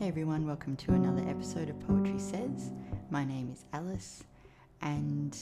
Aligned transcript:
Hey 0.00 0.08
everyone, 0.08 0.46
welcome 0.46 0.76
to 0.76 0.94
another 0.94 1.28
episode 1.28 1.68
of 1.68 1.78
Poetry 1.80 2.18
Says. 2.18 2.72
My 3.10 3.22
name 3.22 3.50
is 3.50 3.66
Alice 3.74 4.24
and 4.80 5.36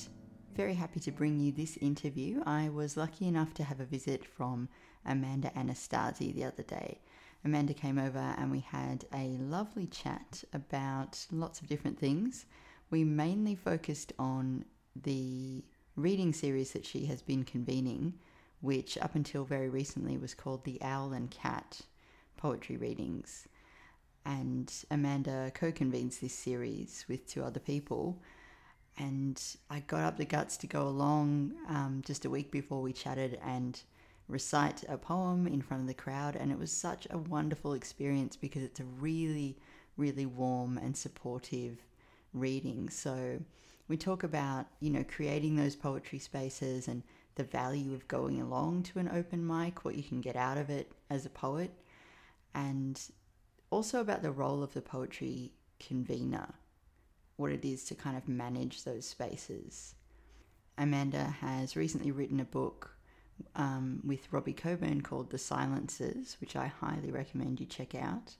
very 0.57 0.75
happy 0.75 0.99
to 0.99 1.13
bring 1.13 1.39
you 1.39 1.53
this 1.53 1.77
interview. 1.77 2.43
I 2.45 2.69
was 2.69 2.97
lucky 2.97 3.29
enough 3.29 3.55
to 3.55 3.63
have 3.63 3.79
a 3.79 3.85
visit 3.85 4.25
from 4.27 4.69
Amanda 5.07 5.53
Anastasi 5.57 6.35
the 6.35 6.43
other 6.43 6.65
day. 6.65 6.99
Amanda 7.45 7.73
came 7.73 8.01
over 8.01 8.35
and 8.37 8.51
we 8.51 8.59
had 8.59 9.05
a 9.15 9.37
lovely 9.39 9.87
chat 9.87 10.43
about 10.53 11.25
lots 11.31 11.61
of 11.61 11.69
different 11.69 12.01
things. 12.01 12.45
We 12.91 13.05
mainly 13.05 13.55
focused 13.55 14.13
on 14.19 14.65
the 15.01 15.65
reading 15.95 16.33
series 16.33 16.73
that 16.73 16.85
she 16.85 17.07
has 17.07 17.23
been 17.23 17.45
convening, 17.45 18.15
which 18.61 18.99
up 18.99 19.15
until 19.15 19.45
very 19.45 19.69
recently 19.69 20.19
was 20.19 20.35
called 20.35 20.65
the 20.65 20.83
Owl 20.83 21.13
and 21.13 21.31
Cat 21.31 21.83
Poetry 22.37 22.77
Readings 22.77 23.47
and 24.25 24.73
Amanda 24.91 25.51
co 25.55 25.73
convenes 25.73 26.19
this 26.19 26.35
series 26.35 27.05
with 27.09 27.27
two 27.27 27.43
other 27.43 27.61
people. 27.61 28.21
And 28.99 29.41
I 29.71 29.81
got 29.81 30.03
up 30.03 30.17
the 30.17 30.25
guts 30.25 30.57
to 30.59 30.67
go 30.67 30.89
along 30.89 31.53
um, 31.69 32.03
just 32.05 32.25
a 32.25 32.31
week 32.31 32.51
before 32.51 32.83
we 32.83 32.93
chatted 32.93 33.39
and 33.45 33.81
recite 34.27 34.85
a 34.89 34.99
poem 34.99 35.47
in 35.47 35.63
front 35.63 35.83
of 35.83 35.87
the 35.87 35.95
crowd. 35.95 36.37
And 36.37 36.51
it 36.51 36.59
was 36.59 36.73
such 36.73 37.07
a 37.11 37.19
wonderful 37.19 37.75
experience 37.75 38.37
because 38.37 38.63
it's 38.63 38.81
a 38.81 38.85
really, 38.85 39.57
really 39.97 40.27
warm 40.27 40.79
and 40.79 40.97
supportive 40.97 41.79
reading. 42.35 42.91
So 42.91 43.41
we 43.89 43.97
talk 43.97 44.23
about, 44.23 44.67
you 44.81 44.91
know, 44.91 45.05
creating 45.05 45.57
those 45.57 45.77
poetry 45.77 46.19
spaces 46.19 46.89
and 46.89 47.03
the 47.37 47.45
value 47.45 47.95
of 47.95 48.09
going 48.09 48.43
along 48.43 48.83
to 48.83 48.99
an 48.99 49.09
open 49.09 49.47
mic, 49.47 49.85
what 49.85 49.95
you 49.95 50.03
can 50.03 50.21
get 50.21 50.37
out 50.37 50.59
of 50.59 50.71
it 50.71 50.93
as 51.09 51.25
a 51.25 51.31
poet. 51.31 51.71
And 52.55 53.01
also 53.71 54.01
about 54.01 54.23
the 54.23 54.31
role 54.31 54.63
of 54.63 54.73
the 54.75 54.81
poetry 54.81 55.53
convener, 55.79 56.55
what 57.37 57.53
it 57.53 57.65
is 57.65 57.85
to 57.85 57.95
kind 57.95 58.17
of 58.17 58.29
manage 58.29 58.85
those 58.85 59.07
spaces. 59.07 59.95
Amanda 60.77 61.25
has 61.25 61.77
recently 61.77 62.11
written 62.11 62.41
a 62.41 62.45
book 62.45 62.97
um, 63.57 64.01
with 64.05 64.33
Robbie 64.33 64.53
Coburn 64.53 65.01
called 65.03 65.31
The 65.31 65.39
Silences, 65.39 66.37
which 66.41 66.57
I 66.57 66.67
highly 66.67 67.11
recommend 67.11 67.61
you 67.61 67.67
check 67.67 67.95
out. 67.95 68.37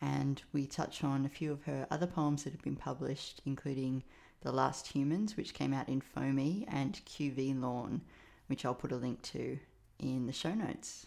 And 0.00 0.42
we 0.52 0.66
touch 0.66 1.02
on 1.02 1.24
a 1.24 1.30
few 1.30 1.52
of 1.52 1.64
her 1.64 1.86
other 1.90 2.06
poems 2.06 2.44
that 2.44 2.52
have 2.52 2.62
been 2.62 2.76
published, 2.76 3.40
including 3.44 4.02
The 4.42 4.52
Last 4.52 4.88
Humans, 4.88 5.36
which 5.36 5.54
came 5.54 5.72
out 5.72 5.88
in 5.88 6.00
Foam:e, 6.00 6.66
and 6.68 7.00
QV 7.06 7.60
Lawn, 7.60 8.02
which 8.46 8.64
I'll 8.64 8.74
put 8.74 8.92
a 8.92 8.96
link 8.96 9.22
to 9.22 9.58
in 9.98 10.26
the 10.26 10.32
show 10.32 10.54
notes. 10.54 11.06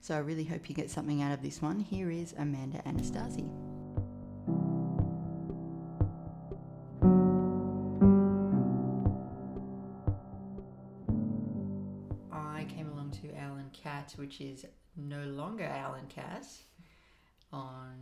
So 0.00 0.14
I 0.14 0.18
really 0.18 0.44
hope 0.44 0.68
you 0.68 0.74
get 0.74 0.90
something 0.90 1.22
out 1.22 1.32
of 1.32 1.42
this 1.42 1.60
one. 1.60 1.80
Here 1.80 2.10
is 2.10 2.34
Amanda 2.38 2.78
Anastasi. 2.86 3.48
I 12.32 12.66
came 12.68 12.88
along 12.90 13.10
to 13.22 13.28
Owl 13.40 13.56
and 13.56 13.72
Cat, 13.72 14.14
which 14.16 14.40
is 14.40 14.66
no 14.96 15.24
longer 15.24 15.64
Owl 15.64 15.94
and 15.94 16.08
Cat, 16.08 16.46
on 17.52 17.94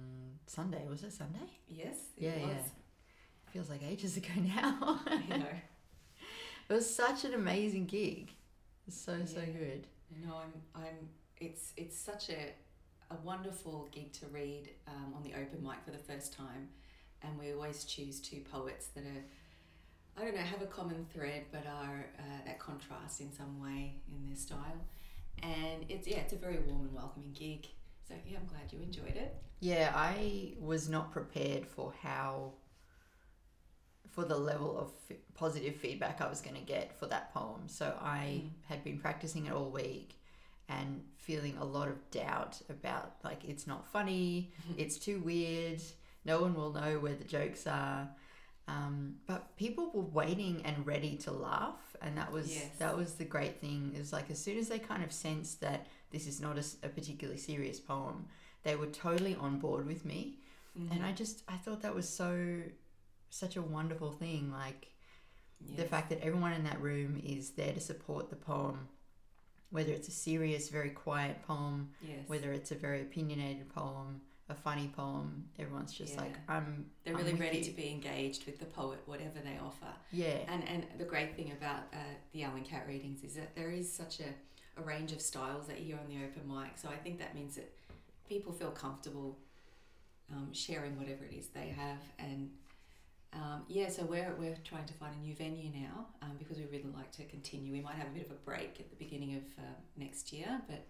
Sunday. 0.46 0.86
Was 0.88 1.02
it 1.02 1.12
Sunday? 1.12 1.38
Yes, 1.68 1.96
it 2.16 2.24
Yeah, 2.24 2.38
was. 2.46 2.50
yeah. 2.50 3.52
Feels 3.52 3.70
like 3.70 3.82
ages 3.82 4.16
ago 4.16 4.28
now. 4.36 5.00
I 5.06 5.36
know. 5.36 5.46
It 6.68 6.72
was 6.72 6.92
such 6.92 7.24
an 7.24 7.34
amazing 7.34 7.86
gig. 7.86 8.30
It 8.30 8.86
was 8.86 8.96
so, 8.96 9.18
so 9.24 9.40
Yeah. 9.40 9.46
good. 9.46 9.86
No, 10.24 10.34
I'm. 10.36 10.52
I'm. 10.82 11.08
It's. 11.40 11.72
It's 11.76 11.96
such 11.98 12.30
a, 12.30 12.52
a 13.10 13.16
wonderful 13.24 13.88
gig 13.92 14.12
to 14.14 14.26
read 14.26 14.70
um, 14.88 15.12
on 15.16 15.22
the 15.22 15.32
open 15.34 15.62
mic 15.62 15.84
for 15.84 15.90
the 15.90 15.98
first 15.98 16.32
time, 16.32 16.68
and 17.22 17.38
we 17.38 17.52
always 17.52 17.84
choose 17.84 18.20
two 18.20 18.40
poets 18.50 18.88
that 18.94 19.04
are, 19.04 19.24
I 20.20 20.24
don't 20.24 20.34
know, 20.34 20.42
have 20.42 20.62
a 20.62 20.66
common 20.66 21.06
thread, 21.12 21.44
but 21.52 21.66
are 21.66 22.06
uh, 22.18 22.22
that 22.46 22.58
contrast 22.58 23.20
in 23.20 23.32
some 23.32 23.60
way 23.62 23.94
in 24.08 24.26
their 24.26 24.36
style, 24.36 24.80
and 25.42 25.84
it's 25.88 26.06
yeah, 26.08 26.18
it's 26.18 26.32
a 26.32 26.36
very 26.36 26.58
warm 26.58 26.82
and 26.86 26.94
welcoming 26.94 27.32
gig. 27.38 27.66
So 28.08 28.14
yeah, 28.26 28.38
I'm 28.38 28.46
glad 28.46 28.72
you 28.72 28.80
enjoyed 28.82 29.16
it. 29.16 29.34
Yeah, 29.60 29.92
I 29.94 30.52
was 30.60 30.88
not 30.88 31.10
prepared 31.12 31.66
for 31.66 31.92
how, 32.02 32.52
for 34.10 34.24
the 34.24 34.36
level 34.36 34.78
of 34.78 34.90
f- 35.10 35.16
positive 35.34 35.74
feedback 35.76 36.20
I 36.20 36.28
was 36.28 36.40
going 36.40 36.54
to 36.56 36.62
get 36.62 36.96
for 36.98 37.06
that 37.06 37.32
poem. 37.34 37.62
So 37.68 37.96
I 38.00 38.42
Mm. 38.44 38.50
had 38.68 38.84
been 38.84 38.98
practicing 38.98 39.46
it 39.46 39.52
all 39.52 39.70
week 39.70 40.14
and 40.68 41.02
feeling 41.16 41.56
a 41.58 41.64
lot 41.64 41.88
of 41.88 42.10
doubt 42.10 42.60
about 42.70 43.14
like 43.24 43.44
it's 43.44 43.66
not 43.66 43.86
funny, 43.86 44.52
it's 44.76 44.98
too 44.98 45.18
weird, 45.20 45.80
no 46.24 46.40
one 46.40 46.54
will 46.54 46.72
know 46.72 46.98
where 46.98 47.14
the 47.14 47.24
jokes 47.24 47.66
are. 47.66 48.08
Um, 48.68 49.14
but 49.28 49.56
people 49.56 49.90
were 49.94 50.02
waiting 50.02 50.62
and 50.64 50.84
ready 50.84 51.14
to 51.18 51.30
laugh, 51.30 51.94
and 52.02 52.18
that 52.18 52.32
was 52.32 52.52
Yes. 52.52 52.68
that 52.78 52.96
was 52.96 53.14
the 53.14 53.24
great 53.24 53.60
thing. 53.60 53.92
Is 53.96 54.12
like 54.12 54.28
as 54.30 54.42
soon 54.42 54.58
as 54.58 54.68
they 54.68 54.80
kind 54.80 55.04
of 55.04 55.12
sensed 55.12 55.60
that 55.60 55.86
this 56.10 56.26
is 56.26 56.40
not 56.40 56.58
a 56.82 56.88
particularly 56.88 57.38
serious 57.38 57.78
poem, 57.78 58.26
they 58.64 58.74
were 58.74 58.86
totally 58.86 59.36
on 59.36 59.58
board 59.58 59.86
with 59.86 60.04
me 60.04 60.38
Mm-hmm. 60.78 60.92
and 60.92 61.06
i 61.06 61.10
just 61.12 61.42
i 61.48 61.56
thought 61.56 61.80
that 61.80 61.94
was 61.94 62.06
so 62.06 62.60
such 63.30 63.56
a 63.56 63.62
wonderful 63.62 64.10
thing 64.12 64.52
like 64.52 64.88
the 65.74 65.84
fact 65.84 66.10
that 66.10 66.20
everyone 66.22 66.52
in 66.52 66.64
that 66.64 66.78
room 66.82 67.18
is 67.24 67.52
there 67.52 67.72
to 67.72 67.80
support 67.80 68.28
the 68.28 68.36
poem 68.36 68.86
whether 69.76 69.92
it's 69.92 70.08
a 70.08 70.18
serious 70.30 70.70
very 70.70 70.88
quiet 70.88 71.36
poem 71.46 71.90
yes. 72.02 72.20
whether 72.28 72.50
it's 72.52 72.70
a 72.72 72.74
very 72.74 73.02
opinionated 73.02 73.68
poem 73.74 74.20
a 74.48 74.54
funny 74.54 74.88
poem 74.96 75.44
everyone's 75.58 75.92
just 75.92 76.14
Yeah. 76.14 76.22
like 76.22 76.36
i'm 76.48 76.86
they're 77.04 77.14
I'm 77.14 77.20
really 77.24 77.34
ready 77.46 77.58
you. 77.58 77.64
to 77.64 77.70
be 77.72 77.88
engaged 77.90 78.46
with 78.46 78.58
the 78.58 78.64
poet, 78.80 79.00
whatever 79.06 79.38
they 79.48 79.58
offer. 79.68 79.92
yeah 80.12 80.38
And 80.52 80.62
and 80.72 80.80
the 80.98 81.04
great 81.04 81.36
thing 81.36 81.52
about 81.58 81.82
uh, 81.92 81.96
the 82.32 82.44
Owl 82.44 82.56
and 82.60 82.64
Cat 82.64 82.84
readings 82.88 83.22
is 83.28 83.34
that 83.34 83.50
there 83.54 83.70
is 83.80 83.86
such 84.02 84.14
a, 84.28 84.28
a 84.80 84.82
range 84.92 85.12
of 85.16 85.20
styles 85.20 85.66
that 85.68 85.78
you 85.80 85.86
hear 85.90 85.98
on 86.04 86.08
the 86.12 86.18
open 86.26 86.44
mic. 86.54 86.72
So 86.82 86.88
I 86.96 86.98
think 87.04 87.18
that 87.24 87.32
means 87.34 87.52
that 87.56 87.68
people 88.32 88.52
feel 88.60 88.70
comfortable 88.84 89.30
um, 90.32 90.48
sharing 90.52 90.94
whatever 91.00 91.22
it 91.30 91.34
is 91.40 91.46
they 91.48 91.68
have. 91.84 92.00
And 92.18 92.40
um, 93.32 93.62
yeah, 93.68 93.88
so 93.88 94.04
we're, 94.04 94.34
we're 94.38 94.56
trying 94.64 94.86
to 94.86 94.94
find 94.94 95.14
a 95.14 95.18
new 95.18 95.34
venue 95.34 95.70
now 95.70 96.06
um, 96.22 96.32
because 96.38 96.56
we 96.58 96.64
really 96.66 96.90
like 96.96 97.10
to 97.12 97.24
continue. 97.24 97.72
We 97.72 97.80
might 97.80 97.96
have 97.96 98.06
a 98.06 98.10
bit 98.10 98.24
of 98.26 98.30
a 98.32 98.40
break 98.44 98.76
at 98.80 98.88
the 98.90 98.96
beginning 98.96 99.36
of 99.36 99.42
uh, 99.58 99.68
next 99.96 100.32
year, 100.32 100.60
but 100.68 100.86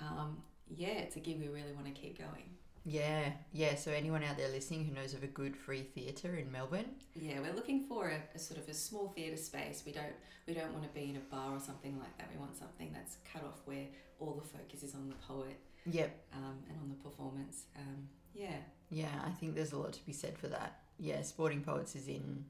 um, 0.00 0.42
yeah, 0.68 0.88
it's 0.88 1.16
a 1.16 1.20
gig 1.20 1.38
we 1.40 1.48
really 1.48 1.72
want 1.72 1.86
to 1.86 1.92
keep 1.92 2.18
going. 2.18 2.44
yeah 2.86 3.30
yeah 3.52 3.74
so 3.74 3.90
anyone 3.92 4.22
out 4.24 4.36
there 4.38 4.48
listening 4.48 4.82
who 4.86 4.94
knows 4.94 5.12
of 5.12 5.22
a 5.22 5.26
good 5.26 5.54
free 5.54 5.82
theatre 5.82 6.36
in 6.36 6.50
melbourne 6.50 6.90
Yeah, 7.14 7.38
we're 7.40 7.52
looking 7.52 7.84
for 7.84 8.08
a, 8.08 8.20
a 8.34 8.38
sort 8.38 8.58
of 8.58 8.66
a 8.68 8.74
small 8.74 9.08
theatre 9.14 9.36
space. 9.36 9.82
We 9.84 9.92
don't 9.92 10.16
we 10.46 10.54
don't 10.54 10.72
want 10.72 10.84
to 10.84 10.88
be 11.00 11.10
in 11.10 11.16
a 11.16 11.34
bar 11.34 11.52
or 11.54 11.60
something 11.60 11.98
like 11.98 12.16
that. 12.18 12.28
We 12.32 12.38
want 12.40 12.56
something 12.56 12.90
that's 12.92 13.18
cut 13.30 13.44
off 13.44 13.60
where 13.66 13.84
all 14.18 14.32
the 14.42 14.48
focus 14.58 14.82
is 14.82 14.94
on 14.94 15.08
the 15.10 15.14
poet 15.32 15.58
yep 15.84 16.10
um, 16.34 16.56
and 16.68 16.76
on 16.82 16.88
the 16.88 16.94
performance. 17.08 17.64
Um, 17.76 18.08
yeah, 18.32 18.56
yeah 18.90 19.08
i 19.26 19.30
think 19.30 19.54
there's 19.56 19.72
a 19.72 19.76
lot 19.78 19.92
to 19.92 20.06
be 20.06 20.12
said 20.12 20.38
for 20.38 20.46
that 20.48 20.78
yeah 21.00 21.22
sporting 21.22 21.62
poets 21.62 21.96
is 21.96 22.06
in 22.08 22.44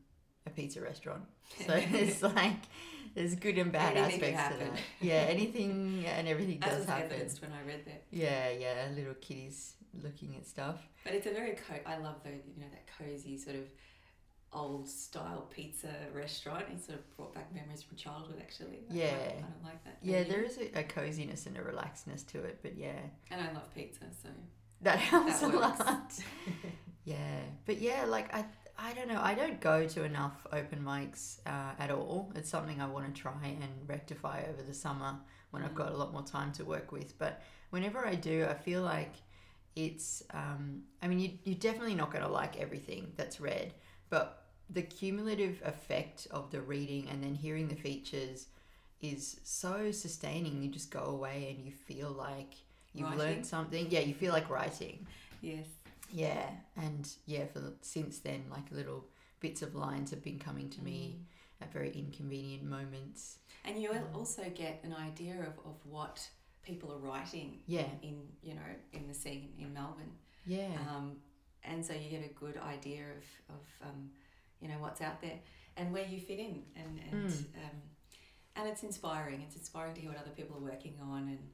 a 0.46 0.50
pizza 0.50 0.80
restaurant 0.80 1.22
so 1.66 1.72
it's 1.76 2.22
like 2.22 2.56
there's 3.14 3.34
good 3.34 3.58
and 3.58 3.72
bad 3.72 3.96
Anything 3.96 4.34
aspects 4.34 4.58
to 4.58 4.64
that 4.64 4.78
yeah 5.00 5.24
anything 5.28 6.04
and 6.06 6.26
everything 6.28 6.58
as 6.62 6.78
does 6.78 6.86
happen 6.86 7.04
evidenced 7.06 7.42
when 7.42 7.52
I 7.52 7.62
read 7.66 7.84
that. 7.86 8.02
yeah 8.10 8.50
yeah 8.50 8.88
little 8.94 9.14
kitties 9.14 9.74
looking 10.02 10.36
at 10.36 10.46
stuff 10.46 10.76
But 11.04 11.14
it's 11.14 11.26
a 11.26 11.30
very 11.32 11.52
co- 11.66 11.84
I 11.86 11.96
love 11.98 12.16
the 12.24 12.30
you 12.30 12.58
know 12.60 12.66
that 12.70 12.84
cozy 12.98 13.36
sort 13.38 13.56
of 13.56 13.64
old 14.52 14.88
style 14.88 15.46
pizza 15.54 15.86
restaurant. 16.12 16.64
It 16.72 16.84
sort 16.84 16.98
of 16.98 17.16
brought 17.16 17.32
back 17.34 17.54
memories 17.54 17.84
from 17.84 17.96
childhood. 17.96 18.38
Actually, 18.40 18.80
I 18.90 18.94
Yeah. 18.94 19.06
I 19.28 19.40
don't 19.42 19.64
like 19.64 19.84
that. 19.84 19.98
yeah 20.02 20.24
there 20.24 20.42
is 20.42 20.58
a, 20.58 20.80
a 20.80 20.82
coziness 20.82 21.46
and 21.46 21.56
a 21.56 21.60
relaxedness 21.60 22.26
to 22.32 22.38
it 22.42 22.58
but 22.62 22.76
yeah 22.76 22.98
and 23.30 23.40
I 23.40 23.52
love 23.52 23.72
pizza, 23.74 24.04
so 24.22 24.28
that 24.82 24.98
helps 25.10 25.40
That 25.40 25.54
a 25.54 25.58
lot 25.58 26.12
yeah 27.10 27.40
but 27.66 27.80
yeah 27.80 28.04
like 28.06 28.32
i 28.34 28.44
i 28.78 28.92
don't 28.94 29.08
know 29.08 29.20
i 29.22 29.34
don't 29.34 29.60
go 29.60 29.86
to 29.86 30.04
enough 30.04 30.46
open 30.52 30.80
mics 30.92 31.38
uh, 31.46 31.72
at 31.78 31.90
all 31.90 32.32
it's 32.34 32.48
something 32.50 32.80
i 32.80 32.86
want 32.86 33.04
to 33.12 33.20
try 33.20 33.32
and 33.44 33.72
rectify 33.88 34.42
over 34.50 34.62
the 34.62 34.74
summer 34.74 35.12
when 35.50 35.62
i've 35.64 35.72
Mm. 35.72 35.82
got 35.82 35.92
a 35.92 35.96
lot 35.96 36.12
more 36.12 36.22
time 36.22 36.52
to 36.52 36.64
work 36.64 36.92
with 36.92 37.18
but 37.18 37.42
whenever 37.70 38.06
i 38.06 38.14
do 38.14 38.46
i 38.48 38.54
feel 38.54 38.82
like 38.82 39.14
it's 39.76 40.22
um, 40.32 40.82
i 41.02 41.08
mean 41.08 41.18
you, 41.18 41.30
you're 41.44 41.58
definitely 41.58 41.94
not 41.94 42.10
going 42.12 42.24
to 42.24 42.30
like 42.30 42.58
everything 42.60 43.12
that's 43.16 43.40
read 43.40 43.72
but 44.08 44.26
the 44.68 44.82
cumulative 44.82 45.60
effect 45.64 46.26
of 46.30 46.50
the 46.50 46.60
reading 46.60 47.08
and 47.10 47.22
then 47.22 47.34
hearing 47.34 47.68
the 47.68 47.74
features 47.74 48.46
is 49.00 49.40
so 49.44 49.90
sustaining 49.90 50.62
you 50.62 50.68
just 50.70 50.90
go 50.90 51.04
away 51.04 51.54
and 51.54 51.64
you 51.64 51.72
feel 51.72 52.10
like 52.10 52.54
you've 52.92 53.08
Writing? 53.10 53.18
learned 53.18 53.46
something 53.46 53.86
yeah 53.90 54.00
you 54.00 54.14
feel 54.14 54.32
like 54.32 54.48
writing 54.50 55.06
yes. 55.40 55.66
Yeah 56.12 56.48
and 56.76 57.08
yeah 57.26 57.44
for 57.46 57.60
the, 57.60 57.72
since 57.82 58.18
then 58.20 58.44
like 58.50 58.70
little 58.70 59.04
bits 59.40 59.62
of 59.62 59.74
lines 59.74 60.10
have 60.10 60.22
been 60.22 60.38
coming 60.38 60.68
to 60.70 60.82
me 60.82 61.16
Mm. 61.18 61.64
at 61.64 61.72
very 61.72 61.90
inconvenient 61.90 62.64
moments 62.64 63.38
And 63.64 63.80
you 63.82 63.90
Um, 63.92 64.04
also 64.14 64.42
get 64.50 64.82
an 64.84 64.94
idea 64.94 65.34
of, 65.40 65.58
of 65.70 65.76
what 65.84 66.16
people 66.62 66.90
are 66.92 66.98
writing 66.98 67.60
Yeah. 67.66 67.88
in, 68.02 68.16
you 68.42 68.54
know, 68.54 68.70
in 68.92 69.06
the 69.08 69.14
scene 69.14 69.52
in 69.58 69.72
Melbourne. 69.74 70.14
yeah 70.46 70.76
Um, 70.88 71.20
and 71.62 71.84
so 71.84 71.92
you 71.92 72.08
get 72.10 72.24
a 72.24 72.32
good 72.44 72.56
idea 72.56 73.02
of, 73.18 73.24
of 73.56 73.64
um, 73.88 74.10
you 74.60 74.68
know 74.68 74.78
what's 74.78 75.00
out 75.02 75.20
there 75.20 75.38
and 75.76 75.92
where 75.94 76.06
you 76.12 76.18
fit 76.20 76.38
in 76.38 76.62
and 76.76 76.92
and 77.10 77.28
Mm. 77.30 77.44
um, 77.64 77.76
and 78.56 78.68
it's 78.68 78.82
inspiring 78.82 79.40
it's 79.46 79.56
inspiring 79.56 79.94
to 79.94 80.00
hear 80.00 80.10
what 80.10 80.18
other 80.24 80.34
people 80.40 80.56
are 80.56 80.66
working 80.72 80.96
on 81.12 81.22
and 81.34 81.44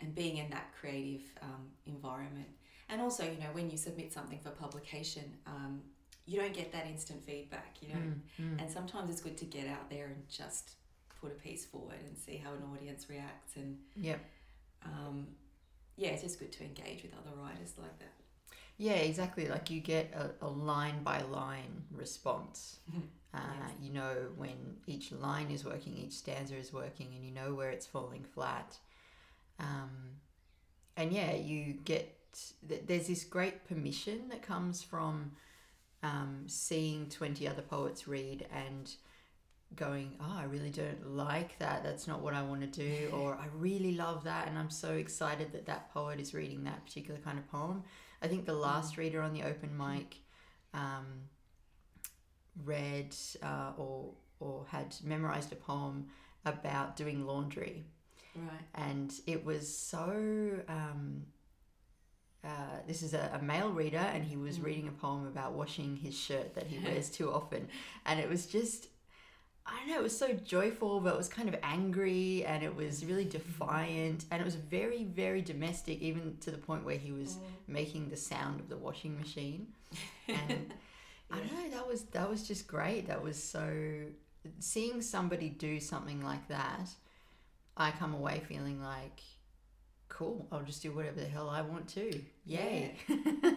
and 0.00 0.14
being 0.14 0.36
in 0.38 0.48
that 0.50 0.66
creative 0.78 1.24
um, 1.42 1.64
environment 1.86 2.48
and 2.88 3.00
also 3.00 3.22
you 3.24 3.38
know 3.38 3.50
when 3.52 3.70
you 3.70 3.76
submit 3.76 4.12
something 4.12 4.38
for 4.38 4.50
publication 4.50 5.24
um, 5.46 5.80
you 6.26 6.40
don't 6.40 6.54
get 6.54 6.72
that 6.72 6.86
instant 6.86 7.22
feedback 7.24 7.76
you 7.80 7.88
know 7.88 8.00
Mm, 8.00 8.20
mm. 8.40 8.60
and 8.60 8.70
sometimes 8.70 9.10
it's 9.10 9.20
good 9.20 9.36
to 9.38 9.44
get 9.44 9.66
out 9.68 9.88
there 9.90 10.06
and 10.06 10.28
just 10.28 10.70
put 11.20 11.30
a 11.32 11.34
piece 11.34 11.64
forward 11.64 11.98
and 12.06 12.16
see 12.16 12.36
how 12.36 12.50
an 12.52 12.62
audience 12.72 13.08
reacts 13.08 13.56
and 13.56 13.78
yeah, 13.96 14.16
um, 14.84 15.26
yeah 15.96 16.08
it's 16.10 16.22
just 16.22 16.38
good 16.38 16.52
to 16.52 16.64
engage 16.64 17.02
with 17.02 17.12
other 17.14 17.34
writers 17.42 17.72
like 17.78 17.98
that 17.98 18.12
Yeah, 18.76 18.94
exactly. 19.10 19.46
Like 19.48 19.70
you 19.70 19.80
get 19.80 20.12
a, 20.14 20.44
a 20.44 20.48
line 20.48 21.02
by 21.04 21.20
line 21.22 21.84
response. 21.92 22.78
Uh, 23.34 23.38
Yes. 23.60 23.70
You 23.82 23.92
know 23.92 24.14
when 24.36 24.76
each 24.86 25.10
line 25.10 25.50
is 25.50 25.64
working, 25.64 25.92
each 25.96 26.12
stanza 26.12 26.54
is 26.56 26.72
working, 26.72 27.08
and 27.16 27.24
you 27.24 27.32
know 27.32 27.52
where 27.58 27.70
it's 27.76 27.84
falling 27.84 28.24
flat. 28.34 28.76
Um, 29.58 29.90
and 30.96 31.12
yeah, 31.12 31.32
you 31.34 31.72
get 31.84 32.16
th- 32.68 32.82
there's 32.86 33.06
this 33.06 33.24
great 33.24 33.66
permission 33.66 34.28
that 34.28 34.42
comes 34.42 34.82
from 34.82 35.32
um, 36.02 36.44
seeing 36.46 37.08
20 37.08 37.48
other 37.48 37.62
poets 37.62 38.06
read 38.06 38.46
and 38.52 38.94
going, 39.74 40.12
oh, 40.20 40.36
I 40.38 40.44
really 40.44 40.70
don't 40.70 41.16
like 41.16 41.58
that. 41.58 41.82
That's 41.82 42.06
not 42.06 42.20
what 42.20 42.34
I 42.34 42.42
want 42.42 42.60
to 42.60 42.66
do. 42.66 43.10
Or 43.12 43.34
I 43.34 43.46
really 43.56 43.94
love 43.94 44.24
that. 44.24 44.48
And 44.48 44.58
I'm 44.58 44.70
so 44.70 44.92
excited 44.92 45.52
that 45.52 45.66
that 45.66 45.92
poet 45.92 46.20
is 46.20 46.34
reading 46.34 46.64
that 46.64 46.84
particular 46.84 47.18
kind 47.20 47.38
of 47.38 47.50
poem. 47.50 47.82
I 48.22 48.28
think 48.28 48.46
the 48.46 48.54
last 48.54 48.96
reader 48.96 49.20
on 49.20 49.32
the 49.32 49.42
open 49.42 49.76
mic 49.76 50.16
um, 50.72 51.06
read 52.64 53.14
uh, 53.42 53.72
or, 53.76 54.12
or 54.40 54.66
had 54.68 54.94
memorized 55.02 55.52
a 55.52 55.56
poem 55.56 56.06
about 56.44 56.96
doing 56.96 57.26
laundry 57.26 57.84
right 58.36 58.50
and 58.74 59.14
it 59.26 59.44
was 59.44 59.76
so 59.76 60.60
um, 60.68 61.22
uh, 62.44 62.76
this 62.86 63.02
is 63.02 63.14
a, 63.14 63.38
a 63.40 63.42
male 63.42 63.70
reader 63.70 63.96
and 64.14 64.24
he 64.24 64.36
was 64.36 64.58
Mm. 64.58 64.64
reading 64.64 64.88
a 64.88 64.92
poem 64.92 65.26
about 65.26 65.52
washing 65.52 65.96
his 65.96 66.14
shirt 66.18 66.54
that 66.54 66.66
he 66.66 66.78
wears 66.84 67.10
too 67.10 67.32
often 67.32 67.68
and 68.06 68.20
it 68.20 68.28
was 68.28 68.46
just 68.46 68.88
i 69.66 69.72
don't 69.78 69.88
know 69.88 69.98
it 69.98 70.02
was 70.02 70.16
so 70.16 70.32
joyful 70.32 71.00
but 71.00 71.14
it 71.14 71.16
was 71.16 71.28
kind 71.28 71.48
of 71.48 71.56
angry 71.62 72.44
and 72.44 72.62
it 72.62 72.74
was 72.76 73.04
really 73.04 73.24
defiant 73.24 74.24
and 74.30 74.40
it 74.40 74.44
was 74.44 74.56
very 74.56 75.04
very 75.04 75.40
domestic 75.42 76.00
even 76.02 76.36
to 76.40 76.50
the 76.50 76.58
point 76.58 76.84
where 76.84 76.98
he 76.98 77.12
was 77.12 77.38
making 77.66 78.10
the 78.10 78.16
sound 78.16 78.60
of 78.60 78.68
the 78.68 78.76
washing 78.76 79.18
machine 79.18 79.66
and 80.28 80.72
I 81.30 81.38
don't 81.38 81.52
know. 81.52 81.70
That 81.76 81.88
was 81.88 82.02
that 82.16 82.28
was 82.30 82.46
just 82.46 82.68
great. 82.68 83.08
That 83.08 83.22
was 83.22 83.42
so 83.42 83.66
seeing 84.60 85.02
somebody 85.02 85.48
do 85.48 85.80
something 85.80 86.20
like 86.22 86.46
that. 86.48 86.88
I 87.76 87.90
come 87.90 88.14
away 88.14 88.40
feeling 88.46 88.80
like, 88.80 89.20
cool. 90.08 90.46
I'll 90.52 90.62
just 90.62 90.82
do 90.82 90.92
whatever 90.92 91.20
the 91.20 91.26
hell 91.26 91.48
I 91.48 91.62
want 91.62 91.88
to. 91.90 92.20
Yay! 92.46 92.94
yeah, 93.08 93.08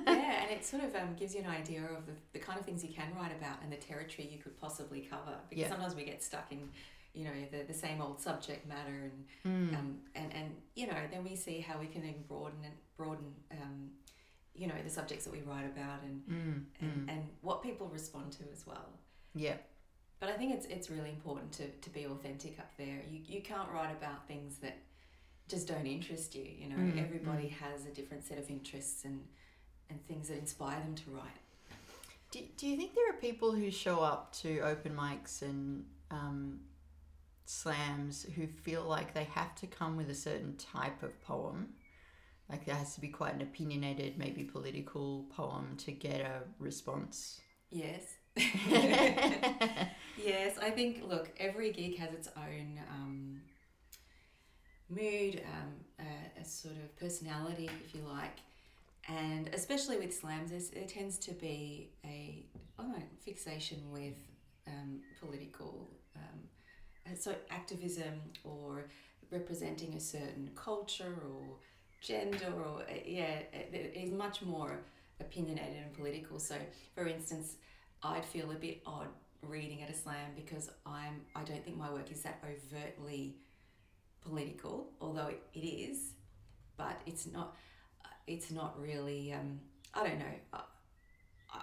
and 0.07 0.51
it 0.51 0.65
sort 0.65 0.83
of 0.83 0.95
um, 0.95 1.15
gives 1.15 1.35
you 1.35 1.41
an 1.41 1.49
idea 1.49 1.81
of 1.83 2.05
the, 2.05 2.13
the 2.33 2.39
kind 2.39 2.59
of 2.59 2.65
things 2.65 2.83
you 2.83 2.93
can 2.93 3.07
write 3.15 3.31
about 3.37 3.61
and 3.63 3.71
the 3.71 3.75
territory 3.77 4.27
you 4.31 4.39
could 4.39 4.57
possibly 4.59 5.01
cover. 5.01 5.35
Because 5.49 5.63
Yeah. 5.63 5.69
sometimes 5.69 5.95
we 5.95 6.03
get 6.05 6.23
stuck 6.23 6.51
in, 6.51 6.69
you 7.13 7.25
know, 7.25 7.31
the, 7.51 7.63
the 7.67 7.73
same 7.73 8.01
old 8.01 8.19
subject 8.19 8.67
matter, 8.67 9.11
and 9.11 9.25
Mm. 9.45 9.77
um, 9.77 9.97
and 10.15 10.33
and 10.33 10.55
you 10.75 10.87
know, 10.87 10.97
then 11.11 11.23
we 11.23 11.35
see 11.35 11.59
how 11.59 11.79
we 11.79 11.87
can 11.87 12.03
even 12.03 12.23
broaden 12.27 12.59
and 12.63 12.73
broaden, 12.95 13.33
um, 13.51 13.89
you 14.55 14.67
know, 14.67 14.75
the 14.83 14.89
subjects 14.89 15.25
that 15.25 15.31
we 15.31 15.41
write 15.41 15.65
about 15.65 16.01
and 16.03 16.21
Mm, 16.27 16.63
and, 16.81 16.91
mm. 17.07 17.11
and 17.13 17.23
what 17.41 17.61
people 17.61 17.87
respond 17.89 18.31
to 18.33 18.43
as 18.51 18.65
well. 18.65 18.89
Yeah. 19.35 19.57
But 20.19 20.29
I 20.29 20.33
think 20.33 20.55
it's 20.55 20.65
it's 20.65 20.89
really 20.89 21.09
important 21.11 21.51
to, 21.53 21.67
to 21.69 21.89
be 21.91 22.05
authentic 22.05 22.57
up 22.59 22.71
there. 22.77 23.01
You 23.11 23.19
you 23.27 23.41
can't 23.41 23.69
write 23.71 23.91
about 23.91 24.27
things 24.27 24.57
that 24.59 24.75
just 25.47 25.67
don't 25.67 25.85
interest 25.87 26.35
you. 26.35 26.45
You 26.59 26.69
know, 26.69 26.75
Mm, 26.75 27.01
everybody 27.03 27.47
has 27.47 27.85
a 27.85 27.89
different 27.89 28.25
set 28.25 28.37
of 28.37 28.49
interests 28.49 29.05
and 29.05 29.21
and 29.89 30.05
things 30.07 30.27
that 30.27 30.37
inspire 30.37 30.79
them 30.81 30.95
to 30.95 31.11
write. 31.11 31.39
Do, 32.31 32.39
do 32.57 32.67
you 32.67 32.75
think 32.75 32.93
there 32.93 33.09
are 33.09 33.17
people 33.21 33.53
who 33.53 33.71
show 33.71 33.99
up 34.01 34.33
to 34.41 34.59
open 34.59 34.93
mics 34.93 35.41
and 35.41 35.85
um, 36.11 36.59
slams 37.45 38.25
who 38.35 38.47
feel 38.47 38.83
like 38.83 39.13
they 39.13 39.23
have 39.23 39.55
to 39.55 39.67
come 39.67 39.95
with 39.95 40.09
a 40.09 40.15
certain 40.15 40.57
type 40.57 41.03
of 41.03 41.19
poem? 41.21 41.69
Like 42.49 42.65
there 42.65 42.75
has 42.75 42.95
to 42.95 43.01
be 43.01 43.07
quite 43.07 43.33
an 43.33 43.41
opinionated, 43.41 44.17
maybe 44.17 44.43
political 44.43 45.25
poem 45.35 45.75
to 45.79 45.91
get 45.93 46.19
a 46.21 46.41
response. 46.59 47.39
Yes. 47.69 48.15
yes, 50.17 50.57
I 50.61 50.69
think 50.71 51.03
look, 51.07 51.31
every 51.39 51.71
gig 51.71 51.97
has 51.97 52.13
its 52.13 52.29
own 52.37 52.79
um, 52.91 53.41
mood, 54.89 55.41
um, 55.45 55.73
uh, 55.99 56.41
a 56.41 56.45
sort 56.45 56.75
of 56.75 56.95
personality, 56.97 57.69
if 57.85 57.93
you 57.95 58.01
like, 58.07 58.37
and 59.07 59.49
especially 59.53 59.97
with 59.97 60.13
slams, 60.13 60.51
there 60.69 60.85
tends 60.85 61.17
to 61.17 61.31
be 61.31 61.89
a 62.05 62.45
know, 62.79 63.03
fixation 63.23 63.77
with 63.91 64.15
um, 64.67 65.01
political, 65.19 65.89
um, 66.15 66.39
uh, 67.05 67.15
so 67.15 67.35
activism 67.49 68.21
or 68.43 68.87
representing 69.31 69.93
a 69.93 69.99
certain 69.99 70.49
culture 70.55 71.15
or 71.29 71.57
gender 72.01 72.53
or 72.55 72.81
uh, 72.81 72.93
yeah, 73.05 73.39
it 73.53 73.69
it 73.73 73.93
is 73.95 74.11
much 74.11 74.41
more 74.41 74.79
opinionated 75.19 75.77
and 75.83 75.93
political. 75.93 76.39
So, 76.39 76.55
for 76.93 77.07
instance, 77.07 77.55
I'd 78.03 78.25
feel 78.25 78.51
a 78.51 78.55
bit 78.55 78.81
odd 78.85 79.07
reading 79.41 79.81
at 79.83 79.89
a 79.89 79.93
slam 79.93 80.31
because 80.35 80.69
I'm 80.85 81.21
I 81.35 81.43
don't 81.43 81.63
think 81.63 81.77
my 81.77 81.91
work 81.91 82.11
is 82.11 82.21
that 82.21 82.43
overtly 82.43 83.35
political, 84.27 84.89
although 85.01 85.27
it, 85.27 85.41
it 85.53 85.59
is, 85.59 86.13
but 86.77 87.01
it's 87.05 87.27
not 87.27 87.55
it's 88.27 88.51
not 88.51 88.79
really 88.79 89.33
um, 89.33 89.59
I 89.93 90.07
don't 90.07 90.19
know. 90.19 90.35
I, 90.53 90.59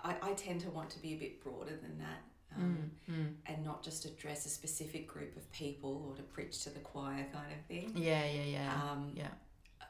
I, 0.04 0.30
I 0.30 0.32
tend 0.32 0.60
to 0.62 0.70
want 0.70 0.90
to 0.90 0.98
be 0.98 1.14
a 1.14 1.16
bit 1.16 1.42
broader 1.42 1.76
than 1.80 1.98
that. 1.98 2.22
Um, 2.56 2.90
Mm, 3.10 3.14
mm. 3.14 3.34
And 3.46 3.64
not 3.64 3.82
just 3.82 4.04
address 4.04 4.46
a 4.46 4.48
specific 4.48 5.08
group 5.08 5.36
of 5.36 5.50
people 5.52 6.06
or 6.08 6.14
to 6.16 6.22
preach 6.22 6.62
to 6.64 6.70
the 6.70 6.78
choir 6.80 7.26
kind 7.32 7.52
of 7.52 7.66
thing. 7.66 7.92
Yeah, 7.96 8.24
yeah, 8.24 8.44
yeah. 8.44 8.72
Um, 8.74 9.10
yeah. 9.14 9.28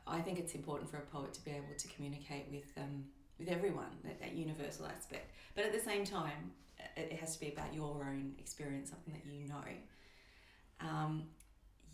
I 0.07 0.21
think 0.21 0.38
it's 0.38 0.54
important 0.54 0.90
for 0.90 0.99
a 0.99 1.02
poet 1.02 1.33
to 1.35 1.45
be 1.45 1.50
able 1.50 1.75
to 1.76 1.88
communicate 1.88 2.47
with 2.50 2.73
um, 2.76 3.04
with 3.38 3.49
everyone 3.49 3.93
that, 4.04 4.21
that 4.21 4.35
universal 4.35 4.87
aspect. 4.87 5.31
But 5.54 5.64
at 5.64 5.73
the 5.73 5.81
same 5.81 6.04
time, 6.04 6.52
it, 6.97 7.12
it 7.12 7.19
has 7.21 7.35
to 7.35 7.40
be 7.40 7.52
about 7.52 7.75
your 7.75 8.07
own 8.09 8.33
experience, 8.38 8.90
something 8.90 9.14
that 9.14 9.25
you 9.31 9.49
know. 9.49 9.64
Um, 10.81 11.25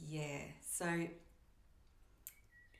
yeah. 0.08 0.40
So 0.68 0.86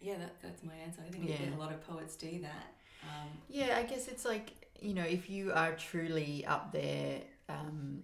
yeah, 0.00 0.16
that, 0.18 0.40
that's 0.42 0.62
my 0.62 0.74
answer. 0.74 1.02
I 1.06 1.10
think 1.10 1.28
Yeah. 1.28 1.54
a 1.54 1.58
lot 1.58 1.72
of 1.72 1.86
poets 1.86 2.16
do 2.16 2.40
that. 2.40 2.74
Um, 3.02 3.28
Yeah, 3.48 3.76
I 3.76 3.82
guess 3.82 4.08
it's 4.08 4.24
like, 4.24 4.68
you 4.80 4.94
know, 4.94 5.04
if 5.04 5.28
you 5.28 5.52
are 5.52 5.72
truly 5.74 6.44
up 6.46 6.72
there 6.72 7.22
um, 7.48 8.02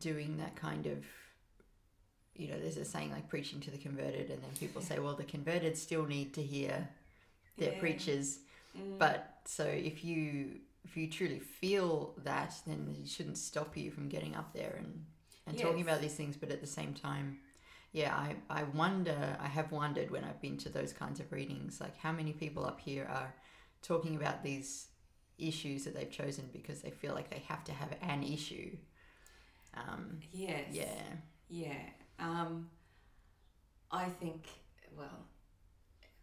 doing 0.00 0.38
that 0.38 0.56
kind 0.56 0.86
of, 0.86 1.04
you 2.34 2.48
know, 2.48 2.58
there's 2.58 2.76
a 2.76 2.84
saying 2.84 3.10
like 3.12 3.28
preaching 3.28 3.60
to 3.60 3.70
the 3.70 3.78
converted, 3.78 4.30
and 4.30 4.42
then 4.42 4.50
people 4.58 4.80
say, 4.80 4.98
well, 4.98 5.14
the 5.14 5.24
converted 5.24 5.76
still 5.76 6.06
need 6.06 6.34
to 6.34 6.42
hear 6.42 6.88
their 7.58 7.72
Yeah. 7.72 7.78
preachers. 7.80 8.40
mm, 8.76 8.98
But 8.98 9.40
so 9.44 9.64
if 9.64 10.04
you 10.04 10.60
if 10.84 10.96
you 10.96 11.10
truly 11.10 11.40
feel 11.40 12.14
that, 12.24 12.54
then 12.66 12.96
it 13.02 13.08
shouldn't 13.08 13.38
stop 13.38 13.76
you 13.76 13.90
from 13.90 14.08
getting 14.08 14.36
up 14.36 14.52
there 14.54 14.76
and, 14.78 15.04
and 15.46 15.58
talking 15.58 15.82
about 15.82 16.00
these 16.00 16.14
things. 16.14 16.36
But 16.36 16.50
at 16.50 16.60
the 16.60 16.66
same 16.66 16.94
time, 16.94 17.38
yeah, 17.96 18.14
I, 18.14 18.36
I 18.50 18.64
wonder, 18.64 19.38
I 19.40 19.46
have 19.46 19.72
wondered 19.72 20.10
when 20.10 20.22
I've 20.22 20.42
been 20.42 20.58
to 20.58 20.68
those 20.68 20.92
kinds 20.92 21.18
of 21.18 21.32
readings, 21.32 21.80
like 21.80 21.96
how 21.96 22.12
many 22.12 22.34
people 22.34 22.66
up 22.66 22.78
here 22.78 23.08
are 23.10 23.34
talking 23.80 24.16
about 24.16 24.42
these 24.42 24.88
issues 25.38 25.84
that 25.84 25.94
they've 25.94 26.10
chosen 26.10 26.50
because 26.52 26.82
they 26.82 26.90
feel 26.90 27.14
like 27.14 27.30
they 27.30 27.42
have 27.48 27.64
to 27.64 27.72
have 27.72 27.88
an 28.02 28.22
issue. 28.22 28.76
Um, 29.72 30.18
yes. 30.30 30.66
yeah. 30.72 30.84
Yeah. 31.48 31.78
Um, 32.18 32.68
I 33.90 34.10
think, 34.10 34.46
well, 34.94 35.24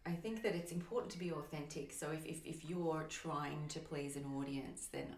I 0.06 0.12
think 0.12 0.44
that 0.44 0.54
it's 0.54 0.70
important 0.70 1.10
to 1.14 1.18
be 1.18 1.32
authentic. 1.32 1.92
So 1.92 2.12
if, 2.12 2.24
if, 2.24 2.46
if 2.46 2.64
you're 2.64 3.04
trying 3.08 3.66
to 3.70 3.80
please 3.80 4.14
an 4.14 4.26
audience, 4.36 4.86
then 4.92 5.16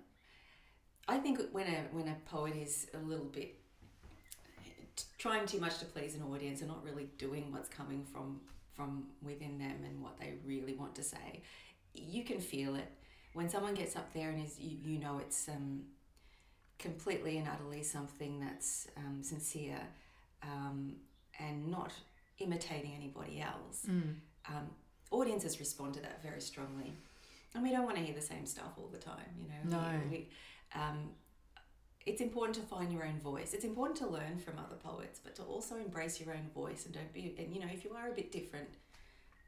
I 1.06 1.18
think 1.18 1.38
when 1.52 1.66
a, 1.66 1.84
when 1.92 2.08
a 2.08 2.16
poet 2.25 2.56
is 2.56 2.86
a 2.94 2.98
little 2.98 3.26
bit 3.26 3.60
trying 5.26 5.47
too 5.47 5.61
much 5.61 5.78
to 5.78 5.85
please 5.87 6.14
an 6.14 6.23
audience 6.23 6.61
and 6.61 6.68
not 6.68 6.85
really 6.85 7.09
doing 7.18 7.52
what's 7.52 7.68
coming 7.68 8.04
from, 8.12 8.40
from 8.75 9.04
within 9.23 9.59
them 9.59 9.76
and 9.85 10.02
what 10.02 10.18
they 10.18 10.35
really 10.45 10.75
want 10.75 10.95
to 10.95 11.02
say, 11.02 11.42
you 11.95 12.25
can 12.25 12.40
feel 12.40 12.75
it. 12.76 12.90
When 13.35 13.49
someone 13.49 13.75
gets 13.75 13.97
up 13.97 14.12
there 14.14 14.30
and 14.30 14.45
is, 14.45 14.59
you, 14.59 14.78
you 14.83 14.99
know, 14.99 15.18
it's 15.18 15.49
um, 15.49 15.83
completely 16.78 17.38
and 17.38 17.49
utterly 17.49 17.83
something 17.83 18.40
that's 18.40 18.87
um, 18.97 19.23
sincere 19.23 19.80
um, 20.42 20.95
and 21.38 21.71
not 21.71 21.92
imitating 22.38 22.92
anybody 22.95 23.40
else. 23.40 23.83
Mm. 23.88 24.14
Um, 24.49 24.71
audiences 25.11 25.59
respond 25.61 25.95
to 25.95 26.00
that 26.00 26.23
very 26.23 26.40
strongly. 26.40 26.92
and 27.54 27.62
we 27.62 27.71
don't 27.71 27.85
want 27.85 27.97
to 27.97 28.02
hear 28.02 28.14
the 28.14 28.21
same 28.21 28.47
stuff 28.47 28.73
all 28.78 28.88
the 28.92 28.99
time. 28.99 29.33
You 29.38 29.49
know, 29.49 29.78
No. 29.78 30.00
We, 30.11 30.16
we, 30.16 30.28
um, 30.75 31.11
it's 32.06 32.20
important 32.20 32.54
to 32.56 32.62
find 32.62 32.92
your 32.92 33.04
own 33.04 33.18
voice. 33.18 33.52
It's 33.52 33.64
important 33.64 33.98
to 33.98 34.06
learn 34.06 34.38
from 34.38 34.54
other 34.58 34.76
poets, 34.76 35.20
but 35.22 35.34
to 35.36 35.42
also 35.42 35.76
embrace 35.76 36.20
your 36.20 36.32
own 36.32 36.48
voice 36.54 36.84
and 36.86 36.94
don't 36.94 37.12
be. 37.12 37.34
And 37.38 37.52
you 37.52 37.60
know, 37.60 37.66
if 37.72 37.84
you 37.84 37.92
are 37.94 38.08
a 38.08 38.12
bit 38.12 38.30
different 38.32 38.68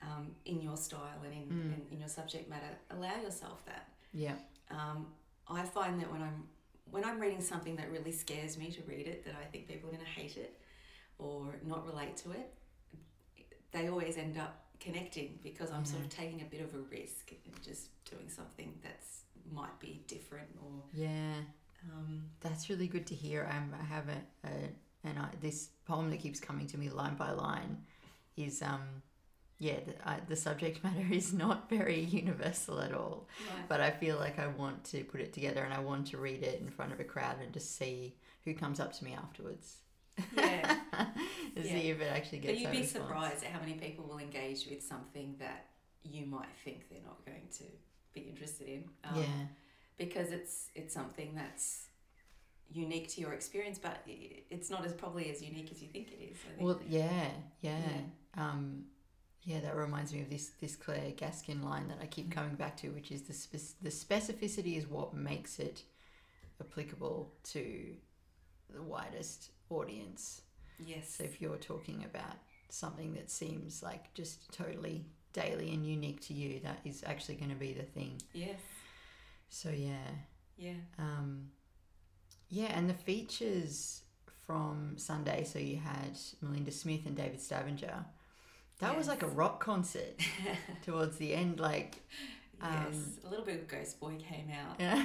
um, 0.03 0.33
in 0.45 0.61
your 0.61 0.77
style 0.77 1.21
and 1.25 1.33
in, 1.33 1.49
Mm. 1.49 1.75
in, 1.75 1.83
in 1.93 1.99
your 2.01 2.09
subject 2.09 2.49
matter, 2.51 2.71
allow 2.91 3.17
yourself 3.23 3.65
that. 3.67 3.89
Yeah. 4.13 4.35
Um, 4.71 5.07
I 5.49 5.63
find 5.65 6.01
that 6.01 6.11
when 6.13 6.23
I'm 6.23 6.49
when 6.91 7.05
I'm 7.05 7.21
reading 7.21 7.41
something 7.43 7.77
that 7.77 7.91
really 7.91 8.13
scares 8.13 8.57
me 8.57 8.71
to 8.71 8.81
read 8.87 9.07
it, 9.07 9.25
that 9.27 9.35
I 9.41 9.45
think 9.45 9.69
people 9.69 9.89
are 9.91 9.93
going 9.93 10.05
to 10.05 10.11
hate 10.21 10.37
it 10.39 10.59
or 11.19 11.55
not 11.67 11.87
relate 11.87 12.17
to 12.19 12.31
it, 12.33 12.55
they 13.73 13.89
always 13.89 14.17
end 14.17 14.39
up 14.39 14.65
connecting 14.81 15.39
because 15.43 15.71
I'm 15.71 15.85
sort 15.85 16.03
of 16.03 16.09
taking 16.09 16.41
a 16.41 16.45
bit 16.45 16.63
of 16.63 16.73
a 16.75 16.79
risk 16.79 17.33
and 17.45 17.63
just 17.63 17.89
doing 18.11 18.29
something 18.31 18.73
that's 18.83 19.21
might 19.53 19.79
be 19.81 20.03
different 20.07 20.49
or 20.63 20.83
Yeah. 20.95 21.35
Um, 21.85 22.25
That's 22.41 22.69
really 22.71 22.87
good 22.89 23.07
to 23.09 23.15
hear. 23.15 23.49
Um, 23.51 23.75
I 23.81 23.85
have 23.85 24.05
a, 24.09 24.49
a 24.49 24.51
and 25.05 25.19
I, 25.19 25.29
this 25.41 25.69
poem 25.87 26.11
that 26.11 26.21
keeps 26.21 26.41
coming 26.41 26.67
to 26.69 26.79
me 26.79 26.89
line 26.91 27.15
by 27.15 27.31
line 27.31 27.79
is 28.37 28.63
um, 28.63 28.83
yeah, 29.59 29.79
the, 29.87 30.09
I, 30.09 30.19
the 30.29 30.37
subject 30.37 30.83
matter 30.85 31.07
is 31.11 31.33
not 31.33 31.69
very 31.69 32.01
universal 32.01 32.81
at 32.81 32.93
all. 32.93 33.29
right. 33.55 33.69
But 33.69 33.81
I 33.81 33.91
feel 33.91 34.17
like 34.19 34.39
I 34.39 34.47
want 34.49 34.85
to 34.85 35.05
put 35.05 35.21
it 35.21 35.33
together 35.33 35.63
and 35.63 35.73
I 35.73 35.81
want 35.81 36.09
to 36.09 36.19
read 36.19 36.43
it 36.43 36.61
in 36.61 36.69
front 36.71 36.93
of 36.93 37.01
a 37.01 37.05
crowd 37.05 37.37
and 37.43 37.53
just 37.53 37.77
see 37.77 38.17
who 38.45 38.55
comes 38.55 38.81
up 38.81 38.93
to 38.99 39.05
me 39.05 39.15
afterwards. 39.15 39.77
Yeah. 40.37 40.77
to 41.55 41.63
Yeah. 41.63 41.63
see 41.63 41.91
if 41.91 42.01
it 42.01 42.11
actually 42.13 42.39
gets 42.39 42.55
But 42.55 42.61
you'd 42.61 42.71
be 42.73 42.79
response. 42.79 43.05
surprised 43.07 43.45
at 43.45 43.51
how 43.53 43.61
many 43.61 43.75
people 43.75 44.05
will 44.05 44.19
engage 44.19 44.67
with 44.69 44.83
something 44.83 45.37
that 45.39 45.67
you 46.05 46.27
might 46.27 46.49
think 46.65 46.89
they're 46.91 47.03
not 47.05 47.25
going 47.25 47.47
to 47.59 47.65
be 48.15 48.21
interested 48.23 48.69
in. 48.69 48.85
Um, 49.05 49.17
yeah. 49.23 49.47
Because 49.99 50.31
it's 50.33 50.71
it's 50.75 50.95
something 50.95 51.35
that's 51.35 51.87
unique 52.71 53.09
to 53.09 53.21
your 53.21 53.33
experience, 53.33 53.79
but 53.79 54.03
it's 54.07 54.71
not 54.71 54.85
as 54.85 54.93
probably 54.93 55.31
as 55.31 55.43
unique 55.43 55.71
as 55.73 55.81
you 55.83 55.89
think 55.89 56.09
it 56.13 56.23
is. 56.31 56.37
Think. 56.39 56.61
Well, 56.61 56.81
yeah, 56.87 57.29
yeah. 57.61 57.79
Yeah. 57.79 58.43
Um, 58.45 58.85
yeah, 59.43 59.61
that 59.61 59.75
reminds 59.77 60.13
me 60.13 60.21
of 60.23 60.31
this 60.31 60.51
this 60.61 60.77
Claire 60.77 61.13
Gaskin 61.13 61.63
line 61.65 61.89
that 61.89 61.99
I 62.03 62.07
keep 62.07 62.29
Mm. 62.29 62.33
coming 62.33 62.55
back 62.57 62.77
to, 62.79 62.91
which 62.91 63.11
is 63.11 63.23
the 63.23 63.33
spec- 63.33 63.79
the 63.83 63.91
specificity 63.91 64.77
is 64.77 64.87
what 64.87 65.15
makes 65.15 65.59
it 65.59 65.85
applicable 66.61 67.33
to 67.45 67.97
the 68.71 68.83
widest 68.83 69.51
audience. 69.71 70.43
yes, 70.79 71.15
So 71.17 71.25
if 71.25 71.41
you're 71.41 71.57
talking 71.57 72.05
about 72.05 72.37
something 72.69 73.15
that 73.15 73.31
seems 73.31 73.83
like 73.83 74.13
just 74.15 74.53
totally 74.53 75.07
daily 75.33 75.73
and 75.73 75.87
unique 75.87 76.21
to 76.23 76.35
you, 76.35 76.61
that 76.61 76.81
is 76.85 77.03
actually 77.07 77.37
going 77.37 77.51
to 77.51 77.57
be 77.57 77.73
the 77.73 77.83
thing. 77.85 78.21
yes, 78.35 78.61
So 79.49 79.71
yeah, 79.71 80.09
yeah, 80.57 80.73
um, 80.99 81.49
yeah, 82.49 82.67
and 82.77 82.89
the 82.89 82.95
features 82.95 84.03
from 84.47 84.95
Sunday. 84.97 85.45
So 85.45 85.59
you 85.59 85.77
had 85.77 86.19
Melinda 86.41 86.71
Smith 86.71 87.07
and 87.07 87.17
David 87.17 87.41
Stavanger. 87.41 88.05
That 88.81 88.97
was 88.97 89.09
like 89.09 89.23
a 89.25 89.27
rock 89.29 89.59
concert 89.63 90.21
towards 90.85 91.17
the 91.17 91.35
end, 91.35 91.59
like 91.59 92.01
Um, 92.61 92.87
yes. 92.93 93.19
A 93.25 93.29
little 93.29 93.45
bit 93.45 93.61
of 93.61 93.69
Ghost 93.69 93.99
Boy 94.01 94.17
came 94.19 94.51
out, 94.51 94.77
yeah. 94.81 95.05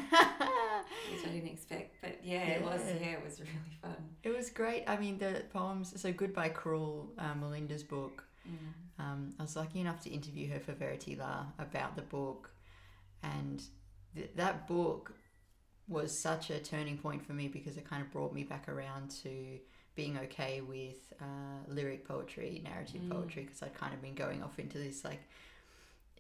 which 1.12 1.26
I 1.26 1.30
didn't 1.30 1.50
expect, 1.50 1.96
but 2.02 2.20
yeah, 2.24 2.48
it 2.48 2.64
was. 2.64 2.82
Yeah. 2.86 2.94
Yeah, 3.02 3.12
it 3.18 3.24
was 3.24 3.40
really 3.40 3.78
fun. 3.82 3.96
it 4.24 4.36
was 4.36 4.50
great. 4.50 4.84
I 4.88 4.98
mean, 4.98 5.18
the 5.20 5.44
poems. 5.52 6.00
So 6.02 6.12
Goodbye 6.12 6.50
Cruel, 6.50 7.12
uh, 7.18 7.34
Melinda's 7.36 7.84
book. 7.84 8.24
Mm. 8.48 9.04
Um, 9.04 9.34
I 9.40 9.44
was 9.44 9.56
lucky 9.56 9.80
enough 9.80 10.02
to 10.02 10.10
interview 10.10 10.50
her 10.52 10.60
for 10.60 10.74
Verity 10.74 11.16
La 11.16 11.46
about 11.60 11.96
the 11.96 12.02
book, 12.04 12.52
and 13.22 13.62
th- 14.16 14.32
that 14.36 14.68
book 14.68 15.14
was 15.88 16.18
such 16.18 16.50
a 16.50 16.60
turning 16.60 16.98
point 16.98 17.26
for 17.26 17.34
me 17.34 17.48
because 17.48 17.78
it 17.78 17.88
kind 17.90 18.02
of 18.02 18.12
brought 18.12 18.34
me 18.34 18.44
back 18.44 18.70
around 18.70 19.10
to 19.24 19.60
being 19.96 20.18
okay 20.18 20.62
with 20.62 21.14
uh, 21.22 21.26
lyric 21.68 22.08
poetry, 22.08 22.62
narrative 22.64 23.02
Mm. 23.02 23.12
poetry, 23.12 23.44
because 23.44 23.62
I'd 23.62 23.74
kind 23.76 23.94
of 23.94 24.02
been 24.02 24.16
going 24.16 24.42
off 24.42 24.58
into 24.60 24.78
this 24.78 25.04
like 25.04 25.20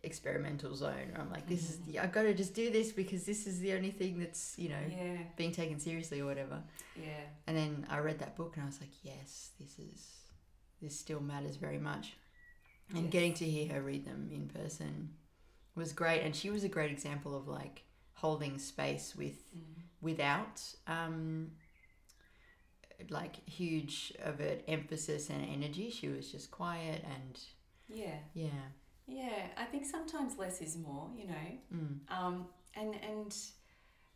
experimental 0.03 0.75
zone. 0.75 1.09
Where 1.11 1.21
I'm 1.21 1.31
like, 1.31 1.47
this 1.47 1.69
is 1.69 1.77
Mhm. 1.77 1.97
I've 2.03 2.11
got 2.11 2.23
to 2.23 2.33
just 2.33 2.53
do 2.53 2.69
this 2.71 2.91
because 2.91 3.25
this 3.25 3.47
is 3.47 3.59
the 3.59 3.73
only 3.73 3.91
thing 3.91 4.19
that's 4.19 4.57
you 4.59 4.69
know 4.69 4.83
Yeah, 4.89 5.17
being 5.37 5.51
taken 5.53 5.79
seriously 5.79 6.19
or 6.19 6.25
whatever. 6.25 6.61
yeah, 6.95 7.23
And 7.47 7.55
then 7.57 7.85
I 7.89 7.99
read 7.99 8.19
that 8.19 8.35
book 8.35 8.55
and 8.55 8.63
I 8.63 8.65
was 8.67 8.79
like, 8.81 8.91
yes, 9.03 9.51
this 9.59 9.79
is 9.79 10.19
this 10.81 10.99
still 10.99 11.21
matters 11.21 11.55
very 11.55 11.79
much. 11.79 12.13
And 12.89 13.03
Yes. 13.05 13.11
getting 13.11 13.33
to 13.35 13.45
hear 13.45 13.73
her 13.73 13.81
read 13.81 14.05
them 14.05 14.29
in 14.31 14.49
person 14.49 15.15
was 15.75 15.93
great. 15.93 16.21
And 16.21 16.35
she 16.35 16.49
was 16.49 16.63
a 16.63 16.69
great 16.69 16.91
example 16.91 17.35
of 17.37 17.47
like 17.47 17.83
holding 18.13 18.57
space 18.57 19.15
with 19.15 19.53
mm. 19.55 19.81
without 20.01 20.61
um 20.87 21.51
like 23.09 23.47
huge 23.47 24.13
of 24.23 24.35
overt 24.39 24.61
emphasis 24.67 25.29
and 25.29 25.45
energy. 25.45 25.89
She 25.89 26.07
was 26.07 26.31
just 26.31 26.51
quiet 26.51 27.03
and 27.03 27.39
yeah, 27.89 28.15
yeah. 28.33 28.47
yeah. 29.07 29.47
I 29.57 29.65
think 29.65 29.85
sometimes 29.85 30.37
less 30.37 30.61
is 30.61 30.77
more. 30.77 31.09
You 31.17 31.27
know, 31.27 31.33
Mm. 31.73 31.99
Um, 32.09 32.45
and 32.75 32.95
and 32.95 33.35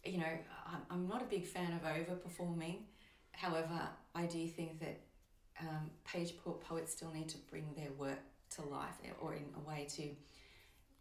you 0.04 0.20
know, 0.20 0.38
I'm, 0.66 0.82
I'm 0.90 1.08
not 1.08 1.22
a 1.22 1.26
big 1.26 1.46
fan 1.46 1.74
of 1.74 1.82
overperforming. 1.82 2.78
However, 3.32 3.82
I 4.16 4.26
do 4.26 4.48
think 4.48 4.80
that 4.80 5.02
um, 5.60 5.92
page 6.06 6.34
po- 6.44 6.52
poets 6.54 6.94
still 6.94 7.12
need 7.12 7.30
to 7.30 7.38
bring 7.50 7.66
their 7.76 7.92
work 7.98 8.20
to 8.56 8.62
life, 8.64 8.96
or 9.22 9.34
in 9.34 9.46
a 9.56 9.70
way 9.70 9.88
to 9.96 10.04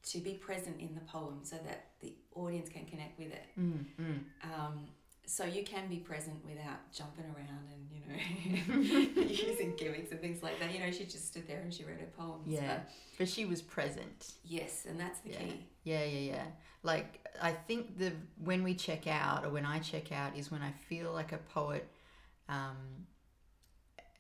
to 0.07 0.19
be 0.21 0.35
present 0.35 0.81
in 0.81 0.95
the 0.95 1.01
poem, 1.03 1.41
so 1.43 1.57
that 1.67 1.87
the 2.01 2.15
audience 2.35 2.69
can 2.69 2.85
connect 2.87 3.19
with 3.19 3.33
it. 3.33 3.45
Mm, 3.59 3.85
mm. 4.01 4.19
Um, 4.45 4.87
so 5.29 5.45
you 5.45 5.65
can 5.65 5.89
be 5.89 5.97
present 5.97 6.37
without 6.45 6.93
jumping 6.93 7.25
around 7.25 7.67
and 7.73 7.91
you 7.91 8.01
know 8.07 9.23
using 9.29 9.75
gimmicks 9.77 10.13
and 10.13 10.21
things 10.21 10.43
like 10.43 10.61
that. 10.61 10.73
You 10.73 10.79
know, 10.81 10.91
she 10.93 11.05
just 11.05 11.27
stood 11.27 11.49
there 11.49 11.61
and 11.61 11.75
she 11.75 11.83
read 11.85 11.99
her 11.99 12.07
poems. 12.17 12.47
Yeah. 12.47 12.67
But 12.77 12.89
But 13.19 13.29
she 13.29 13.45
was 13.45 13.61
present. 13.63 14.35
yes, 14.45 14.87
and 14.89 14.99
that's 15.01 15.19
the 15.21 15.31
Yeah. 15.31 15.39
key. 15.39 15.67
Yeah, 15.83 16.05
yeah, 16.05 16.33
yeah. 16.33 16.45
Like 16.85 17.27
I 17.43 17.51
think 17.53 17.99
the 17.99 18.13
when 18.45 18.63
we 18.63 18.75
check 18.75 19.09
out 19.09 19.45
or 19.45 19.51
when 19.51 19.67
I 19.67 19.81
check 19.81 20.13
out 20.13 20.37
is 20.37 20.51
when 20.53 20.63
I 20.63 20.71
feel 20.89 21.13
like 21.13 21.33
a 21.33 21.39
poet 21.39 21.89
um 22.49 22.77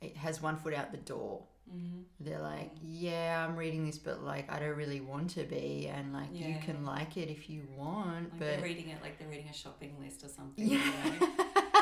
it 0.00 0.16
has 0.16 0.42
one 0.42 0.56
foot 0.56 0.74
out 0.74 0.90
the 0.90 0.98
door. 0.98 1.44
Mm-hmm. 1.74 2.00
They're 2.20 2.40
like, 2.40 2.72
yeah, 2.82 3.44
I'm 3.46 3.56
reading 3.56 3.86
this, 3.86 3.98
but 3.98 4.22
like 4.22 4.50
I 4.50 4.58
don't 4.60 4.76
really 4.76 5.00
want 5.00 5.30
to 5.30 5.44
be, 5.44 5.88
and 5.92 6.12
like 6.12 6.28
you 6.32 6.56
can 6.64 6.84
like 6.84 7.16
it 7.16 7.28
if 7.28 7.50
you 7.50 7.62
want, 7.76 8.30
Like 8.30 8.38
but 8.38 8.46
they're 8.46 8.62
reading 8.62 8.88
it 8.90 9.02
like 9.02 9.18
they're 9.18 9.28
reading 9.28 9.48
a 9.50 9.54
shopping 9.54 9.94
list 10.00 10.24
or 10.24 10.28
something. 10.28 10.66
yeah, 10.66 10.78
You 11.04 11.20
know? 11.20 11.28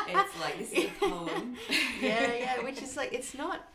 It's 0.07 0.39
like 0.39 0.57
this 0.59 0.71
is 0.71 0.85
a 0.85 0.89
poem. 1.09 1.55
yeah, 2.01 2.33
yeah, 2.33 2.59
which 2.63 2.81
is 2.81 2.95
like 2.97 3.13
it's 3.13 3.33
not 3.35 3.67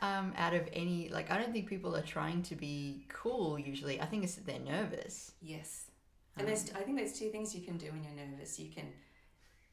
um, 0.00 0.32
out 0.36 0.54
of 0.54 0.68
any 0.72 1.08
like 1.08 1.30
I 1.30 1.38
don't 1.38 1.52
think 1.52 1.68
people 1.68 1.96
are 1.96 2.02
trying 2.02 2.42
to 2.44 2.54
be 2.54 3.06
cool. 3.08 3.58
Usually, 3.58 4.00
I 4.00 4.06
think 4.06 4.24
it's 4.24 4.34
that 4.36 4.46
they're 4.46 4.58
nervous. 4.58 5.32
Yes. 5.40 5.84
And 6.36 6.46
there's 6.46 6.68
Um, 6.70 6.76
I 6.76 6.80
think 6.82 6.98
there's 6.98 7.18
two 7.18 7.30
things 7.30 7.54
you 7.54 7.62
can 7.62 7.78
do 7.78 7.86
when 7.90 8.04
you're 8.04 8.26
nervous. 8.26 8.58
You 8.58 8.70
can 8.70 8.84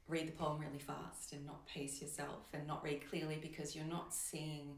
read 0.08 0.28
the 0.28 0.32
poem 0.34 0.60
really 0.60 0.80
fast 0.80 1.34
and 1.34 1.46
not 1.46 1.66
pace 1.68 2.02
yourself 2.02 2.48
and 2.54 2.66
not 2.68 2.84
read 2.84 3.02
clearly 3.10 3.38
because 3.42 3.76
you're 3.76 3.86
not 3.86 4.14
seeing 4.14 4.78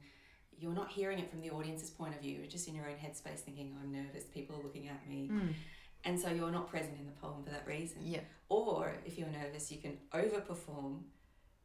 you're 0.59 0.73
not 0.73 0.89
hearing 0.91 1.19
it 1.19 1.29
from 1.29 1.41
the 1.41 1.49
audience's 1.51 1.89
point 1.89 2.15
of 2.15 2.21
view. 2.21 2.37
You're 2.39 2.47
just 2.47 2.67
in 2.67 2.75
your 2.75 2.85
own 2.85 2.95
headspace 2.95 3.39
thinking, 3.39 3.75
I'm 3.81 3.91
nervous, 3.91 4.23
people 4.23 4.55
are 4.57 4.63
looking 4.63 4.87
at 4.87 5.07
me. 5.07 5.29
Mm, 5.31 5.53
And 6.05 6.19
so 6.19 6.29
you're 6.29 6.51
not 6.51 6.69
present 6.69 6.97
in 6.99 7.05
the 7.05 7.11
poem 7.13 7.43
for 7.43 7.49
that 7.51 7.65
reason. 7.67 7.97
yeah, 8.03 8.21
Or 8.49 8.93
if 9.05 9.17
you're 9.17 9.27
nervous, 9.29 9.71
you 9.71 9.79
can 9.79 9.97
overperform 10.13 10.99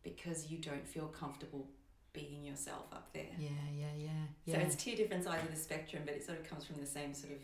because 0.02 0.50
you 0.50 0.58
don't 0.58 0.86
feel 0.86 1.06
comfortable 1.06 1.68
being 2.12 2.42
yourself 2.44 2.86
up 2.92 3.12
there. 3.12 3.26
yeah, 3.38 3.48
yeah, 3.72 3.86
yeah, 3.96 4.08
yeah. 4.44 4.54
So 4.56 4.60
it's 4.60 4.74
two 4.76 4.96
different 4.96 5.22
sides 5.24 5.44
of 5.44 5.50
the 5.50 5.60
spectrum, 5.60 6.02
but 6.04 6.14
it 6.14 6.24
sort 6.24 6.38
of 6.40 6.48
comes 6.48 6.64
from 6.64 6.80
the 6.80 6.86
same 6.86 7.14
sort 7.14 7.34
of 7.34 7.38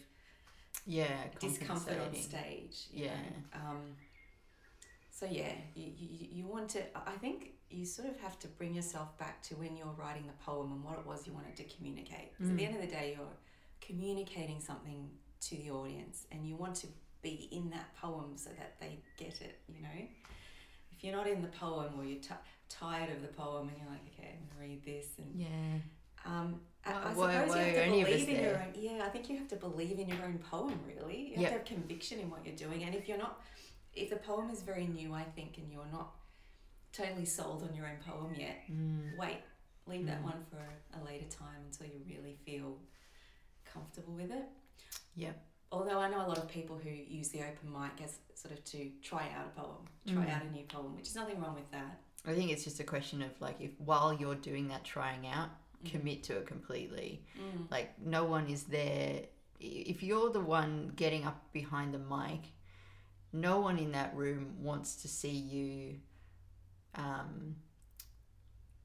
yeah, 0.86 1.06
discomfort 1.38 1.98
on 2.00 2.14
stage. 2.14 2.86
Yeah. 2.92 3.10
Um, 3.54 3.94
so 5.10 5.26
yeah, 5.30 5.52
you, 5.74 5.92
you, 5.96 6.28
you 6.32 6.46
want 6.46 6.68
to. 6.70 6.80
I 6.96 7.12
think 7.20 7.52
you 7.70 7.84
sort 7.84 8.08
of 8.08 8.16
have 8.20 8.38
to 8.38 8.48
bring 8.48 8.74
yourself 8.74 9.16
back 9.18 9.42
to 9.42 9.54
when 9.56 9.76
you're 9.76 9.94
writing 9.98 10.26
the 10.26 10.44
poem 10.44 10.72
and 10.72 10.84
what 10.84 10.98
it 10.98 11.06
was 11.06 11.26
you 11.26 11.32
wanted 11.32 11.56
to 11.56 11.64
communicate. 11.64 12.36
'Cause 12.38 12.48
at 12.50 12.56
the 12.56 12.62
Mm. 12.62 12.66
end 12.68 12.76
of 12.76 12.82
the 12.82 12.86
day, 12.88 13.14
you're 13.16 13.36
communicating 13.80 14.60
something 14.60 15.10
to 15.40 15.56
the 15.56 15.70
audience, 15.70 16.26
and 16.32 16.48
you 16.48 16.56
want 16.56 16.74
to 16.76 16.86
be 17.22 17.48
in 17.50 17.70
that 17.70 17.94
poem 17.96 18.36
so 18.36 18.50
that 18.50 18.78
they 18.80 18.98
get 19.16 19.40
it. 19.40 19.60
You 19.68 19.80
know, 19.82 20.08
if 20.92 21.02
you're 21.04 21.14
not 21.14 21.26
in 21.26 21.42
the 21.42 21.48
poem 21.48 21.98
or 21.98 22.04
you're 22.04 22.20
t- 22.20 22.34
tired 22.68 23.10
of 23.10 23.22
the 23.22 23.28
poem 23.28 23.68
and 23.68 23.78
you're 23.78 23.88
like, 23.90 24.06
okay, 24.08 24.36
I'm 24.40 24.46
gonna 24.48 24.60
read 24.60 24.84
this 24.84 25.18
and 25.18 25.34
Yeah. 25.40 25.78
um, 26.24 26.60
I, 26.84 26.90
I 26.90 26.94
suppose 27.02 27.16
why 27.16 27.32
you 27.32 27.38
have 27.38 27.48
to 27.74 27.82
any 27.84 28.02
of 28.02 28.08
us 28.08 28.12
believe 28.14 28.28
in 28.38 28.44
your 28.44 28.62
own. 28.62 28.74
Yeah, 28.76 29.04
I 29.06 29.10
think 29.10 29.28
you 29.28 29.36
have 29.38 29.48
to 29.48 29.56
believe 29.56 29.98
in 29.98 30.08
your 30.08 30.24
own 30.24 30.38
poem. 30.38 30.80
Really, 30.86 31.28
you 31.28 31.34
have 31.34 31.42
Yep. 31.42 31.50
to 31.52 31.58
have 31.58 31.64
conviction 31.66 32.18
in 32.20 32.30
what 32.30 32.44
you're 32.46 32.56
doing. 32.56 32.82
And 32.84 32.94
if 32.94 33.08
you're 33.08 33.18
not, 33.18 33.40
if 33.94 34.10
the 34.10 34.16
poem 34.16 34.50
is 34.50 34.62
very 34.62 34.86
new, 34.86 35.12
I 35.12 35.24
think, 35.24 35.58
and 35.58 35.70
you're 35.70 35.86
not 35.86 36.15
totally 36.96 37.24
sold 37.26 37.62
on 37.62 37.74
your 37.74 37.86
own 37.86 37.96
poem 38.06 38.34
yet, 38.34 38.62
Mm. 38.70 39.16
wait, 39.18 39.38
leave 39.86 40.06
that 40.06 40.20
Mm. 40.20 40.24
one 40.24 40.44
for 40.50 40.58
a 40.98 41.04
later 41.04 41.26
time 41.28 41.62
until 41.66 41.86
you 41.86 42.00
really 42.08 42.36
feel 42.44 42.78
comfortable 43.64 44.14
with 44.14 44.30
it. 44.30 44.46
Yep. 45.16 45.42
although 45.72 45.98
I 45.98 46.08
know 46.08 46.24
a 46.24 46.28
lot 46.28 46.38
of 46.38 46.46
people 46.48 46.78
who 46.78 46.88
use 46.90 47.30
the 47.30 47.40
open 47.42 47.72
mic 47.72 48.00
as 48.00 48.20
sort 48.34 48.52
of 48.56 48.64
to 48.66 48.88
try 49.02 49.28
out 49.32 49.46
a 49.48 49.60
poem, 49.60 49.84
try 50.06 50.24
Mm. 50.24 50.30
out 50.32 50.42
a 50.42 50.50
new 50.52 50.64
poem, 50.64 50.94
which 50.94 51.08
is 51.08 51.16
nothing 51.16 51.40
wrong 51.40 51.56
with 51.56 51.68
that. 51.72 52.00
I 52.24 52.34
think 52.34 52.52
it's 52.52 52.62
just 52.62 52.78
a 52.78 52.84
question 52.84 53.20
of 53.20 53.38
like 53.40 53.60
if 53.60 53.72
while 53.80 54.12
you're 54.12 54.36
doing 54.36 54.68
that 54.68 54.84
trying 54.84 55.26
out, 55.26 55.50
Mhm. 55.82 55.90
commit 55.90 56.22
to 56.24 56.38
it 56.38 56.46
completely. 56.46 57.24
Mm. 57.36 57.68
Like 57.70 57.98
no 57.98 58.24
one 58.24 58.48
is 58.48 58.64
there. 58.64 59.26
If 59.58 60.04
you're 60.04 60.30
the 60.30 60.40
one 60.40 60.92
getting 60.94 61.24
up 61.24 61.52
behind 61.52 61.92
the 61.92 61.98
mic, 61.98 62.52
no 63.32 63.58
one 63.60 63.78
in 63.80 63.90
that 63.92 64.14
room 64.14 64.62
wants 64.62 65.02
to 65.02 65.08
see 65.08 65.30
you 65.36 66.00
um, 66.96 67.56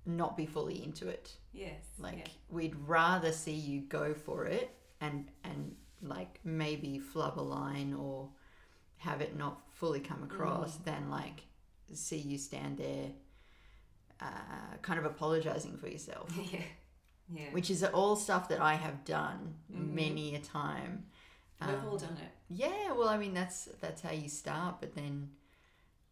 not 0.06 0.36
be 0.38 0.46
fully 0.46 0.84
into 0.84 1.08
it. 1.08 1.32
Yes. 1.54 1.82
Like 2.00 2.18
yeah. 2.18 2.32
we'd 2.50 2.76
rather 2.88 3.32
see 3.32 3.54
you 3.54 3.82
go 3.82 4.14
for 4.14 4.46
it 4.46 4.72
and 5.00 5.28
and 5.44 5.76
like 6.02 6.40
maybe 6.44 6.98
flub 7.00 7.40
a 7.40 7.42
line 7.42 7.94
or 7.94 8.30
have 8.98 9.22
it 9.22 9.38
not 9.38 9.62
fully 9.72 10.00
come 10.00 10.24
across 10.24 10.78
than 10.78 11.10
like 11.10 11.42
see 11.94 12.18
you 12.18 12.38
stand 12.38 12.78
there 12.78 13.10
uh, 14.22 14.78
kind 14.82 15.00
of 15.00 15.06
apologizing 15.06 15.78
for 15.78 15.88
yourself 15.88 16.30
yeah. 16.52 16.62
Yeah. 17.34 17.52
which 17.52 17.70
is 17.70 17.84
all 17.84 18.16
stuff 18.16 18.50
that 18.50 18.62
I 18.62 18.76
have 18.76 19.04
done 19.06 19.56
Mhm. 19.72 19.94
many 19.94 20.36
a 20.36 20.40
time 20.40 21.06
We've 21.60 21.70
Um, 21.78 21.88
all 21.90 21.98
done 21.98 22.18
it. 22.18 22.32
yeah, 22.50 22.92
well, 22.94 23.08
I 23.10 23.18
mean 23.18 23.36
that's 23.36 23.66
that's 23.80 24.02
how 24.02 24.10
you 24.12 24.30
start, 24.30 24.80
but 24.80 24.96
then 24.96 25.30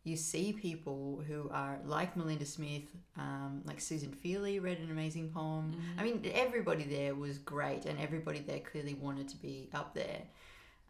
you 0.03 0.15
see 0.15 0.53
people 0.53 1.21
who 1.27 1.49
are 1.53 1.77
like 1.85 2.15
Melinda 2.15 2.45
Smith, 2.45 2.83
um, 3.17 3.61
like 3.65 3.79
Susan 3.81 4.11
Fealy 4.11 4.61
read 4.61 4.79
an 4.79 4.89
amazing 4.91 5.29
poem. 5.29 5.73
Mhm. 5.73 5.99
I 5.99 6.03
mean, 6.03 6.31
everybody 6.33 6.83
there 6.83 7.13
was 7.15 7.37
great, 7.37 7.85
and 7.85 7.99
everybody 7.99 8.39
there 8.39 8.59
clearly 8.61 8.93
wanted 8.93 9.27
to 9.29 9.37
be 9.37 9.69
up 9.73 9.93
there. 9.93 10.21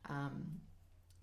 Um, 0.08 0.62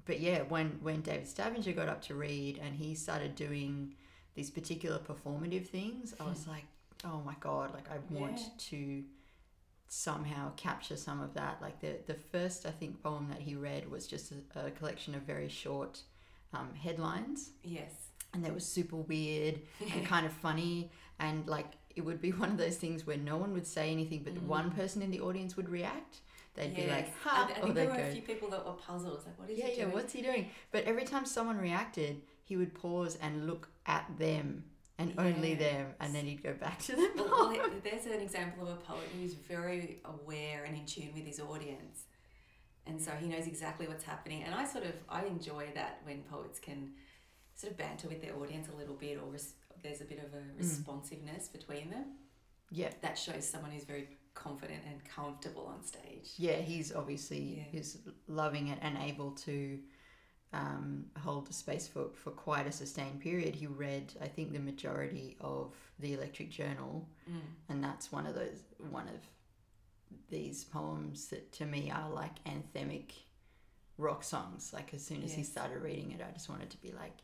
but 0.04 0.20
yeah, 0.20 0.42
when 0.42 0.78
when 0.82 1.00
David 1.02 1.28
Stavanger 1.28 1.72
got 1.72 1.88
up 1.88 2.02
to 2.02 2.14
read 2.14 2.58
and 2.58 2.74
he 2.74 2.94
started 2.94 3.34
doing 3.34 3.94
these 4.34 4.50
particular 4.50 4.98
performative 4.98 5.66
things, 5.66 6.14
I 6.20 6.24
was 6.24 6.46
like, 6.46 6.64
oh 7.04 7.22
my 7.22 7.34
god, 7.40 7.72
like 7.72 7.88
I 7.90 7.98
want 8.12 8.38
Yeah. 8.40 8.48
to 8.70 9.04
somehow 9.88 10.52
capture 10.56 10.96
some 10.96 11.20
of 11.20 11.34
that. 11.34 11.62
Like 11.62 11.80
the 11.80 11.98
the 12.06 12.14
first 12.14 12.66
I 12.66 12.70
think 12.72 13.02
poem 13.02 13.28
that 13.28 13.40
he 13.40 13.54
read 13.54 13.88
was 13.90 14.06
just 14.06 14.32
a, 14.32 14.66
a 14.66 14.70
collection 14.72 15.14
of 15.14 15.22
very 15.22 15.48
short 15.48 16.02
um, 16.52 16.74
headlines, 16.74 17.50
Yes. 17.62 17.92
and 18.34 18.44
they 18.44 18.50
were 18.50 18.60
super 18.60 18.96
weird 18.96 19.60
and 19.92 20.04
kind 20.12 20.26
of 20.26 20.32
funny, 20.32 20.90
and 21.18 21.46
like 21.46 21.66
it 21.94 22.04
would 22.04 22.20
be 22.20 22.30
one 22.44 22.50
of 22.50 22.58
those 22.58 22.76
things 22.76 23.06
where 23.06 23.16
no 23.16 23.36
one 23.36 23.52
would 23.52 23.66
say 23.66 23.90
anything, 23.90 24.22
but 24.22 24.34
Mm. 24.34 24.42
one 24.42 24.70
person 24.70 25.02
in 25.02 25.10
the 25.10 25.20
audience 25.20 25.56
would 25.56 25.68
react. 25.68 26.18
They'd 26.54 26.74
be 26.74 26.86
like, 26.86 27.06
Yes. 27.06 27.14
"Ha!" 27.22 27.50
I, 27.54 27.58
I 27.58 27.60
or 27.60 27.62
think 27.64 27.74
there 27.74 27.88
were 27.90 27.96
go, 27.96 28.02
a 28.02 28.12
few 28.12 28.22
people 28.22 28.48
that 28.50 28.64
were 28.64 28.72
puzzled. 28.72 29.16
It's 29.16 29.26
like, 29.26 29.38
what 29.38 29.50
is 29.50 29.58
yeah, 29.58 29.66
he 29.66 29.76
yeah, 29.76 29.82
doing? 29.84 29.94
what's 29.94 30.12
he 30.12 30.22
doing? 30.22 30.50
But 30.72 30.84
every 30.84 31.04
time 31.04 31.26
someone 31.26 31.58
reacted, 31.58 32.22
he 32.44 32.56
would 32.56 32.74
pause 32.74 33.18
and 33.20 33.46
look 33.46 33.68
at 33.86 34.06
them 34.18 34.64
and 34.98 35.12
only 35.18 35.50
Yeah. 35.50 35.58
them, 35.58 35.94
and 36.00 36.14
then 36.14 36.24
he'd 36.24 36.42
go 36.42 36.54
back 36.54 36.78
to 36.84 36.92
them. 36.96 37.10
Well, 37.16 37.50
well, 37.50 37.70
there's 37.84 38.06
an 38.06 38.20
example 38.22 38.66
of 38.68 38.78
a 38.78 38.80
poet 38.80 39.08
who's 39.20 39.34
very 39.34 40.00
aware 40.06 40.64
and 40.64 40.74
in 40.74 40.86
tune 40.86 41.10
with 41.14 41.26
his 41.26 41.38
audience, 41.40 42.04
and 42.86 43.00
so 43.00 43.10
he 43.12 43.26
knows 43.26 43.46
exactly 43.46 43.86
what's 43.88 44.04
happening. 44.04 44.42
And 44.44 44.54
I 44.54 44.64
sort 44.64 44.84
of 44.84 44.94
I 45.08 45.24
enjoy 45.24 45.68
that 45.74 46.00
when 46.04 46.22
poets 46.22 46.58
can 46.58 46.90
sort 47.54 47.72
of 47.72 47.78
banter 47.78 48.08
with 48.08 48.22
their 48.22 48.36
audience 48.36 48.68
a 48.72 48.76
little 48.76 48.94
bit, 48.94 49.18
or 49.22 49.30
res- 49.30 49.54
there's 49.82 50.00
a 50.00 50.04
bit 50.04 50.18
of 50.18 50.32
a 50.34 50.42
responsiveness 50.58 51.48
between 51.48 51.90
them. 51.90 52.04
yeah, 52.70 52.90
That 53.02 53.16
shows 53.18 53.48
someone 53.48 53.70
who's 53.70 53.84
very 53.84 54.08
confident 54.34 54.80
and 54.90 55.02
comfortable 55.04 55.66
on 55.66 55.82
stage. 55.84 56.30
yeah, 56.36 56.56
he's 56.56 56.94
obviously 56.94 57.40
Yeah. 57.58 57.62
he's 57.72 57.98
loving 58.28 58.68
it 58.68 58.78
and 58.82 58.98
able 58.98 59.30
to 59.32 59.78
um, 60.52 61.06
hold 61.18 61.48
a 61.48 61.52
space 61.52 61.88
for, 61.88 62.06
for 62.14 62.30
quite 62.30 62.66
a 62.66 62.72
sustained 62.72 63.20
period. 63.20 63.54
He 63.54 63.66
read, 63.66 64.12
I 64.22 64.28
think, 64.28 64.52
the 64.52 64.58
majority 64.58 65.36
of 65.40 65.74
the 65.98 66.14
Electric 66.14 66.50
Journal, 66.50 67.08
Mm. 67.30 67.40
and 67.68 67.82
that's 67.84 68.12
one 68.12 68.26
of 68.26 68.34
those 68.36 68.60
one 68.90 69.08
of 69.08 69.20
these 70.30 70.64
poems 70.64 71.28
that 71.28 71.52
to 71.52 71.64
me 71.66 71.90
are 71.90 72.10
like 72.10 72.42
anthemic 72.44 73.12
rock 73.98 74.22
songs. 74.24 74.72
Like 74.72 74.92
as 74.94 75.04
soon 75.04 75.22
as 75.22 75.32
he 75.34 75.42
started 75.42 75.82
reading 75.82 76.12
it, 76.12 76.20
I 76.26 76.32
just 76.32 76.48
wanted 76.48 76.70
to 76.70 76.80
be 76.82 76.92
like, 76.92 77.16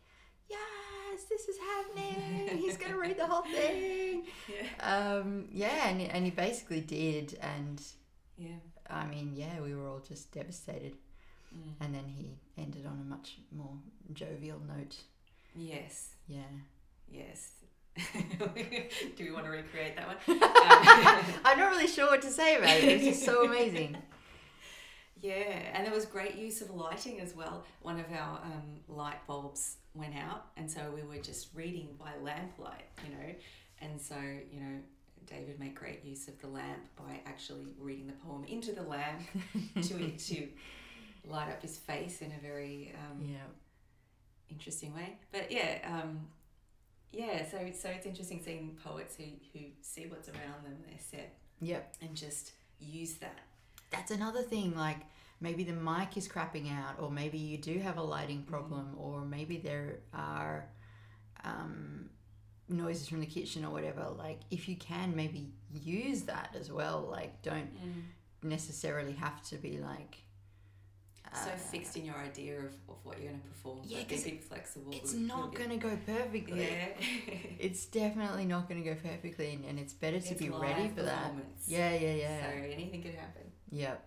"Yes, 0.49 1.25
this 1.29 1.49
is 1.49 1.57
happening. 1.59 2.59
He's 2.59 2.77
gonna 2.77 2.99
read 2.99 3.19
the 3.19 3.27
whole 3.27 3.43
thing." 3.43 4.27
Yeah. 4.49 5.19
Um, 5.19 5.49
yeah, 5.53 5.89
and 5.89 6.01
and 6.03 6.25
he 6.25 6.31
basically 6.31 6.81
did, 6.81 7.39
and 7.41 7.83
Yeah. 8.37 8.61
I 8.91 9.07
mean, 9.07 9.33
yeah, 9.35 9.61
we 9.61 9.75
were 9.75 9.89
all 9.89 10.01
just 10.01 10.33
devastated. 10.33 10.95
Mm. 11.55 11.73
And 11.81 11.95
then 11.95 12.05
he 12.09 12.39
ended 12.59 12.87
on 12.87 12.99
a 13.01 13.05
much 13.05 13.39
more 13.51 13.75
jovial 14.13 14.61
note. 14.61 14.97
Yes. 15.55 16.15
Yeah. 16.27 16.41
Yes. 17.11 17.53
Do 19.17 19.25
we 19.25 19.31
want 19.33 19.45
to 19.45 19.51
recreate 19.51 19.97
that 19.97 20.07
one? 20.07 20.17
Um, 20.43 21.25
I'm 21.45 21.59
not 21.59 21.71
really 21.73 21.87
sure 21.87 22.07
what 22.07 22.23
to 22.23 22.31
say 22.31 22.57
about 22.57 22.71
it. 22.71 22.85
It 22.85 22.95
was 22.99 23.07
just 23.17 23.25
so 23.25 23.45
amazing. 23.45 23.97
Yeah, 25.21 25.35
and 25.75 25.87
there 25.87 25.93
was 25.95 26.05
great 26.07 26.35
use 26.37 26.63
of 26.63 26.71
lighting 26.71 27.21
as 27.21 27.35
well. 27.35 27.65
One 27.83 28.01
of 28.01 28.07
our 28.13 28.41
um, 28.45 28.81
light 28.89 29.25
bulbs 29.27 29.77
went 29.95 30.17
out, 30.17 30.47
and 30.57 30.71
so 30.71 30.81
we 30.95 31.03
were 31.03 31.23
just 31.23 31.49
reading 31.55 31.91
by 31.99 32.11
lamplight, 32.23 32.85
you 33.05 33.11
know. 33.15 33.35
And 33.81 34.01
so, 34.01 34.17
you 34.51 34.61
know, 34.61 34.79
David 35.27 35.61
made 35.61 35.75
great 35.75 36.05
use 36.05 36.27
of 36.29 36.41
the 36.41 36.49
lamp 36.49 36.81
by 36.97 37.21
actually 37.27 37.67
reading 37.79 38.07
the 38.09 38.13
poem 38.15 38.45
into 38.49 38.73
the 38.73 38.83
lamp 38.83 39.21
to 39.83 40.11
to 40.11 40.49
light 41.29 41.51
up 41.51 41.63
his 41.63 41.77
face 41.79 42.21
in 42.23 42.33
a 42.33 42.41
very 42.43 42.93
um, 43.11 43.25
Yeah. 43.29 43.37
interesting 44.51 44.93
way. 44.95 45.17
But 45.31 45.53
yeah, 45.53 45.79
um, 45.87 46.27
yeah. 47.13 47.45
So 47.51 47.59
so 47.79 47.89
it's 47.91 48.07
interesting 48.07 48.41
seeing 48.45 48.79
poets 48.85 49.17
who 49.17 49.25
who 49.53 49.67
see 49.81 50.07
what's 50.07 50.29
around 50.29 50.65
them, 50.65 50.77
their 50.87 50.99
set, 50.99 51.35
Yep. 51.61 51.95
and 52.03 52.17
just 52.17 52.53
use 52.81 53.15
that. 53.15 53.39
That's 53.91 54.11
another 54.11 54.43
thing. 54.43 54.75
Like 54.77 54.99
maybe 55.41 55.65
the 55.65 55.73
mic 55.73 56.17
is 56.17 56.29
crapping 56.29 56.71
out, 56.73 56.99
or 57.01 57.11
maybe 57.11 57.39
you 57.39 57.59
do 57.59 57.79
have 57.79 57.97
a 57.99 58.03
lighting 58.03 58.43
problem, 58.43 58.95
or 58.99 59.25
maybe 59.25 59.59
there 59.59 59.99
are 60.15 60.67
um, 61.45 62.09
noises 62.69 63.09
from 63.09 63.21
the 63.21 63.27
kitchen 63.27 63.65
or 63.65 63.71
whatever. 63.71 64.09
Like 64.17 64.41
if 64.51 64.69
you 64.69 64.77
can, 64.77 65.15
maybe 65.15 65.53
use 65.73 66.23
that 66.23 66.55
as 66.59 66.71
well. 66.73 67.07
Like 67.11 67.43
don't 67.43 67.71
necessarily 68.43 69.13
have 69.13 69.43
to 69.51 69.57
be 69.57 69.79
like. 69.79 70.19
So 71.35 71.49
uh, 71.51 71.57
fixed 71.57 71.97
in 71.97 72.05
your 72.05 72.17
idea 72.17 72.59
of, 72.59 72.73
of 72.89 72.97
what 73.05 73.19
you're 73.19 73.31
going 73.31 73.41
to 73.41 73.49
perform. 73.49 73.81
Yeah, 73.85 73.99
but 74.01 74.09
be 74.09 74.15
'cause 74.17 74.27
a 74.27 74.31
bit 74.31 74.45
flexible. 74.45 74.93
It's 74.93 75.15
not 75.15 75.55
going 75.55 75.71
to 75.71 75.77
go 75.77 75.97
perfectly. 76.07 76.63
Yeah. 76.63 76.89
It's 77.59 77.87
definitely 77.87 78.45
not 78.45 78.69
going 78.69 78.83
to 78.83 78.91
go 78.91 78.97
perfectly, 79.01 79.53
and, 79.55 79.65
and 79.65 79.79
it's 79.79 79.93
better 79.93 80.21
to 80.21 80.29
It's 80.31 80.39
be 80.41 80.49
ready 80.51 80.89
for 80.89 81.03
that. 81.03 81.33
Yeah, 81.67 81.93
yeah, 81.95 82.15
yeah. 82.15 82.43
So 82.43 82.57
anything 82.73 83.03
could 83.03 83.15
happen. 83.15 83.43
Yep. 83.71 84.05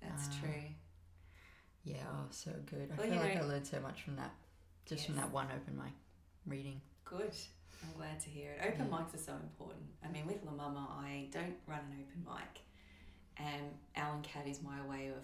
That's 0.00 0.28
Ah. 0.32 0.36
true. 0.40 0.62
Yeah, 1.84 1.96
oh, 2.10 2.26
so 2.30 2.50
good. 2.64 2.90
I 2.92 2.96
Well, 2.96 3.06
feel 3.10 3.16
like 3.20 3.34
know- 3.36 3.42
I 3.42 3.44
learned 3.44 3.66
so 3.66 3.78
much 3.80 4.02
from 4.02 4.16
that, 4.16 4.34
just 4.86 5.06
from 5.06 5.16
that 5.16 5.30
one 5.30 5.46
open 5.54 5.76
mic 5.76 5.92
reading. 6.46 6.80
Good. 7.04 7.32
I'm 7.84 7.92
glad 7.96 8.18
to 8.20 8.30
hear 8.30 8.52
it. 8.52 8.60
Open 8.66 8.86
Yeah. 8.90 8.98
mics 8.98 9.14
are 9.14 9.18
so 9.18 9.34
important. 9.34 9.84
I 10.02 10.08
mean, 10.08 10.26
with 10.26 10.42
La 10.44 10.52
Mama, 10.52 10.88
I 10.98 11.28
don't 11.30 11.56
run 11.66 11.80
an 11.80 12.02
open 12.02 12.24
mic, 12.24 12.62
and 13.36 13.70
Owl 13.96 14.14
and 14.14 14.24
Cat 14.24 14.46
is 14.48 14.62
my 14.62 14.84
way 14.86 15.08
of, 15.08 15.22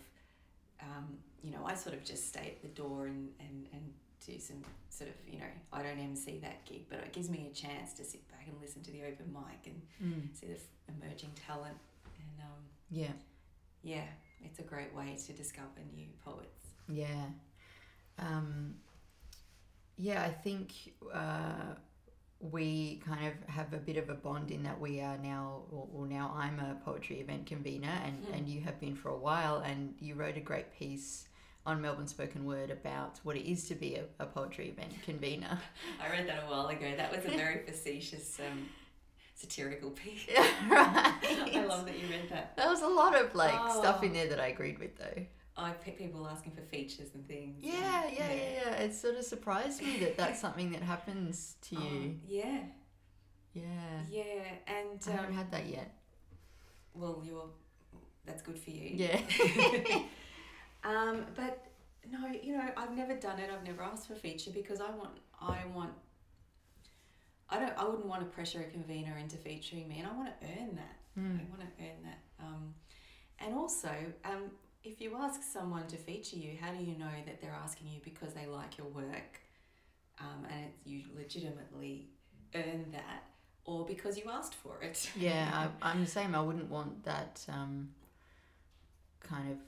um, 0.83 1.17
you 1.43 1.51
know, 1.51 1.65
I 1.65 1.75
sort 1.75 1.95
of 1.95 2.05
just 2.05 2.29
stay 2.29 2.55
at 2.57 2.63
the 2.63 2.69
door 2.69 3.07
and, 3.07 3.31
and, 3.41 3.67
and 3.73 3.83
do 4.27 4.39
some 4.39 4.63
sort 4.91 5.11
of, 5.11 5.17
you 5.33 5.39
know, 5.41 5.47
I 5.73 5.83
don't 5.83 5.99
MC 5.99 6.39
that 6.41 6.65
gig, 6.65 6.87
but 6.89 6.99
it 7.01 7.13
gives 7.13 7.29
me 7.31 7.49
a 7.51 7.55
chance 7.55 7.93
to 7.95 8.05
sit 8.05 8.27
back 8.31 8.47
and 8.47 8.57
listen 8.61 8.83
to 8.83 8.91
the 8.93 9.03
open 9.05 9.33
mic 9.33 9.67
and 9.73 9.83
Mm. 10.03 10.37
see 10.39 10.47
the 10.47 10.59
emerging 10.93 11.31
talent. 11.47 11.77
And 12.05 12.45
um, 12.47 12.59
Yeah, 12.91 13.13
yeah, 13.83 14.07
it's 14.45 14.59
a 14.61 14.63
great 14.63 14.95
way 14.95 15.17
to 15.27 15.33
discover 15.33 15.81
new 15.95 16.07
poets. 16.25 16.67
yeah, 16.89 17.27
um, 18.19 18.75
yeah. 19.97 20.23
I 20.23 20.31
think 20.31 20.73
uh, 21.13 21.75
we 22.51 23.01
kind 23.07 23.27
of 23.27 23.35
have 23.55 23.73
a 23.73 23.77
bit 23.79 23.97
of 23.97 24.09
a 24.11 24.15
bond 24.15 24.51
in 24.51 24.65
that 24.65 24.79
we 24.81 25.01
are 25.01 25.17
now, 25.19 25.63
or, 25.71 25.87
or 25.95 26.07
now 26.07 26.35
I'm 26.37 26.59
a 26.59 26.75
poetry 26.85 27.21
event 27.21 27.47
convener, 27.47 27.93
and 28.05 28.25
Mm. 28.27 28.35
and 28.37 28.49
you 28.49 28.61
have 28.63 28.81
been 28.81 28.97
for 28.97 29.11
a 29.11 29.17
while, 29.19 29.59
and 29.59 29.95
you 30.01 30.15
wrote 30.17 30.37
a 30.37 30.41
great 30.41 30.73
piece 30.77 31.29
on 31.65 31.81
Melbourne 31.81 32.09
Spoken 32.09 32.45
Word 32.45 32.71
about 32.73 33.21
what 33.23 33.37
it 33.37 33.49
is 33.49 33.69
to 33.69 33.77
be 33.77 33.95
a, 33.95 34.05
a 34.19 34.27
poetry 34.27 34.69
event 34.71 34.93
convener. 35.05 35.61
I 36.03 36.11
read 36.11 36.29
that 36.29 36.43
a 36.45 36.51
while 36.51 36.67
ago. 36.69 36.93
That 36.97 37.15
was 37.15 37.25
a 37.25 37.37
very 37.37 37.65
facetious, 37.65 38.41
um, 38.41 38.69
satirical 39.35 39.91
piece. 39.91 40.27
Right. 40.69 41.15
I 41.55 41.65
love 41.67 41.87
that 41.87 41.99
you 41.99 42.09
read 42.09 42.29
that. 42.31 42.57
There 42.57 42.69
was 42.69 42.83
a 42.83 42.89
lot 42.89 43.15
of 43.21 43.35
like 43.37 43.55
stuff 43.73 43.99
Oh. 44.03 44.07
in 44.07 44.13
there 44.13 44.27
that 44.29 44.41
I 44.41 44.49
agreed 44.49 44.79
with 44.81 44.97
though. 44.99 45.25
I 45.57 45.73
pick 45.73 45.99
people 45.99 46.27
asking 46.27 46.53
for 46.53 46.63
features 46.63 47.11
and 47.15 47.27
things. 47.27 47.57
and- 47.63 47.65
Yeah, 47.73 48.05
yeah, 48.11 48.33
yeah, 48.33 48.53
yeah. 48.65 48.75
It 48.77 48.95
sort 48.95 49.17
of 49.17 49.25
surprised 49.25 49.83
me 49.83 49.99
that 49.99 50.17
that's 50.17 50.41
something 50.47 50.73
that 50.73 50.83
happens 50.83 51.57
to 51.69 51.77
Oh, 51.77 51.83
you. 51.83 52.19
yeah, 52.27 52.61
Yeah. 53.53 54.01
yeah, 54.11 54.45
and 54.67 55.01
I 55.07 55.11
haven't 55.11 55.27
um, 55.31 55.35
had 55.37 55.51
that 55.53 55.67
yet. 55.67 55.95
well, 56.95 57.23
you're 57.25 57.49
that's 58.25 58.43
good 58.43 58.59
for 58.59 58.71
you. 58.71 58.91
Yeah. 58.95 59.21
Um, 60.85 61.27
but 61.37 61.65
no, 62.11 62.27
you 62.43 62.57
know, 62.57 62.69
I've 62.77 62.91
never 62.97 63.15
done 63.15 63.39
it. 63.39 63.51
I've 63.55 63.65
never 63.65 63.85
asked 63.85 64.09
for 64.09 64.15
a 64.15 64.17
feature 64.17 64.51
because 64.51 64.81
I 64.81 64.91
want, 64.91 65.11
I 65.41 65.59
want, 65.73 65.93
I 67.49 67.61
don't, 67.61 67.73
I 67.79 67.85
wouldn't 67.85 68.07
want 68.07 68.21
to 68.23 68.27
pressure 68.27 68.61
a 68.63 68.65
convener 68.65 69.17
into 69.17 69.37
featuring 69.37 69.87
me, 69.87 70.01
and 70.01 70.09
I 70.09 70.13
want 70.17 70.29
to 70.41 70.47
earn 70.59 70.75
that. 70.75 70.97
Mm. 71.21 71.39
I 71.39 71.45
want 71.51 71.61
to 71.61 71.85
earn 71.85 72.03
that. 72.03 72.19
Um, 72.45 72.75
and 73.39 73.55
also, 73.55 73.91
um, 74.25 74.51
if 74.85 75.01
you 75.01 75.17
ask 75.21 75.43
someone 75.43 75.87
to 75.89 75.97
feature 75.97 76.37
you, 76.37 76.57
how 76.61 76.73
do 76.73 76.83
you 76.83 76.99
know 76.99 77.11
that 77.27 77.41
they're 77.41 77.57
asking 77.63 77.89
you 77.89 78.01
because 78.03 78.35
they 78.35 78.47
like 78.47 78.79
your 78.79 78.89
work, 78.89 79.41
um, 80.21 80.45
and 80.51 80.65
it's, 80.67 80.79
you 80.87 81.03
legitimately 81.17 82.09
earn 82.55 82.87
that, 82.93 83.25
or 83.65 83.85
because 83.87 84.17
you 84.19 84.25
asked 84.31 84.55
for 84.55 84.81
it? 84.83 85.11
Yeah, 85.17 85.69
I, 85.83 85.91
I'm 85.91 86.01
the 86.01 86.11
same. 86.11 86.35
I 86.35 86.41
wouldn't 86.41 86.71
want 86.71 87.05
that 87.05 87.45
um, 87.49 87.91
kind 89.21 89.51
of. 89.53 89.59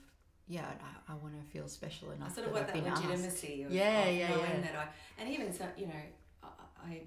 Yeah, 0.47 0.67
I, 1.09 1.13
I 1.13 1.17
want 1.17 1.35
to 1.43 1.51
feel 1.51 1.69
special 1.69 2.11
I 2.11 2.15
enough 2.17 2.35
sort 2.35 2.49
of 2.49 2.55
that 2.55 2.75
want 2.75 2.85
that 2.85 3.01
legitimacy 3.01 3.63
of, 3.63 3.71
Yeah, 3.71 4.05
of 4.05 4.15
yeah, 4.15 4.29
knowing 4.29 4.51
yeah. 4.51 4.61
that 4.61 4.77
I 4.77 4.87
and 5.19 5.31
even 5.33 5.51
so 5.55 5.65
you 5.75 5.87
know 5.87 6.03
I, 6.43 6.49
I 6.87 7.01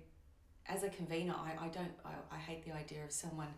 as 0.68 0.82
a 0.82 0.90
convener 0.90 1.36
I, 1.38 1.66
I 1.66 1.68
don't 1.68 1.92
I, 2.04 2.14
I 2.36 2.38
hate 2.40 2.66
the 2.66 2.72
idea 2.74 3.04
of 3.04 3.12
someone 3.12 3.54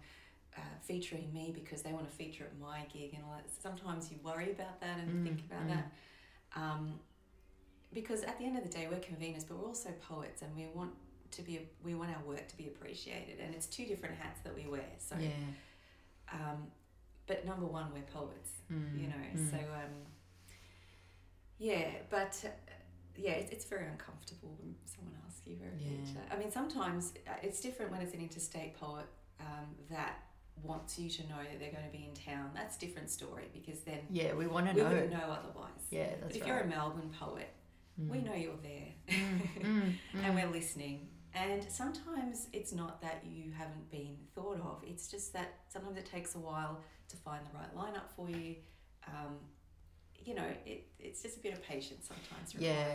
uh, 0.58 0.62
featuring 0.82 1.32
me 1.34 1.52
because 1.54 1.82
they 1.82 1.92
want 1.94 2.10
to 2.10 2.16
feature 2.16 2.44
at 2.44 2.58
my 2.60 2.86
gig 2.92 3.14
and 3.14 3.24
all 3.24 3.36
that 3.36 3.46
sometimes 3.62 4.12
you 4.12 4.18
worry 4.24 4.52
about 4.52 4.80
that 4.82 5.00
and 5.00 5.10
Mm, 5.10 5.24
think 5.24 5.42
about 5.50 5.66
mm. 5.68 5.70
that 5.76 5.92
um, 6.56 7.00
because 7.94 8.24
at 8.24 8.38
the 8.40 8.46
end 8.46 8.58
of 8.58 8.64
the 8.64 8.70
day 8.70 8.88
we're 8.90 8.98
conveners 9.00 9.48
but 9.48 9.58
we're 9.58 9.68
also 9.68 9.90
poets 10.02 10.42
and 10.42 10.56
we 10.56 10.68
want 10.74 10.92
to 11.32 11.42
be 11.44 11.60
we 11.84 11.94
want 11.96 12.10
our 12.16 12.24
work 12.28 12.48
to 12.48 12.58
be 12.58 12.68
appreciated 12.68 13.40
and 13.44 13.54
it's 13.54 13.68
two 13.68 13.86
different 13.86 14.16
hats 14.16 14.40
that 14.44 14.56
we 14.56 14.66
wear 14.68 14.90
so 14.98 15.16
Yeah. 15.20 15.30
um, 16.34 16.68
but 17.28 17.46
number 17.46 17.66
one 17.66 17.88
we're 17.94 18.02
poets 18.14 18.52
Mm, 18.72 19.00
you 19.02 19.08
know 19.08 19.24
mm. 19.36 19.50
so 19.52 19.58
um 19.58 19.94
yeah 21.58 21.88
but 22.10 22.40
uh, 22.46 22.50
yeah 23.16 23.32
it's, 23.32 23.52
it's 23.52 23.66
very 23.66 23.86
uncomfortable 23.88 24.56
when 24.60 24.76
someone 24.86 25.14
asks 25.28 25.46
you 25.46 25.56
for 25.58 25.66
a 25.66 25.78
Yeah. 25.82 25.98
feature 26.06 26.22
i 26.32 26.36
mean 26.38 26.52
sometimes 26.52 27.14
uh, 27.28 27.32
it's 27.44 27.60
different 27.62 27.92
when 27.92 28.02
it's 28.02 28.14
an 28.14 28.22
interstate 28.22 28.76
poet 28.80 29.06
um, 29.40 29.68
that 29.90 30.16
wants 30.64 30.98
you 31.00 31.10
to 31.10 31.22
know 31.24 31.38
that 31.50 31.60
they're 31.60 31.72
going 31.72 31.86
to 31.86 31.98
be 31.98 32.06
in 32.10 32.14
town 32.14 32.52
that's 32.54 32.76
a 32.78 32.80
different 32.80 33.10
story 33.10 33.50
because 33.54 33.80
then 33.82 34.00
Yeah, 34.10 34.34
we 34.34 34.48
want 34.48 34.68
to 34.68 34.74
we 34.74 34.82
know. 34.82 34.90
wouldn't 34.90 35.12
know 35.12 35.18
otherwise 35.40 35.70
Yeah, 35.92 36.10
but 36.12 36.22
that's 36.22 36.36
if 36.36 36.42
right. 36.42 36.48
you're 36.50 36.60
a 36.60 36.68
melbourne 36.68 37.12
poet 37.20 37.50
we 37.98 38.18
Mm. 38.20 38.26
know 38.26 38.34
you're 38.36 38.54
there 38.64 38.88
Mm, 39.10 39.42
mm, 39.62 39.94
and 40.14 40.26
mm. 40.26 40.36
we're 40.36 40.52
listening 40.52 41.08
and 41.34 41.64
sometimes 41.70 42.48
it's 42.54 42.72
not 42.74 43.02
that 43.02 43.24
you 43.26 43.52
haven't 43.52 43.90
been 43.92 44.16
thought 44.36 44.60
of 44.62 44.82
it's 44.88 45.10
just 45.10 45.34
that 45.34 45.50
sometimes 45.68 45.98
it 45.98 46.06
takes 46.06 46.36
a 46.36 46.40
while 46.40 46.80
to 47.10 47.18
find 47.18 47.42
the 47.46 47.58
right 47.58 47.76
lineup 47.76 48.10
for 48.16 48.30
you 48.30 48.56
um, 49.08 49.36
you 50.30 50.36
know 50.36 50.50
it, 50.72 50.80
it's 51.00 51.22
just 51.24 51.38
a 51.38 51.44
bit 51.48 51.54
of 51.54 51.62
patience 51.64 52.04
sometimes 52.12 52.48
Yeah, 52.68 52.86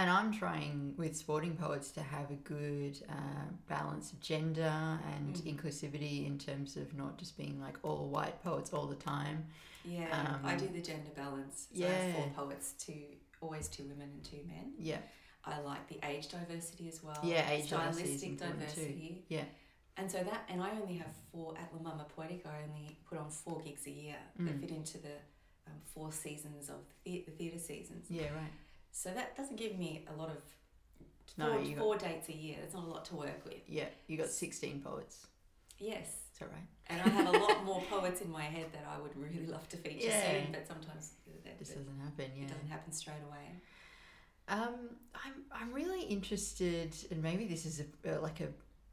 and 0.00 0.08
I'm 0.16 0.30
trying 0.32 0.94
with 1.02 1.14
sporting 1.24 1.54
poets 1.64 1.88
to 1.92 2.02
have 2.02 2.28
a 2.38 2.40
good 2.56 2.94
uh, 3.08 3.46
balance 3.68 4.06
of 4.12 4.18
gender 4.32 4.74
and 5.14 5.34
Mm. 5.36 5.54
inclusivity 5.54 6.16
in 6.26 6.36
terms 6.48 6.70
of 6.82 6.86
not 7.02 7.12
just 7.22 7.36
being 7.42 7.56
like 7.66 7.76
all 7.86 8.08
white 8.16 8.38
poets 8.42 8.68
all 8.76 8.86
the 8.94 9.00
time. 9.14 9.38
yeah 9.84 10.36
i 10.44 10.52
Um, 10.54 10.58
do 10.64 10.68
the 10.78 10.84
gender 10.90 11.12
balance 11.24 11.56
so 11.74 11.84
i 11.84 11.88
have 11.88 12.06
yeah. 12.08 12.14
four 12.16 12.28
poets 12.40 12.66
two 12.86 13.04
always 13.44 13.66
two 13.76 13.84
women 13.92 14.08
and 14.14 14.24
two 14.32 14.42
men 14.54 14.66
Yeah, 14.90 15.02
i 15.52 15.54
like 15.70 15.84
the 15.92 15.98
age 16.10 16.26
diversity 16.38 16.84
as 16.92 16.98
well 17.06 17.20
Yeah, 17.32 17.44
age 17.54 17.68
diversity 17.70 18.12
is 18.14 18.20
stylistic 18.20 18.30
important 18.30 18.60
too. 18.60 18.80
diversity 18.80 19.24
Yeah. 19.36 19.46
and 19.98 20.06
so 20.14 20.18
that 20.30 20.40
and 20.50 20.58
i 20.68 20.70
only 20.80 20.96
have 21.04 21.12
four 21.30 21.48
at 21.62 21.68
la 21.74 21.80
mama 21.88 22.04
poetica 22.16 22.48
i 22.56 22.60
only 22.68 22.86
put 23.08 23.16
on 23.22 23.28
four 23.42 23.58
gigs 23.66 23.84
a 23.92 23.94
year 24.02 24.20
that 24.46 24.54
Mm. 24.56 24.60
fit 24.62 24.70
into 24.80 24.98
the 25.06 25.16
um, 25.66 25.74
four 25.94 26.10
seasons 26.12 26.68
of 26.68 26.76
the, 27.04 27.24
the 27.26 27.32
theatre 27.32 27.58
seasons 27.58 28.06
yeah, 28.08 28.24
right. 28.34 28.52
So 28.90 29.10
that 29.14 29.36
doesn't 29.36 29.56
give 29.56 29.78
me 29.78 30.04
a 30.12 30.18
lot 30.18 30.28
of 30.30 30.36
No, 31.38 31.62
four, 31.78 31.94
got- 31.96 32.04
dates 32.08 32.28
a 32.28 32.34
year. 32.36 32.56
That's 32.60 32.74
not 32.74 32.84
a 32.84 32.88
lot 32.88 33.04
to 33.06 33.16
work 33.16 33.44
with. 33.44 33.62
Yeah, 33.66 33.86
you 34.06 34.18
got 34.18 34.28
16 34.28 34.80
poets. 34.82 35.26
Yes, 35.78 36.06
Is 36.32 36.38
that 36.40 36.50
right? 36.50 36.68
and 36.88 37.00
I 37.00 37.08
have 37.08 37.34
a 37.34 37.38
lot 37.38 37.64
more 37.70 37.82
poets 37.90 38.20
in 38.20 38.30
my 38.30 38.42
head 38.44 38.66
that 38.72 38.86
I 38.88 39.00
would 39.00 39.16
really 39.16 39.46
love 39.46 39.68
to 39.70 39.76
feature 39.78 40.08
Yeah. 40.08 40.30
soon, 40.42 40.52
but 40.52 40.66
sometimes 40.66 41.12
that, 41.44 41.58
just 41.58 41.74
doesn't 41.76 41.98
happen. 42.00 42.26
it 42.26 42.32
Yeah. 42.42 42.48
doesn't 42.48 42.68
happen 42.68 42.92
straight 42.92 43.22
away. 43.26 43.56
Um, 44.48 44.74
I'm 45.14 45.34
I'm 45.52 45.72
really 45.72 46.02
interested, 46.02 46.94
and 47.10 47.22
maybe 47.22 47.46
this 47.46 47.64
is 47.64 47.80
a, 48.04 48.16
uh, 48.16 48.20
like 48.20 48.40
a 48.40 48.48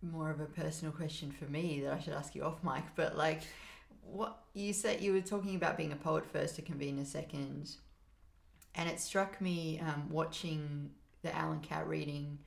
more 0.05 0.29
of 0.29 0.39
a 0.39 0.45
personal 0.45 0.93
question 0.93 1.31
for 1.31 1.45
me 1.45 1.81
that 1.81 1.91
I 1.93 1.99
should 1.99 2.13
ask 2.13 2.35
you 2.35 2.43
off 2.43 2.63
mic. 2.63 2.83
But 2.95 3.17
like, 3.17 3.41
what 4.11 4.43
you 4.53 4.73
said 4.73 5.01
you 5.01 5.13
were 5.13 5.21
talking 5.21 5.55
about 5.55 5.77
being 5.77 5.91
a 5.91 5.95
poet 5.95 6.25
first, 6.25 6.57
a 6.57 6.61
convener 6.61 7.05
second, 7.05 7.75
and 8.75 8.89
it 8.89 8.99
struck 8.99 9.39
me 9.41 9.79
um, 9.79 10.09
watching 10.09 10.91
the 11.21 11.35
Owl 11.37 11.53
and 11.53 11.63
Cat 11.63 11.87
reading. 11.87 12.39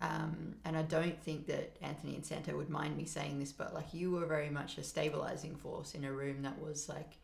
Um, 0.00 0.56
and 0.64 0.76
I 0.76 0.82
don't 0.82 1.18
think 1.22 1.46
that 1.46 1.76
Anthony 1.80 2.16
and 2.16 2.24
Santo 2.24 2.54
would 2.56 2.68
mind 2.68 2.96
me 2.96 3.06
saying 3.06 3.38
this, 3.38 3.52
but 3.52 3.72
like 3.72 3.94
you 3.94 4.10
were 4.10 4.26
very 4.26 4.50
much 4.50 4.76
a 4.76 4.82
stabilizing 4.82 5.56
force 5.56 5.94
in 5.94 6.04
a 6.04 6.12
room 6.12 6.42
that 6.42 6.60
was 6.60 6.88
like 6.88 7.16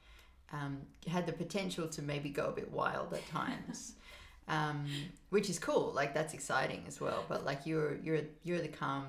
um, 0.53 0.79
had 1.07 1.27
the 1.27 1.33
potential 1.33 1.87
to 1.89 2.03
maybe 2.03 2.31
go 2.31 2.47
a 2.47 2.53
bit 2.53 2.71
wild 2.73 3.13
at 3.13 3.27
times 3.29 3.95
um, 4.49 4.87
which 5.31 5.49
is 5.49 5.59
cool. 5.59 5.93
Like 5.95 6.15
that's 6.15 6.35
exciting 6.35 6.85
as 6.87 7.01
well. 7.01 7.25
But 7.29 7.45
like 7.45 7.67
you're 7.67 7.97
you're 8.03 8.21
you're 8.43 8.61
the 8.61 8.69
calm 8.69 9.07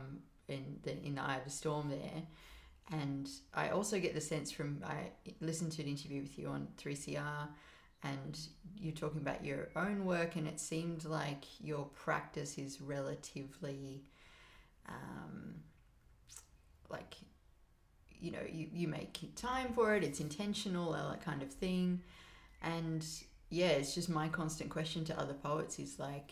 in 0.47 0.77
the 0.83 0.91
in 1.05 1.15
the 1.15 1.21
eye 1.21 1.37
of 1.37 1.43
the 1.43 1.49
storm 1.49 1.89
there. 1.89 2.23
And 2.91 3.29
I 3.53 3.69
also 3.69 3.99
get 3.99 4.13
the 4.13 4.21
sense 4.21 4.51
from 4.51 4.83
I 4.85 5.11
listened 5.41 5.71
to 5.73 5.81
an 5.81 5.87
interview 5.87 6.21
with 6.21 6.37
you 6.37 6.47
on 6.49 6.67
three 6.77 6.95
CR, 6.95 7.49
and 8.03 8.37
you're 8.77 8.93
talking 8.93 9.21
about 9.21 9.43
your 9.43 9.69
own 9.75 10.05
work, 10.05 10.35
and 10.35 10.47
it 10.47 10.59
seemed 10.59 11.05
like 11.05 11.45
your 11.59 11.85
practice 11.85 12.57
is 12.57 12.81
relatively, 12.81 14.03
um, 14.87 15.55
like, 16.89 17.15
you 18.19 18.31
know, 18.31 18.43
you 18.51 18.67
you 18.71 18.87
make 18.87 19.33
time 19.35 19.73
for 19.73 19.95
it. 19.95 20.03
It's 20.03 20.19
intentional, 20.19 20.93
all 20.93 21.09
that 21.09 21.23
kind 21.23 21.41
of 21.41 21.51
thing, 21.51 22.01
and 22.61 23.05
yeah, 23.49 23.67
it's 23.67 23.95
just 23.95 24.09
my 24.09 24.27
constant 24.27 24.69
question 24.69 25.05
to 25.05 25.19
other 25.19 25.33
poets 25.33 25.79
is 25.79 25.99
like, 25.99 26.31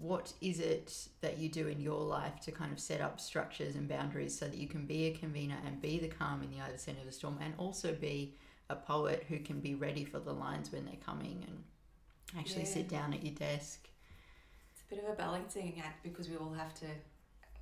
what 0.00 0.32
is 0.40 0.60
it 0.60 1.08
that 1.20 1.36
you 1.38 1.48
do 1.48 1.68
in 1.68 1.78
your 1.80 2.00
life 2.00 2.40
to 2.40 2.50
kind 2.50 2.72
of 2.72 2.80
set 2.80 3.02
up 3.02 3.20
structures 3.20 3.74
and 3.76 3.86
boundaries 3.86 4.36
so 4.36 4.46
that 4.46 4.56
you 4.56 4.66
can 4.66 4.86
be 4.86 5.06
a 5.06 5.12
convener 5.12 5.58
and 5.66 5.80
be 5.82 5.98
the 5.98 6.08
calm 6.08 6.42
in 6.42 6.50
the 6.50 6.58
eye 6.58 6.66
of 6.68 6.72
the 6.72 6.78
center 6.78 7.00
of 7.00 7.06
the 7.06 7.12
storm 7.12 7.38
and 7.42 7.52
also 7.58 7.92
be 7.92 8.34
a 8.70 8.74
poet 8.76 9.26
who 9.28 9.38
can 9.40 9.60
be 9.60 9.74
ready 9.74 10.04
for 10.04 10.18
the 10.18 10.32
lines 10.32 10.72
when 10.72 10.86
they're 10.86 10.94
coming 11.04 11.44
and 11.46 11.62
actually 12.38 12.62
Yeah. 12.62 12.68
sit 12.68 12.88
down 12.88 13.12
at 13.12 13.22
your 13.22 13.34
desk. 13.34 13.88
It's 14.72 14.82
a 14.90 14.94
bit 14.94 15.04
of 15.04 15.10
a 15.10 15.16
balancing 15.16 15.82
act 15.84 16.02
because 16.02 16.28
we 16.30 16.36
all 16.36 16.52
have 16.52 16.72
to 16.76 16.86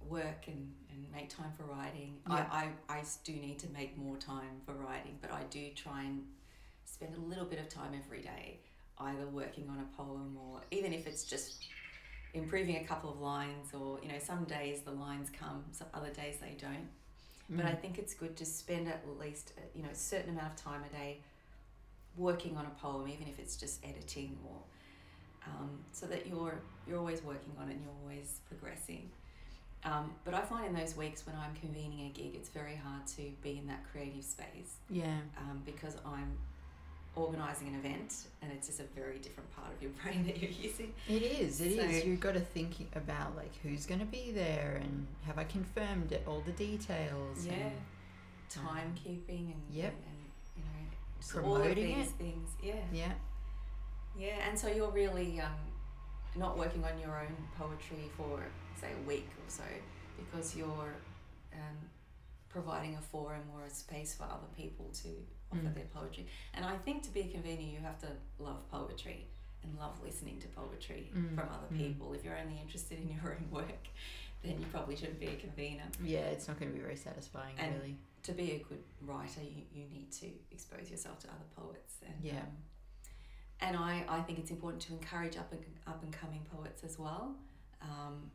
work 0.09 0.47
and, 0.47 0.73
and 0.93 1.07
make 1.13 1.29
time 1.29 1.53
for 1.57 1.65
writing. 1.65 2.19
Yeah. 2.29 2.47
I, 2.53 2.71
I, 2.89 2.99
I 3.01 3.03
do 3.25 3.33
need 3.33 3.59
to 3.61 3.69
make 3.71 3.99
more 3.99 4.17
time 4.17 4.61
for 4.65 4.75
writing, 4.75 5.19
but 5.21 5.33
I 5.33 5.43
do 5.51 5.71
try 5.75 6.05
and 6.05 6.23
spend 6.85 7.17
a 7.17 7.21
little 7.21 7.47
bit 7.47 7.59
of 7.59 7.69
time 7.69 7.93
every 7.97 8.23
day 8.23 8.61
either 8.99 9.27
working 9.27 9.69
on 9.71 9.79
a 9.79 9.97
poem 9.97 10.37
or 10.41 10.61
even 10.71 10.93
if 10.93 11.07
it's 11.07 11.25
just 11.25 11.65
improving 12.35 12.77
a 12.77 12.85
couple 12.85 13.11
of 13.11 13.21
lines 13.21 13.73
or 13.73 13.99
you 14.03 14.09
know 14.09 14.19
some 14.19 14.45
days 14.45 14.81
the 14.83 14.91
lines 14.91 15.31
come 15.31 15.65
some 15.73 15.87
other 15.95 16.11
days 16.11 16.37
they 16.41 16.55
don't 16.61 16.89
but 17.51 17.65
I 17.65 17.71
Mm. 17.73 17.81
think 17.81 17.99
it's 17.99 18.13
good 18.13 18.37
to 18.37 18.45
spend 18.45 18.89
at 18.89 19.03
least 19.19 19.53
uh, 19.57 19.63
you 19.75 19.83
know 19.83 19.89
a 19.91 19.95
certain 19.95 20.31
amount 20.31 20.53
of 20.53 20.57
time 20.57 20.83
a 20.85 20.93
day 20.95 21.21
working 22.17 22.57
on 22.57 22.67
a 22.67 22.71
poem, 22.83 23.09
even 23.09 23.27
if 23.29 23.39
it's 23.39 23.57
just 23.57 23.83
editing 23.85 24.37
or 24.47 24.57
um, 25.47 25.71
so 25.93 26.05
that 26.07 26.27
you're 26.27 26.61
you're 26.87 26.99
always 26.99 27.23
working 27.23 27.53
on 27.59 27.69
it 27.69 27.73
and 27.77 27.83
you're 27.83 27.95
always 28.03 28.41
progressing. 28.49 29.11
Um, 29.85 30.11
but 30.25 30.35
I 30.35 30.41
find 30.43 30.67
in 30.67 30.75
those 30.75 30.97
weeks 30.97 31.25
when 31.27 31.37
I'm 31.37 31.55
convening 31.55 32.01
a 32.07 32.11
gig, 32.11 32.35
it's 32.35 32.49
very 32.49 32.75
hard 32.77 33.07
to 33.17 33.23
be 33.43 33.57
in 33.57 33.67
that 33.69 33.85
creative 33.91 34.25
space 34.25 34.75
yeah. 34.91 35.19
um, 35.39 35.63
because 35.65 35.97
I'm 36.05 36.37
organising 37.19 37.69
an 37.69 37.75
event 37.75 38.27
and 38.43 38.51
it's 38.53 38.67
just 38.69 38.81
a 38.81 38.85
very 38.95 39.19
different 39.19 39.51
part 39.55 39.69
of 39.75 39.83
your 39.83 39.91
brain 40.03 40.25
that 40.27 40.41
you're 40.41 40.51
using. 40.51 40.93
It 41.09 41.23
is. 41.23 41.61
It 41.61 41.73
is. 41.73 42.01
So- 42.03 42.07
You've 42.09 42.21
got 42.21 42.35
to 42.35 42.41
think 42.41 42.77
about 42.95 43.37
like 43.37 43.53
who's 43.63 43.87
going 43.87 44.01
to 44.01 44.07
be 44.07 44.31
there 44.33 44.81
and 44.83 45.07
have 45.27 45.39
I 45.39 45.45
confirmed 45.45 46.13
it, 46.13 46.23
all 46.27 46.43
the 46.45 46.53
details. 46.53 47.45
Yeah, 47.47 47.53
and 47.55 47.73
timekeeping 48.51 49.53
and, 49.53 49.63
Yep. 49.71 49.93
and, 49.93 50.05
and 50.07 50.57
you 50.57 50.63
know 50.65 50.91
just 51.21 51.37
all 51.37 51.57
of 51.57 51.75
these 51.75 52.07
it. 52.07 52.13
things. 52.19 52.49
Yeah. 52.63 52.75
yeah. 52.93 53.13
Yeah, 54.19 54.49
and 54.49 54.59
so 54.59 54.69
you're 54.69 54.91
really 54.91 55.41
um, 55.41 55.53
not 56.37 56.59
working 56.59 56.83
on 56.85 56.99
your 56.99 57.17
own 57.21 57.37
poetry 57.57 58.11
for, 58.17 58.41
say, 58.81 58.89
a 59.05 59.09
week 59.09 59.29
or 59.37 59.49
so 59.49 59.63
because 60.19 60.57
you're 60.57 60.95
um, 61.53 61.77
providing 62.49 62.97
a 62.97 63.01
forum 63.01 63.43
or 63.55 63.65
a 63.67 63.71
space 63.71 64.15
for 64.15 64.25
other 64.25 64.49
people 64.57 64.87
to 65.03 65.09
Mm. 65.55 65.75
their 65.75 65.85
poetry. 65.95 66.27
And 66.55 66.65
I 66.65 66.77
think 66.77 67.03
to 67.05 67.11
be 67.11 67.21
a 67.21 67.27
convener, 67.29 67.63
you 67.63 67.79
have 67.83 67.99
to 68.01 68.09
love 68.39 68.69
poetry 68.71 69.27
and 69.63 69.77
love 69.79 70.01
listening 70.05 70.39
to 70.41 70.49
poetry 70.49 71.11
Mm, 71.17 71.35
from 71.35 71.49
other 71.49 71.73
mm. 71.73 71.79
people. 71.79 72.13
If 72.13 72.25
you're 72.25 72.37
only 72.37 72.61
interested 72.61 72.99
in 72.99 73.09
your 73.09 73.33
own 73.33 73.51
work, 73.51 73.89
then 74.43 74.59
you 74.59 74.67
probably 74.71 74.95
shouldn't 74.97 75.19
be 75.21 75.27
a 75.27 75.37
convener. 75.37 75.85
Yeah, 76.05 76.21
it's 76.21 76.47
not 76.49 76.59
going 76.61 76.71
to 76.71 76.77
be 76.77 76.83
very 76.83 76.97
satisfying, 76.97 77.55
And- 77.59 77.75
really. 77.77 77.97
To 78.25 78.33
be 78.33 78.51
a 78.53 78.59
good 78.59 78.83
writer, 79.07 79.41
you, 79.43 79.63
you 79.73 79.85
need 79.89 80.11
to 80.21 80.27
expose 80.51 80.91
yourself 80.91 81.19
to 81.21 81.29
other 81.29 81.47
poets. 81.57 81.95
And, 82.05 82.15
Yeah. 82.23 82.41
um, 82.41 82.47
and 83.61 83.77
I, 83.77 84.05
I 84.09 84.21
think 84.23 84.39
it's 84.39 84.51
important 84.51 84.83
to 84.83 84.93
encourage 84.93 85.37
up 85.37 85.51
and, 85.53 85.65
up 85.87 86.03
and 86.03 86.13
coming 86.13 86.45
poets 86.53 86.83
as 86.85 86.99
well. 86.99 87.35
Um, 87.81 88.31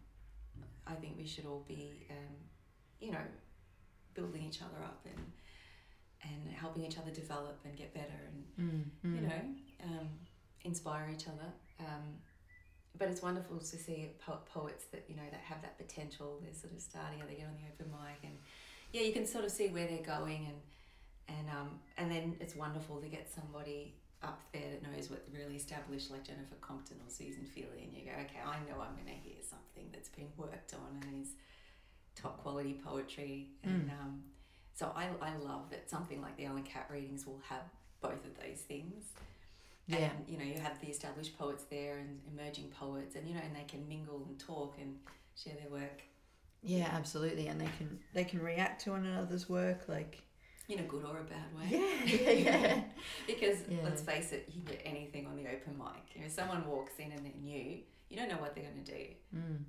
I 0.88 0.94
think 0.96 1.18
we 1.18 1.28
should 1.28 1.46
all 1.46 1.64
be, 1.68 2.08
um, 2.10 2.34
you 3.00 3.12
know, 3.12 3.22
building 4.16 4.44
each 4.44 4.62
other 4.62 4.84
up 4.84 5.06
and 5.06 5.32
helping 6.74 6.90
each 6.92 6.98
other 6.98 7.12
develop 7.12 7.60
and 7.66 7.76
get 7.76 7.94
better 7.94 8.20
and 8.28 8.44
Mm, 8.60 8.84
mm. 9.04 9.16
you 9.16 9.28
know 9.28 9.42
um, 9.84 10.08
inspire 10.64 11.10
each 11.14 11.28
other. 11.28 11.50
Um, 11.80 12.22
but 13.00 13.08
it's 13.10 13.24
wonderful 13.24 13.58
to 13.58 13.66
see 13.78 14.12
po- 14.24 14.42
poets 14.46 14.86
that 14.92 15.06
you 15.10 15.16
know 15.16 15.24
that 15.32 15.40
have 15.42 15.62
that 15.64 15.76
potential. 15.78 16.40
They're 16.44 16.54
sort 16.54 16.74
of 16.74 16.80
starting 16.80 17.20
and 17.20 17.28
they 17.30 17.34
get 17.36 17.48
on 17.48 17.56
the 17.56 17.66
open 17.74 17.92
mic 17.92 18.20
and 18.24 18.38
yeah, 18.92 19.02
you 19.02 19.12
can 19.12 19.26
sort 19.26 19.44
of 19.46 19.52
see 19.52 19.70
where 19.70 19.88
they're 19.88 20.06
going 20.18 20.46
and 20.46 21.38
and 21.38 21.48
um, 21.50 21.80
and 21.98 22.12
then 22.12 22.36
it's 22.40 22.56
wonderful 22.56 22.98
to 23.02 23.08
get 23.08 23.28
somebody 23.34 23.96
up 24.22 24.40
there 24.54 24.70
that 24.72 24.84
knows 24.84 25.10
what 25.10 25.26
really 25.34 25.56
established 25.56 26.12
like 26.12 26.24
Jennifer 26.24 26.56
Compton 26.62 26.98
or 26.98 27.10
Susan 27.10 27.44
Fealy 27.44 27.84
and 27.86 27.94
you 27.98 28.06
go 28.06 28.12
okay 28.12 28.40
I 28.46 28.58
know 28.70 28.80
I'm 28.80 28.94
going 28.96 29.08
to 29.08 29.20
hear 29.28 29.42
something 29.42 29.90
that's 29.92 30.10
been 30.10 30.30
worked 30.38 30.74
on 30.76 31.02
and 31.08 31.22
is 31.24 31.32
top 32.16 32.38
quality 32.44 32.80
poetry 32.86 33.50
and 33.64 33.90
um, 34.00 34.22
so 34.74 34.92
I, 34.96 35.08
I 35.22 35.36
love 35.38 35.70
that 35.72 35.90
something 35.90 36.22
like 36.22 36.36
the 36.38 36.46
Owl 36.48 36.56
and 36.58 36.66
Cat 36.66 36.88
readings 36.92 37.26
will 37.28 37.42
have 37.50 37.62
both 38.02 38.26
of 38.26 38.36
those 38.38 38.60
things 38.60 39.06
Yeah. 39.88 39.98
and 39.98 40.28
you 40.28 40.38
know 40.38 40.44
you 40.46 40.60
have 40.60 40.80
the 40.82 40.88
established 40.88 41.38
poets 41.38 41.64
there 41.70 42.00
and 42.00 42.20
emerging 42.34 42.72
poets 42.80 43.16
and 43.16 43.28
you 43.28 43.34
know 43.36 43.42
and 43.46 43.56
they 43.56 43.64
can 43.68 43.88
mingle 43.88 44.24
and 44.28 44.38
talk 44.40 44.76
and 44.82 44.98
share 45.36 45.54
their 45.62 45.70
work 45.72 46.02
Yeah, 46.64 46.90
absolutely, 46.92 47.48
and 47.48 47.60
they 47.62 47.70
can 47.78 48.00
they 48.14 48.24
can 48.24 48.42
react 48.42 48.82
to 48.84 48.92
one 48.92 49.06
another's 49.06 49.48
work 49.50 49.88
like 49.88 50.22
in 50.70 50.80
a 50.80 50.84
good 50.84 51.04
or 51.04 51.18
a 51.20 51.24
bad 51.24 51.50
way 51.58 51.68
yeah, 52.06 52.32
yeah, 52.32 52.32
yeah. 52.32 52.82
because 53.28 53.58
Yeah. 53.70 53.78
let's 53.84 54.02
face 54.02 54.32
it 54.32 54.48
you 54.48 54.62
can 54.64 54.72
get 54.76 54.82
anything 54.86 55.28
on 55.28 55.36
the 55.36 55.44
open 55.48 55.78
mic 55.78 56.04
you 56.16 56.22
know 56.22 56.28
someone 56.30 56.66
walks 56.68 56.94
in 57.00 57.12
and 57.12 57.24
they're 57.26 57.42
new 57.42 57.78
you 58.10 58.18
don't 58.18 58.30
know 58.30 58.38
what 58.38 58.56
they're 58.56 58.64
going 58.64 58.84
to 58.84 58.92
do 58.92 59.04
Mm. 59.36 59.64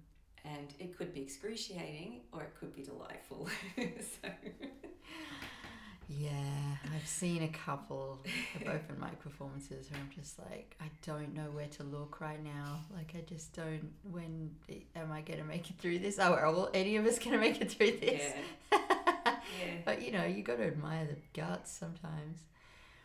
And 0.44 0.74
it 0.78 0.96
could 0.96 1.12
be 1.14 1.20
excruciating 1.22 2.20
or 2.32 2.42
it 2.42 2.54
could 2.58 2.74
be 2.74 2.82
delightful 2.82 3.48
so 3.76 4.28
Yeah, 6.06 6.76
I've 6.94 7.06
seen 7.06 7.42
a 7.44 7.48
couple 7.48 8.20
of 8.22 8.62
open 8.68 9.00
mic 9.00 9.18
performances 9.20 9.90
where 9.90 9.98
I'm 10.00 10.10
just 10.14 10.38
like, 10.38 10.76
I 10.80 10.90
don't 11.06 11.32
know 11.34 11.50
where 11.50 11.68
to 11.68 11.82
look 11.82 12.20
right 12.20 12.42
now. 12.44 12.80
Like, 12.94 13.14
I 13.16 13.22
just 13.22 13.54
don't. 13.54 13.90
When 14.02 14.50
am 14.94 15.10
I 15.10 15.22
going 15.22 15.38
to 15.38 15.44
make 15.46 15.70
it 15.70 15.78
through 15.78 16.00
this? 16.00 16.18
Oh, 16.18 16.34
are 16.34 16.44
all, 16.44 16.68
any 16.74 16.96
of 16.96 17.06
us 17.06 17.18
going 17.18 17.32
to 17.32 17.38
make 17.38 17.60
it 17.60 17.72
through 17.72 17.92
this? 18.00 18.22
yeah 18.70 18.78
yeah 19.58 19.76
but 19.84 20.02
you 20.02 20.12
know, 20.12 20.24
you 20.24 20.42
got 20.42 20.58
to 20.58 20.66
admire 20.66 21.06
the 21.06 21.16
guts 21.40 21.70
sometimes. 21.72 22.40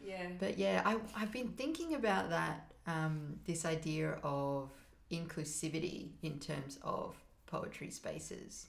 yeah 0.01 0.27
But 0.39 0.57
yeah, 0.57 0.81
I, 0.85 0.97
I've 1.15 1.31
been 1.31 1.49
thinking 1.49 1.95
about 1.95 2.29
that, 2.31 2.71
um, 2.85 3.39
this 3.45 3.65
idea 3.65 4.17
of 4.23 4.71
inclusivity 5.11 6.11
in 6.21 6.39
terms 6.39 6.79
of 6.83 7.15
poetry 7.49 7.89
spaces. 7.89 8.67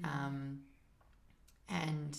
Mm. 0.00 0.08
Um, 0.08 0.60
and 1.68 2.18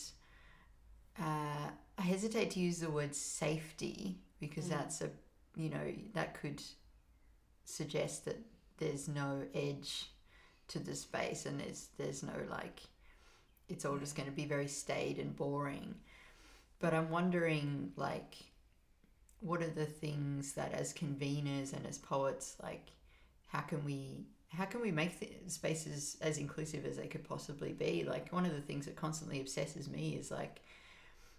uh, 1.20 1.70
I 1.98 2.02
hesitate 2.02 2.52
to 2.52 2.60
use 2.60 2.80
the 2.80 2.90
word 2.90 3.16
safety 3.16 4.20
because 4.40 4.66
Mm. 4.66 4.70
that's 4.70 5.02
a, 5.02 5.10
you 5.56 5.70
know, 5.70 5.94
that 6.14 6.34
could 6.40 6.62
suggest 7.66 8.26
that 8.26 8.40
there's 8.78 9.08
no 9.08 9.44
edge 9.54 10.08
to 10.68 10.80
the 10.80 10.96
space 10.96 11.46
and 11.46 11.60
there's 11.60 11.90
there's 11.98 12.24
no 12.24 12.34
like 12.50 12.80
it's 13.70 13.86
all 13.86 13.98
just 13.98 14.16
going 14.16 14.28
to 14.28 14.36
be 14.36 14.46
very 14.46 14.68
staid 14.68 15.20
and 15.20 15.36
boring 15.36 15.96
but 16.80 16.94
i'm 16.94 17.10
wondering 17.10 17.92
like 17.98 18.36
what 19.42 19.62
are 19.62 19.70
the 19.70 19.86
things 19.86 20.54
that 20.54 20.72
as 20.74 20.94
conveners 20.94 21.74
and 21.74 21.86
as 21.86 21.98
poets 21.98 22.56
like 22.64 22.88
how 23.48 23.60
can 23.62 23.84
we 23.86 24.26
how 24.52 24.66
can 24.66 24.82
we 24.82 24.92
make 24.92 25.20
the 25.20 25.30
spaces 25.48 26.18
as 26.22 26.38
inclusive 26.38 26.86
as 26.86 26.98
they 26.98 27.08
could 27.08 27.24
possibly 27.24 27.74
be 27.74 28.04
like 28.04 28.32
one 28.32 28.46
of 28.46 28.54
the 28.54 28.62
things 28.62 28.86
that 28.86 28.96
constantly 28.96 29.40
obsesses 29.40 29.90
me 29.90 30.16
is 30.20 30.30
like 30.32 30.62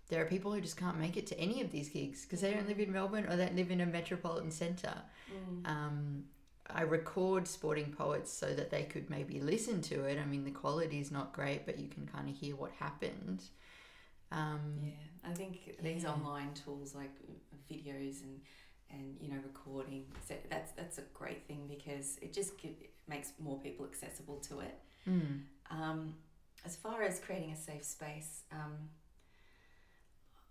there 0.08 0.20
are 0.22 0.26
people 0.26 0.52
who 0.52 0.60
just 0.60 0.76
can't 0.76 0.98
make 0.98 1.16
it 1.16 1.26
to 1.26 1.38
any 1.38 1.60
of 1.62 1.70
these 1.70 1.88
gigs 1.88 2.24
because 2.24 2.40
they 2.40 2.52
don't 2.52 2.68
live 2.68 2.80
in 2.80 2.92
melbourne 2.92 3.26
or 3.28 3.36
they 3.36 3.46
don't 3.46 3.56
live 3.56 3.70
in 3.70 3.80
a 3.80 3.86
metropolitan 3.86 4.50
centre 4.50 5.02
Mm. 5.32 5.66
um, 5.70 6.24
I 6.68 6.82
record 6.82 7.46
sporting 7.48 7.92
poets 7.92 8.32
so 8.32 8.54
that 8.54 8.70
they 8.70 8.84
could 8.84 9.10
maybe 9.10 9.40
listen 9.40 9.82
to 9.82 10.04
it. 10.04 10.18
I 10.18 10.24
mean, 10.24 10.44
the 10.44 10.50
quality 10.50 11.00
is 11.00 11.10
not 11.10 11.32
great, 11.32 11.66
but 11.66 11.78
you 11.78 11.88
can 11.88 12.06
kind 12.06 12.28
of 12.28 12.34
hear 12.36 12.54
what 12.56 12.70
happened. 12.72 13.42
Um, 14.30 14.78
Yeah, 14.82 15.30
I 15.30 15.34
think 15.34 15.76
these 15.82 16.04
online 16.04 16.52
tools 16.54 16.94
like 16.94 17.10
videos 17.70 18.22
and 18.22 18.40
and 18.92 19.16
you 19.20 19.28
know 19.30 19.40
recording 19.44 20.04
so 20.28 20.34
that's 20.50 20.72
that's 20.72 20.98
a 20.98 21.02
great 21.14 21.46
thing 21.48 21.66
because 21.68 22.18
it 22.22 22.32
just 22.32 22.58
gi- 22.58 22.90
makes 23.08 23.32
more 23.38 23.58
people 23.60 23.84
accessible 23.86 24.36
to 24.48 24.60
it. 24.60 24.78
mm, 25.08 25.40
Um, 25.70 26.14
as 26.64 26.76
far 26.76 27.02
as 27.02 27.18
creating 27.18 27.50
a 27.52 27.56
safe 27.56 27.84
space, 27.84 28.42
um, 28.52 28.74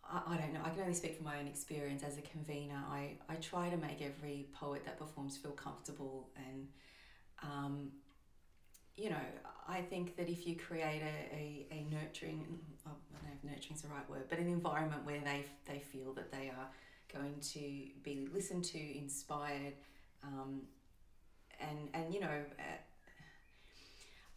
I, 0.03 0.33
I 0.33 0.37
don't 0.37 0.53
know. 0.53 0.59
I 0.63 0.69
can 0.69 0.81
only 0.81 0.93
speak 0.93 1.15
from 1.15 1.25
my 1.25 1.39
own 1.39 1.47
experience 1.47 2.03
as 2.03 2.17
a 2.17 2.21
convener. 2.21 2.81
I, 2.89 3.17
I 3.29 3.35
try 3.35 3.69
to 3.69 3.77
make 3.77 4.01
every 4.01 4.47
poet 4.53 4.83
that 4.85 4.97
performs 4.99 5.37
feel 5.37 5.51
comfortable 5.51 6.29
and, 6.35 6.67
um, 7.43 7.91
you 8.95 9.09
know, 9.09 9.25
I 9.67 9.81
think 9.81 10.17
that 10.17 10.27
if 10.29 10.45
you 10.45 10.55
create 10.57 11.01
a, 11.01 11.35
a, 11.35 11.65
a 11.71 11.85
nurturing, 11.89 12.59
I 12.85 12.89
don't 12.89 13.23
know 13.23 13.29
if 13.37 13.43
nurturing 13.49 13.75
is 13.75 13.81
the 13.83 13.87
right 13.87 14.07
word, 14.09 14.25
but 14.29 14.37
an 14.39 14.47
environment 14.47 15.05
where 15.05 15.21
they, 15.23 15.45
they 15.65 15.79
feel 15.79 16.13
that 16.15 16.31
they 16.31 16.49
are 16.49 16.67
going 17.13 17.35
to 17.53 17.59
be 18.03 18.27
listened 18.33 18.63
to, 18.65 18.97
inspired, 18.97 19.73
um, 20.23 20.61
and, 21.59 21.89
and, 21.93 22.13
you 22.13 22.19
know, 22.19 22.27
uh, 22.59 22.77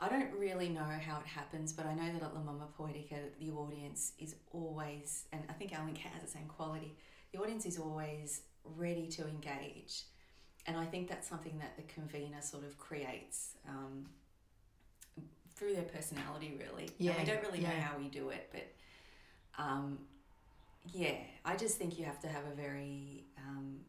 I 0.01 0.09
don't 0.09 0.33
really 0.35 0.69
know 0.69 0.85
how 0.85 1.19
it 1.21 1.27
happens, 1.27 1.73
but 1.73 1.87
I 1.87 1.95
know 1.95 2.13
that 2.13 2.23
at 2.23 2.35
La 2.35 2.43
Mama 2.43 2.69
Poetica, 2.79 3.19
the 3.41 3.51
audience 3.53 4.13
is 4.19 4.35
always, 4.53 5.27
and 5.33 5.43
I 5.49 5.53
think 5.53 5.73
Alan 5.73 5.95
has 5.95 6.23
the 6.23 6.29
same 6.29 6.47
quality, 6.47 6.97
the 7.33 7.41
audience 7.41 7.65
is 7.65 7.79
always 7.79 8.43
ready 8.77 9.07
to 9.09 9.27
engage. 9.27 10.05
And 10.67 10.77
I 10.77 10.87
think 10.87 11.09
that's 11.09 11.29
something 11.29 11.59
that 11.59 11.77
the 11.77 11.83
convener 11.83 12.41
sort 12.41 12.65
of 12.65 12.79
creates 12.79 13.55
um, 13.69 14.07
through 15.55 15.75
their 15.75 15.85
personality, 15.85 16.59
really. 16.59 16.85
And 16.85 16.93
Yeah, 16.99 17.19
we 17.19 17.25
don't 17.25 17.43
really 17.43 17.61
know 17.61 17.69
how 17.69 17.99
we 17.99 18.09
do 18.09 18.31
it, 18.31 18.49
but 18.51 19.63
um, 19.63 19.99
yeah, 20.93 21.17
I 21.45 21.57
just 21.57 21.79
think 21.79 21.99
you 21.99 22.05
have 22.05 22.21
to 22.21 22.29
have 22.29 22.45
a 22.51 22.55
very 22.55 23.25
um, 23.39 23.81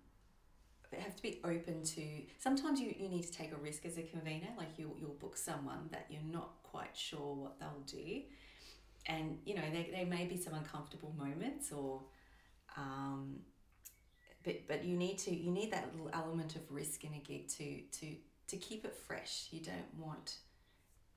have 0.99 1.15
to 1.15 1.21
be 1.21 1.39
open 1.43 1.83
to 1.83 2.01
sometimes 2.39 2.79
you, 2.79 2.93
you 2.97 3.09
need 3.09 3.23
to 3.23 3.31
take 3.31 3.51
a 3.51 3.57
risk 3.57 3.85
as 3.85 3.97
a 3.97 4.01
convener 4.03 4.47
like 4.57 4.77
you, 4.77 4.95
you'll 4.99 5.15
book 5.19 5.35
someone 5.35 5.89
that 5.91 6.05
you're 6.09 6.21
not 6.31 6.51
quite 6.63 6.95
sure 6.95 7.35
what 7.35 7.59
they'll 7.59 7.83
do. 7.85 8.21
And 9.07 9.37
you 9.45 9.55
know 9.55 9.63
there, 9.71 9.85
there 9.91 10.05
may 10.05 10.25
be 10.25 10.37
some 10.37 10.53
uncomfortable 10.53 11.13
moments 11.17 11.71
or 11.71 12.01
um, 12.77 13.39
but 14.43 14.67
but 14.67 14.83
you 14.83 14.95
need 14.95 15.17
to 15.19 15.35
you 15.35 15.51
need 15.51 15.71
that 15.71 15.89
little 15.93 16.09
element 16.13 16.55
of 16.55 16.61
risk 16.69 17.03
in 17.03 17.13
a 17.13 17.19
gig 17.19 17.47
to 17.49 17.81
to 17.99 18.15
to 18.47 18.57
keep 18.57 18.85
it 18.85 18.95
fresh. 19.07 19.47
You 19.51 19.61
don't 19.61 19.93
want 19.99 20.37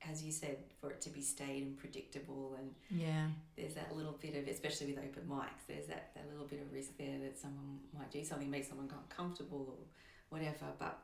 as 0.07 0.23
you 0.23 0.31
said 0.31 0.57
for 0.79 0.91
it 0.91 1.01
to 1.01 1.09
be 1.09 1.21
staid 1.21 1.63
and 1.63 1.77
predictable 1.77 2.55
and 2.57 2.73
yeah, 2.89 3.27
there's 3.57 3.73
that 3.73 3.95
little 3.95 4.17
bit 4.21 4.35
of, 4.35 4.47
especially 4.47 4.87
with 4.87 4.97
open 4.97 5.23
mics, 5.29 5.65
there's 5.67 5.87
that, 5.87 6.11
that 6.15 6.25
little 6.31 6.45
bit 6.45 6.61
of 6.61 6.71
risk 6.73 6.97
there 6.97 7.19
that 7.19 7.37
someone 7.37 7.79
might 7.97 8.11
do 8.11 8.23
something, 8.23 8.49
make 8.49 8.65
someone 8.65 8.89
uncomfortable 8.89 9.75
or 9.77 9.85
whatever. 10.29 10.65
But 10.77 10.99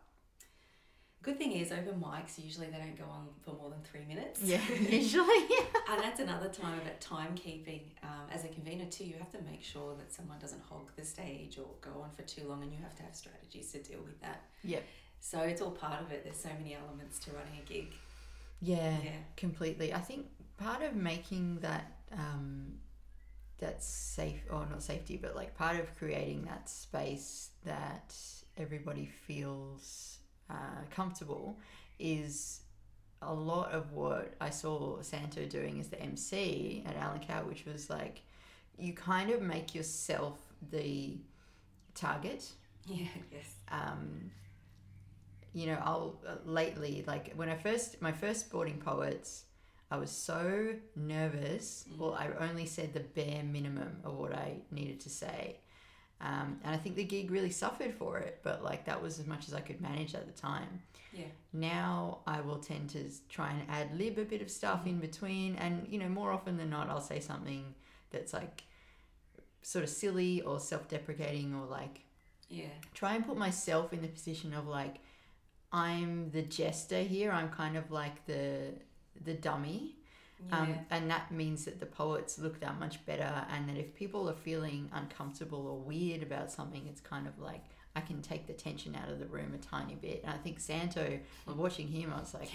good 1.21 1.37
thing 1.37 1.53
is, 1.53 1.71
open 1.71 2.01
mics 2.01 2.41
usually 2.41 2.67
they 2.67 2.77
don't 2.77 2.97
go 2.97 3.05
on 3.05 3.27
for 3.41 3.51
more 3.51 3.69
than 3.69 3.81
three 3.83 4.05
minutes. 4.07 4.41
yeah. 4.41 4.61
Usually, 4.89 5.45
and 5.89 6.01
that's 6.01 6.19
another 6.19 6.49
time 6.49 6.79
about 6.79 7.01
timekeeping. 7.01 7.81
Um, 8.03 8.29
as 8.31 8.45
a 8.45 8.47
convener 8.47 8.85
too, 8.85 9.05
you 9.05 9.15
have 9.17 9.31
to 9.31 9.41
make 9.49 9.63
sure 9.63 9.95
that 9.97 10.13
someone 10.13 10.37
doesn't 10.39 10.61
hog 10.61 10.91
the 10.95 11.03
stage 11.03 11.57
or 11.57 11.65
go 11.81 12.01
on 12.01 12.11
for 12.11 12.21
too 12.21 12.47
long, 12.47 12.61
and 12.63 12.71
you 12.71 12.77
have 12.81 12.95
to 12.95 13.03
have 13.03 13.15
strategies 13.15 13.71
to 13.71 13.79
deal 13.79 13.99
with 14.05 14.21
that. 14.21 14.43
Yep. 14.63 14.83
So 15.19 15.39
it's 15.39 15.61
all 15.61 15.71
part 15.71 16.01
of 16.01 16.11
it. 16.11 16.23
There's 16.23 16.37
so 16.37 16.49
many 16.59 16.75
elements 16.75 17.17
to 17.19 17.31
running 17.31 17.59
a 17.59 17.67
gig. 17.67 17.87
Yeah, 18.65 18.97
Yeah. 19.03 19.11
completely. 19.37 19.93
I 19.93 19.99
think 19.99 20.27
part 20.57 20.81
of 20.81 20.95
making 20.95 21.59
that 21.59 21.85
um, 22.11 22.79
that 23.59 23.83
safe 23.83 24.41
or 24.49 24.65
not 24.69 24.81
safety, 24.83 25.17
but 25.17 25.35
like 25.35 25.55
part 25.55 25.79
of 25.79 25.95
creating 25.97 26.45
that 26.45 26.69
space 26.69 27.49
that 27.63 28.15
everybody 28.57 29.05
feels 29.27 30.19
uh, 30.49 30.81
comfortable 30.89 31.59
is 31.99 32.61
a 33.21 33.33
lot 33.33 33.71
of 33.71 33.91
what 33.93 34.33
I 34.41 34.49
saw 34.49 35.01
Santo 35.01 35.45
doing 35.45 35.79
as 35.79 35.87
the 35.89 35.99
MC 36.01 36.83
at 36.85 36.95
Owl 36.97 37.13
and 37.13 37.21
Cat, 37.21 37.47
which 37.47 37.65
was 37.65 37.89
like 37.89 38.21
you 38.77 38.93
kind 38.93 39.29
of 39.31 39.41
make 39.41 39.73
yourself 39.73 40.37
the 40.71 41.17
target 41.93 42.43
Yeah. 42.85 43.07
Yes. 43.31 43.55
um, 43.71 44.31
you 45.55 45.65
know, 45.67 45.79
I'll 45.89 46.21
uh, 46.27 46.35
lately 46.61 47.03
like 47.07 47.33
when 47.39 47.49
I 47.49 47.55
first 47.67 48.01
my 48.07 48.11
first 48.23 48.41
sporting 48.47 48.79
poets, 48.91 49.45
I 49.89 49.97
was 49.97 50.11
so 50.11 50.75
nervous. 50.95 51.85
Mm. 51.89 51.97
Well, 51.99 52.13
I 52.23 52.27
only 52.47 52.65
said 52.67 52.93
the 52.93 53.05
bare 53.19 53.43
minimum 53.43 53.93
of 54.03 54.13
what 54.21 54.33
I 54.33 54.49
needed 54.71 54.99
to 55.01 55.09
say, 55.09 55.41
Um, 56.21 56.49
and 56.63 56.71
I 56.75 56.77
think 56.77 56.95
the 56.95 57.03
gig 57.15 57.31
really 57.31 57.51
suffered 57.51 57.93
for 58.01 58.17
it, 58.19 58.39
but 58.43 58.63
like 58.69 58.85
that 58.85 59.01
was 59.01 59.19
as 59.19 59.27
much 59.27 59.47
as 59.47 59.53
I 59.53 59.61
could 59.67 59.81
manage 59.81 60.13
at 60.15 60.25
the 60.27 60.33
time. 60.49 60.81
Yeah. 61.11 61.31
Now 61.53 62.19
I 62.27 62.41
will 62.41 62.59
tend 62.59 62.89
to 62.91 63.01
try 63.29 63.49
and 63.51 63.61
ad 63.69 63.89
lib 63.99 64.17
a 64.17 64.25
bit 64.25 64.41
of 64.41 64.49
stuff 64.49 64.85
in 64.87 64.99
between, 64.99 65.55
and 65.55 65.87
you 65.89 65.99
know, 65.99 66.09
more 66.09 66.31
often 66.31 66.57
than 66.57 66.69
not, 66.69 66.89
I'll 66.89 67.01
say 67.13 67.19
something 67.21 67.63
that's 68.11 68.33
like 68.33 68.63
sort 69.61 69.83
of 69.83 69.89
silly 69.89 70.41
or 70.41 70.59
self 70.59 70.87
deprecating 70.87 71.53
or 71.55 71.65
like 71.65 72.01
Yeah. 72.49 72.75
try 72.93 73.15
and 73.15 73.25
put 73.25 73.37
myself 73.37 73.93
in 73.93 74.01
the 74.01 74.07
position 74.07 74.53
of 74.53 74.67
like 74.67 74.97
I'm 75.75 76.31
the 76.31 76.41
jester 76.41 77.01
here. 77.01 77.31
I'm 77.31 77.49
kind 77.49 77.75
of 77.75 77.91
like 77.91 78.25
the 78.25 78.73
the 79.23 79.33
dummy. 79.33 79.97
Yeah. 80.49 80.59
Um, 80.59 80.75
and 80.89 81.09
that 81.09 81.31
means 81.31 81.65
that 81.65 81.79
the 81.79 81.85
poets 81.85 82.39
look 82.39 82.59
that 82.61 82.79
much 82.79 83.05
better, 83.05 83.45
and 83.51 83.67
that 83.69 83.77
if 83.77 83.93
people 83.93 84.29
are 84.29 84.33
feeling 84.33 84.89
uncomfortable 84.93 85.67
or 85.67 85.77
weird 85.77 86.23
about 86.23 86.51
something, 86.51 86.87
it's 86.87 87.01
kind 87.01 87.27
of 87.27 87.37
like 87.39 87.63
I 87.95 88.01
can 88.01 88.21
take 88.21 88.47
the 88.47 88.53
tension 88.53 88.95
out 88.95 89.09
of 89.09 89.19
the 89.19 89.25
room 89.25 89.53
a 89.53 89.57
tiny 89.57 89.95
bit. 89.95 90.21
And 90.23 90.33
I 90.33 90.37
think 90.37 90.59
Santo, 90.59 91.19
watching 91.47 91.87
him, 91.87 92.13
I 92.15 92.19
was 92.19 92.33
like, 92.33 92.51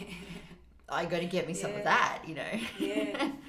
I 0.88 1.04
got 1.04 1.20
to 1.20 1.26
get 1.26 1.46
me 1.46 1.54
some 1.54 1.74
of 1.74 1.85
that, 1.85 2.22
you 2.26 2.35
know? 2.35 2.61
yeah. 2.78 3.33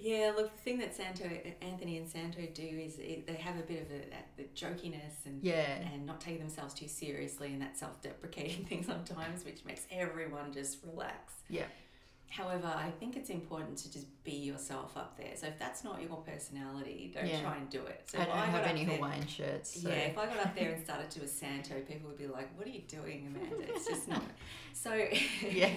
Yeah, 0.00 0.32
look, 0.36 0.54
the 0.54 0.62
thing 0.62 0.78
that 0.78 0.94
Santo, 0.94 1.24
Anthony 1.60 1.96
and 1.98 2.08
Santo 2.08 2.40
do 2.54 2.62
is 2.62 2.98
it, 2.98 3.26
they 3.26 3.34
have 3.34 3.56
a 3.56 3.62
bit 3.62 3.82
of 3.82 3.90
a, 3.90 4.10
that 4.10 4.28
the 4.36 4.44
jokiness 4.54 5.26
and 5.26 5.42
yeah, 5.42 5.78
and 5.92 6.06
not 6.06 6.20
taking 6.20 6.40
themselves 6.40 6.72
too 6.74 6.86
seriously 6.88 7.52
and 7.52 7.60
that 7.62 7.76
self-deprecating 7.76 8.64
thing 8.68 8.84
sometimes, 8.84 9.44
which 9.44 9.64
makes 9.64 9.86
everyone 9.90 10.52
just 10.52 10.78
relax. 10.84 11.34
yeah, 11.48 11.64
However, 12.30 12.66
I 12.66 12.90
think 13.00 13.16
it's 13.16 13.30
important 13.30 13.78
to 13.78 13.90
just 13.92 14.06
be 14.22 14.32
yourself 14.32 14.96
up 14.98 15.16
there. 15.16 15.32
So 15.34 15.46
if 15.46 15.58
that's 15.58 15.82
not 15.82 16.02
your 16.02 16.16
personality, 16.18 17.10
don't 17.14 17.26
Yeah. 17.26 17.40
try 17.40 17.56
and 17.56 17.70
do 17.70 17.80
it. 17.86 18.02
So 18.06 18.18
I 18.18 18.24
don't 18.26 18.34
got 18.36 18.48
have 18.50 18.64
any 18.66 18.84
there- 18.84 18.96
Hawaiian 18.96 19.26
shirts. 19.26 19.80
So. 19.82 19.88
Yeah, 19.88 19.94
if 19.94 20.18
I 20.18 20.26
got 20.26 20.36
up 20.38 20.54
there 20.54 20.72
and 20.72 20.84
started 20.84 21.10
to 21.12 21.22
a 21.22 21.26
Santo, 21.26 21.74
people 21.88 22.08
would 22.10 22.18
be 22.18 22.26
like, 22.26 22.54
"What 22.58 22.66
are 22.66 22.70
you 22.70 22.82
doing, 22.82 23.26
Amanda?" 23.34 23.72
It's 23.74 23.86
just 23.88 24.06
not. 24.08 24.22
So 24.74 24.92
yeah, 25.50 25.72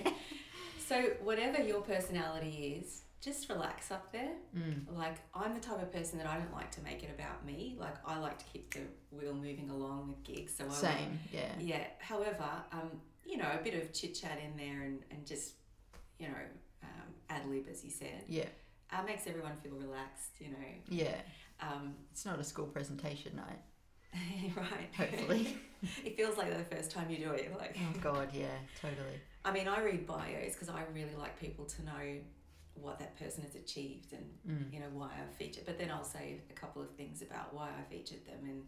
so 0.88 1.02
whatever 1.24 1.64
your 1.64 1.82
personality 1.82 2.82
is, 2.84 3.02
just 3.22 3.48
relax 3.50 3.92
up 3.92 4.12
there. 4.12 4.32
mm, 4.58 4.82
Like 4.98 5.18
I'm 5.34 5.54
the 5.54 5.60
type 5.60 5.82
of 5.82 5.92
person 5.94 6.18
that 6.18 6.28
I 6.28 6.38
don't 6.38 6.52
like 6.54 6.72
to 6.72 6.82
make 6.82 7.04
it 7.04 7.12
about 7.18 7.46
me. 7.46 7.76
Like 7.80 7.96
I 8.06 8.18
like 8.20 8.38
to 8.40 8.46
keep 8.52 8.74
the 8.74 8.82
wheel 9.12 9.34
moving 9.34 9.70
along 9.70 10.08
with 10.10 10.24
gigs. 10.24 10.54
So 10.58 10.66
I 10.70 10.74
same. 10.74 11.20
Yeah, 11.32 11.52
yeah. 11.60 11.84
However, 12.00 12.46
um, 12.72 12.90
you 13.26 13.38
know, 13.38 13.48
a 13.60 13.64
bit 13.64 13.76
of 13.76 13.94
chit 13.94 14.16
chat 14.16 14.40
in 14.44 14.58
there 14.58 14.82
and, 14.82 15.00
and 15.12 15.26
just, 15.26 15.54
you 16.18 16.28
know, 16.28 16.34
um, 16.84 17.08
ad 17.30 17.48
lib 17.48 17.66
as 17.72 17.84
you 17.84 17.92
said, 17.92 18.24
yeah, 18.28 18.46
uh, 18.92 19.04
makes 19.04 19.28
everyone 19.28 19.54
feel 19.64 19.74
relaxed. 19.76 20.32
You 20.40 20.50
know, 20.50 20.68
yeah. 20.90 21.16
um, 21.62 21.94
It's 22.12 22.26
not 22.26 22.40
a 22.40 22.44
school 22.44 22.66
presentation 22.66 23.36
night, 23.36 23.60
right? 24.58 24.90
hopefully. 24.98 25.58
it 26.04 26.18
feels 26.18 26.38
like 26.38 26.50
the 26.58 26.76
first 26.76 26.90
time 26.92 27.10
you 27.12 27.18
do 27.18 27.32
it. 27.32 27.56
Like, 27.58 27.78
oh 27.80 28.00
God, 28.02 28.30
yeah, 28.34 28.48
totally. 28.82 29.20
I 29.46 29.52
mean, 29.52 29.68
I 29.68 29.82
read 29.82 30.06
bios 30.08 30.54
because 30.54 30.70
I 30.70 30.82
really 30.94 31.16
like 31.18 31.40
people 31.40 31.66
to 31.66 31.86
know 31.86 32.18
what 32.76 33.00
that 33.00 33.18
person 33.20 33.44
has 33.44 33.56
achieved 33.56 34.14
and 34.14 34.26
Mm. 34.48 34.74
you 34.74 34.80
know 34.80 34.90
why 34.94 35.08
I 35.10 35.34
featured. 35.34 35.66
But 35.66 35.78
then 35.78 35.92
I'll 35.92 36.04
say 36.04 36.42
a 36.50 36.54
couple 36.54 36.82
of 36.82 36.90
things 36.96 37.22
about 37.22 37.54
why 37.54 37.70
I 37.70 37.84
featured 37.94 38.26
them 38.26 38.40
and 38.44 38.68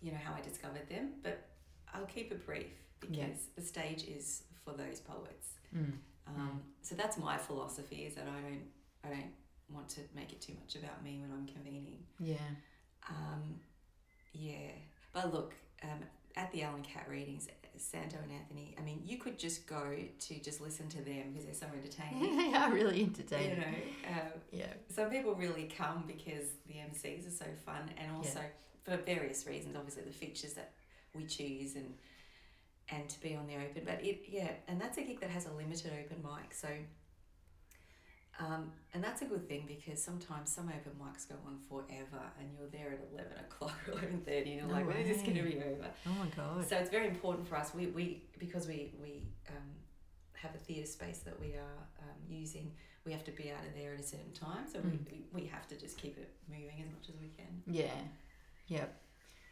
you 0.00 0.12
know 0.12 0.18
how 0.18 0.34
I 0.34 0.40
discovered 0.40 0.88
them. 0.88 1.14
But 1.22 1.46
I'll 1.92 2.06
keep 2.06 2.32
it 2.32 2.44
brief 2.46 2.72
because 3.00 3.48
the 3.56 3.62
stage 3.62 4.04
is 4.04 4.44
for 4.64 4.72
those 4.72 5.00
poets. 5.00 5.48
Mm. 5.76 5.92
Um, 6.26 6.62
So 6.82 6.94
that's 6.94 7.18
my 7.18 7.36
philosophy 7.36 8.04
is 8.06 8.14
that 8.14 8.26
I 8.28 8.40
don't 8.40 8.70
I 9.04 9.08
don't 9.08 9.32
want 9.70 9.88
to 9.90 10.00
make 10.14 10.32
it 10.32 10.40
too 10.40 10.54
much 10.60 10.76
about 10.76 11.02
me 11.02 11.18
when 11.20 11.30
I'm 11.32 11.46
convening. 11.46 12.06
Yeah, 12.18 12.36
Um, 13.08 13.60
yeah, 14.32 14.70
but 15.12 15.32
look, 15.32 15.54
um, 15.82 16.00
at 16.36 16.50
the 16.52 16.64
Owl 16.64 16.76
and 16.76 16.84
Cat 16.84 17.06
readings, 17.08 17.48
Santo 17.78 18.16
and 18.22 18.32
Anthony. 18.32 18.74
I 18.78 18.82
mean, 18.82 19.02
you 19.04 19.18
could 19.18 19.38
just 19.38 19.66
go 19.66 19.96
to 20.18 20.38
just 20.40 20.60
listen 20.60 20.88
to 20.90 20.98
them 20.98 21.32
because 21.32 21.44
they're 21.44 21.54
so 21.54 21.66
entertaining. 21.74 22.36
they 22.52 22.56
are 22.56 22.72
really 22.72 23.02
entertaining. 23.02 23.50
you 23.50 23.56
know, 23.56 24.12
um, 24.12 24.28
Yeah, 24.52 24.72
some 24.88 25.10
people 25.10 25.34
really 25.34 25.70
come 25.76 26.04
because 26.06 26.48
the 26.66 26.74
MCs 26.74 27.26
are 27.26 27.30
so 27.30 27.46
fun, 27.64 27.90
and 27.98 28.10
also 28.16 28.40
for 28.82 28.96
various 28.98 29.46
reasons. 29.46 29.76
Obviously, 29.76 30.02
the 30.02 30.12
features 30.12 30.54
that 30.54 30.72
we 31.14 31.24
choose 31.26 31.76
and 31.76 31.94
and 32.90 33.08
to 33.08 33.20
be 33.20 33.34
on 33.34 33.46
the 33.46 33.54
open. 33.54 33.82
But 33.84 34.04
it 34.04 34.24
yeah, 34.28 34.50
and 34.68 34.80
that's 34.80 34.98
a 34.98 35.02
gig 35.02 35.20
that 35.20 35.30
has 35.30 35.46
a 35.46 35.52
limited 35.52 35.92
open 35.92 36.22
mic, 36.22 36.52
so. 36.54 36.68
Um, 38.40 38.72
and 38.92 39.02
that's 39.02 39.22
a 39.22 39.26
good 39.26 39.48
thing 39.48 39.64
because 39.66 40.02
sometimes 40.02 40.50
some 40.52 40.68
open 40.68 40.92
mics 41.00 41.28
go 41.28 41.36
on 41.46 41.58
forever, 41.68 42.22
and 42.40 42.48
you're 42.58 42.68
there 42.68 42.92
at 42.92 42.98
eleven 43.12 43.38
o'clock 43.38 43.78
or 43.86 43.92
eleven 43.92 44.20
thirty, 44.26 44.52
and 44.52 44.60
you're 44.60 44.66
No 44.68 44.74
like, 44.74 44.88
"When 44.88 44.96
is 44.96 45.08
this 45.08 45.22
going 45.22 45.36
to 45.36 45.42
be 45.44 45.56
over?" 45.58 45.86
Oh 46.06 46.10
my 46.18 46.26
god. 46.36 46.68
So 46.68 46.76
it's 46.76 46.90
very 46.90 47.06
important 47.08 47.46
for 47.48 47.56
us. 47.56 47.72
We, 47.74 47.86
we 47.88 48.24
because 48.38 48.66
we 48.66 48.92
we 49.00 49.22
um, 49.48 49.62
have 50.32 50.54
a 50.54 50.58
theatre 50.58 50.86
space 50.86 51.18
that 51.20 51.38
we 51.38 51.54
are 51.54 51.78
um, 52.02 52.16
using. 52.28 52.72
We 53.06 53.12
have 53.12 53.24
to 53.24 53.30
be 53.32 53.52
out 53.52 53.64
of 53.66 53.74
there 53.76 53.94
at 53.94 54.00
a 54.00 54.02
certain 54.02 54.32
time, 54.32 54.66
so 54.72 54.78
Mm. 54.78 54.98
we, 55.12 55.42
we, 55.42 55.46
have 55.46 55.68
to 55.68 55.76
just 55.76 55.98
keep 55.98 56.16
it 56.16 56.32
moving 56.48 56.82
as 56.82 56.90
much 56.90 57.10
as 57.10 57.20
we 57.20 57.28
can. 57.28 57.62
Yeah. 57.66 57.90
Yep. 58.68 58.96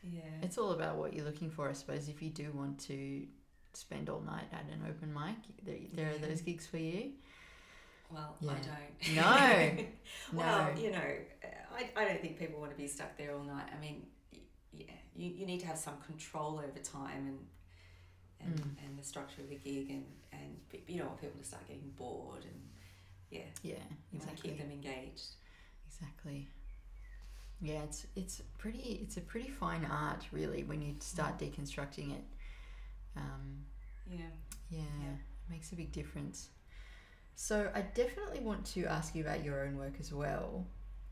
Yeah. 0.03 0.21
It's 0.40 0.57
all 0.57 0.73
about 0.73 0.97
what 0.97 1.12
you're 1.12 1.27
looking 1.27 1.51
for, 1.51 1.68
I 1.68 1.75
suppose. 1.75 2.09
If 2.09 2.23
you 2.23 2.31
do 2.31 2.51
want 2.53 2.79
to 2.87 3.27
spend 3.75 4.09
all 4.09 4.21
night 4.23 4.47
at 4.53 4.64
an 4.73 4.83
open 4.88 5.12
mic, 5.12 5.37
there, 5.64 5.77
there 5.92 6.14
are 6.14 6.18
those 6.27 6.40
gigs 6.40 6.66
for 6.66 6.79
you. 6.79 7.12
Well, 8.12 8.37
Yeah. 8.40 8.53
I 8.53 8.55
don't. 8.55 9.77
No. 9.79 9.85
well, 10.35 10.72
No. 10.75 10.81
you 10.83 10.90
know, 10.90 11.11
I, 11.75 11.90
I 11.96 12.05
don't 12.05 12.20
think 12.20 12.38
people 12.38 12.61
want 12.61 12.70
to 12.72 12.77
be 12.77 12.87
stuck 12.87 13.16
there 13.16 13.35
all 13.35 13.42
night. 13.44 13.68
I 13.77 13.81
mean, 13.81 14.07
yeah, 14.72 14.92
you, 15.16 15.31
you 15.31 15.46
need 15.46 15.61
to 15.61 15.66
have 15.66 15.79
some 15.79 15.94
control 16.07 16.59
over 16.59 16.79
time 16.79 17.27
and 17.29 17.38
and, 18.44 18.59
Mm. 18.59 18.85
and 18.85 18.98
the 18.98 19.05
structure 19.05 19.40
of 19.40 19.48
the 19.48 19.55
gig, 19.55 19.88
and 19.90 20.05
and 20.33 20.57
you 20.88 20.98
don't 20.98 21.07
want 21.09 21.20
people 21.20 21.38
to 21.40 21.46
start 21.46 21.64
getting 21.68 21.90
bored, 21.96 22.42
and 22.42 22.61
yeah, 23.31 23.40
Yeah, 23.62 23.75
you 24.11 24.18
want 24.18 24.22
to 24.22 24.31
exactly. 24.33 24.51
keep 24.51 24.59
them 24.59 24.70
engaged. 24.72 25.37
Exactly. 25.87 26.48
Yeah, 27.61 27.83
it's 27.85 28.07
it's 28.16 28.42
pretty 28.59 28.98
it's 29.01 29.16
a 29.16 29.20
pretty 29.20 29.48
fine 29.48 29.85
art 29.85 30.25
really 30.33 30.64
when 30.64 30.83
you 30.83 30.96
start 30.98 31.38
deconstructing 31.38 32.11
it. 32.18 32.25
Um, 33.16 33.64
Yeah. 34.11 34.18
yeah, 34.70 34.81
Yeah. 35.01 35.12
it 35.12 35.51
makes 35.51 35.70
a 35.70 35.77
big 35.77 35.92
difference. 35.92 36.48
So 37.37 37.71
I 37.75 37.81
definitely 37.81 38.40
want 38.40 38.64
to 38.66 38.85
ask 38.85 39.14
you 39.14 39.23
about 39.25 39.45
your 39.45 39.64
own 39.64 39.77
work 39.77 39.95
as 40.01 40.12
well, 40.12 40.64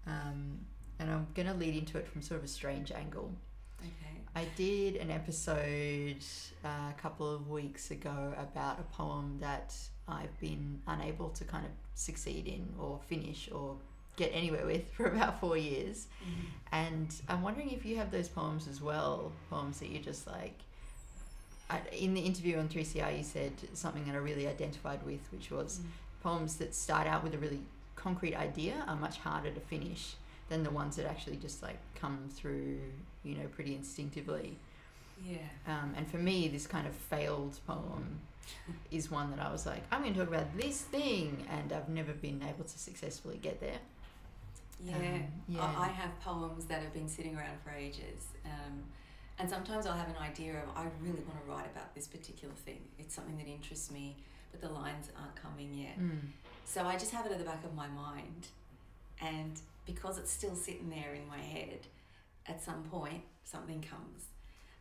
um, 0.06 0.58
and 0.98 1.10
I'm 1.10 1.26
going 1.34 1.48
to 1.48 1.54
lead 1.54 1.74
into 1.76 1.98
it 1.98 2.06
from 2.06 2.22
sort 2.22 2.38
of 2.38 2.44
a 2.44 2.48
strange 2.48 2.92
angle. 2.92 3.32
Okay. 3.80 4.20
I 4.36 4.46
did 4.56 4.96
an 4.96 5.10
episode 5.10 6.22
uh, 6.64 6.90
a 6.90 6.94
couple 7.00 7.34
of 7.34 7.48
weeks 7.48 7.90
ago 7.90 8.32
about 8.38 8.78
a 8.78 8.82
poem 8.94 9.38
that 9.40 9.74
I've 10.06 10.38
been 10.38 10.80
unable 10.86 11.30
to 11.30 11.44
kind 11.44 11.64
of 11.64 11.72
succeed 11.94 12.46
in 12.46 12.68
or 12.78 13.00
finish 13.08 13.48
or 13.50 13.76
get 14.16 14.30
anywhere 14.32 14.66
with 14.66 14.88
for 14.92 15.06
about 15.06 15.40
four 15.40 15.56
years. 15.56 16.06
And 16.72 17.12
I'm 17.28 17.42
wondering 17.42 17.70
if 17.70 17.84
you 17.84 17.96
have 17.96 18.10
those 18.10 18.28
poems 18.28 18.68
as 18.68 18.80
well, 18.80 19.32
poems 19.48 19.80
that 19.80 19.88
you 19.88 19.98
just 19.98 20.26
like. 20.26 20.58
I, 21.68 21.80
in 21.92 22.14
the 22.14 22.20
interview 22.20 22.58
on 22.58 22.68
3CR, 22.68 23.16
you 23.16 23.22
said 23.22 23.52
something 23.74 24.04
that 24.06 24.14
I 24.14 24.18
really 24.18 24.48
identified 24.48 25.04
with, 25.04 25.20
which 25.32 25.50
was 25.50 25.80
Mm. 25.80 25.86
Poems 26.22 26.56
that 26.56 26.74
start 26.74 27.06
out 27.06 27.24
with 27.24 27.34
a 27.34 27.38
really 27.38 27.60
concrete 27.96 28.34
idea 28.34 28.84
are 28.86 28.96
much 28.96 29.18
harder 29.18 29.50
to 29.50 29.60
finish 29.60 30.14
than 30.48 30.62
the 30.62 30.70
ones 30.70 30.96
that 30.96 31.06
actually 31.06 31.36
just 31.36 31.62
like 31.62 31.78
come 31.94 32.28
through, 32.30 32.78
you 33.22 33.36
know, 33.36 33.46
pretty 33.54 33.74
instinctively. 33.74 34.56
Yeah. 35.24 35.38
Um, 35.66 35.94
and 35.96 36.10
for 36.10 36.16
me, 36.16 36.48
this 36.48 36.66
kind 36.66 36.86
of 36.86 36.94
failed 36.94 37.58
poem 37.66 38.20
is 38.90 39.10
one 39.10 39.30
that 39.30 39.40
I 39.40 39.52
was 39.52 39.66
like, 39.66 39.82
I'm 39.92 40.02
going 40.02 40.14
to 40.14 40.20
talk 40.20 40.28
about 40.28 40.56
this 40.56 40.80
thing, 40.80 41.46
and 41.50 41.72
I've 41.72 41.88
never 41.88 42.12
been 42.12 42.42
able 42.42 42.64
to 42.64 42.78
successfully 42.78 43.38
get 43.40 43.60
there. 43.60 43.78
Yeah. 44.84 44.96
Um, 44.96 45.22
yeah. 45.48 45.60
I, 45.60 45.84
I 45.84 45.88
have 45.88 46.18
poems 46.20 46.64
that 46.66 46.82
have 46.82 46.92
been 46.92 47.08
sitting 47.08 47.36
around 47.36 47.60
for 47.62 47.70
ages. 47.70 48.24
Um, 48.44 48.82
and 49.38 49.48
sometimes 49.48 49.86
I'll 49.86 49.96
have 49.96 50.08
an 50.08 50.18
idea 50.22 50.52
of, 50.52 50.76
I 50.76 50.86
really 51.00 51.22
want 51.22 51.44
to 51.44 51.50
write 51.50 51.66
about 51.66 51.94
this 51.94 52.06
particular 52.06 52.54
thing. 52.54 52.80
It's 52.98 53.14
something 53.14 53.36
that 53.38 53.46
interests 53.46 53.90
me, 53.90 54.16
but 54.50 54.60
the 54.60 54.68
lines 54.68 55.08
aren't 55.18 55.36
coming 55.36 55.74
yet. 55.74 55.98
Mm. 55.98 56.18
So 56.64 56.84
I 56.84 56.96
just 56.96 57.12
have 57.12 57.26
it 57.26 57.32
at 57.32 57.38
the 57.38 57.44
back 57.44 57.64
of 57.64 57.74
my 57.74 57.88
mind. 57.88 58.46
And 59.20 59.58
because 59.86 60.18
it's 60.18 60.30
still 60.30 60.54
sitting 60.54 60.88
there 60.88 61.14
in 61.14 61.26
my 61.28 61.38
head, 61.38 61.80
at 62.46 62.62
some 62.62 62.82
point, 62.84 63.22
something 63.44 63.80
comes. 63.82 64.24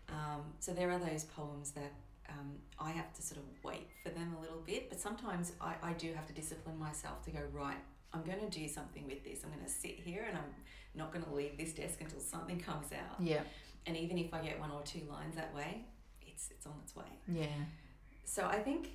Um, 0.09 0.41
so 0.59 0.71
there 0.73 0.89
are 0.91 0.99
those 0.99 1.23
poems 1.25 1.71
that 1.71 1.91
um, 2.29 2.51
I 2.79 2.91
have 2.91 3.11
to 3.13 3.21
sort 3.21 3.39
of 3.39 3.43
wait 3.63 3.87
for 4.03 4.09
them 4.09 4.35
a 4.37 4.41
little 4.41 4.61
bit, 4.65 4.89
but 4.89 4.99
sometimes 4.99 5.53
I, 5.59 5.75
I 5.81 5.93
do 5.93 6.13
have 6.13 6.25
to 6.27 6.33
discipline 6.33 6.77
myself 6.79 7.23
to 7.25 7.31
go, 7.31 7.39
right, 7.53 7.77
I'm 8.13 8.23
going 8.23 8.39
to 8.39 8.59
do 8.59 8.67
something 8.67 9.05
with 9.07 9.23
this. 9.23 9.41
I'm 9.43 9.51
going 9.51 9.63
to 9.65 9.69
sit 9.71 9.99
here 9.99 10.25
and 10.27 10.37
I'm 10.37 10.43
not 10.95 11.11
going 11.11 11.25
to 11.25 11.33
leave 11.33 11.57
this 11.57 11.73
desk 11.73 12.01
until 12.01 12.19
something 12.19 12.59
comes 12.59 12.87
out. 12.93 13.19
Yeah, 13.19 13.41
And 13.85 13.95
even 13.97 14.17
if 14.17 14.33
I 14.33 14.39
get 14.41 14.59
one 14.59 14.71
or 14.71 14.81
two 14.83 15.01
lines 15.09 15.35
that 15.35 15.53
way, 15.55 15.83
it's, 16.25 16.49
it's 16.51 16.65
on 16.65 16.73
its 16.83 16.95
way. 16.95 17.03
yeah, 17.27 17.45
So 18.25 18.45
I 18.45 18.57
think 18.59 18.91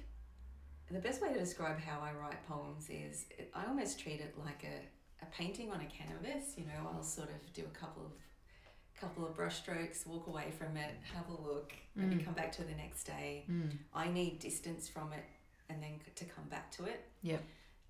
the 0.90 0.98
best 1.00 1.22
way 1.22 1.32
to 1.32 1.38
describe 1.38 1.78
how 1.80 2.00
I 2.00 2.12
write 2.12 2.46
poems 2.48 2.88
is 2.90 3.26
it, 3.30 3.50
I 3.54 3.66
almost 3.66 3.98
treat 3.98 4.20
it 4.20 4.34
like 4.44 4.64
a, 4.64 5.24
a 5.24 5.26
painting 5.30 5.70
on 5.72 5.80
a 5.80 5.86
canvas. 5.86 6.54
You 6.56 6.64
know, 6.66 6.90
I'll 6.94 7.02
sort 7.02 7.30
of 7.30 7.52
do 7.52 7.62
a 7.62 7.78
couple 7.78 8.04
of 8.04 8.12
couple 9.00 9.26
of 9.26 9.36
brushstrokes, 9.36 10.06
walk 10.06 10.28
away 10.28 10.52
from 10.56 10.76
it, 10.76 10.92
have 11.12 11.28
a 11.28 11.42
look, 11.42 11.72
maybe 11.96 12.14
Mm. 12.14 12.24
come 12.24 12.34
back 12.34 12.52
to 12.52 12.62
it 12.62 12.68
the 12.68 12.76
next 12.76 13.02
day. 13.04 13.44
Mm. 13.50 13.76
I 13.92 14.08
need 14.08 14.38
distance 14.38 14.88
from 14.88 15.12
it 15.12 15.24
and 15.68 15.82
then 15.82 15.98
to 16.14 16.24
come 16.24 16.44
back 16.44 16.70
to 16.72 16.84
it. 16.84 17.00
Yep. 17.22 17.42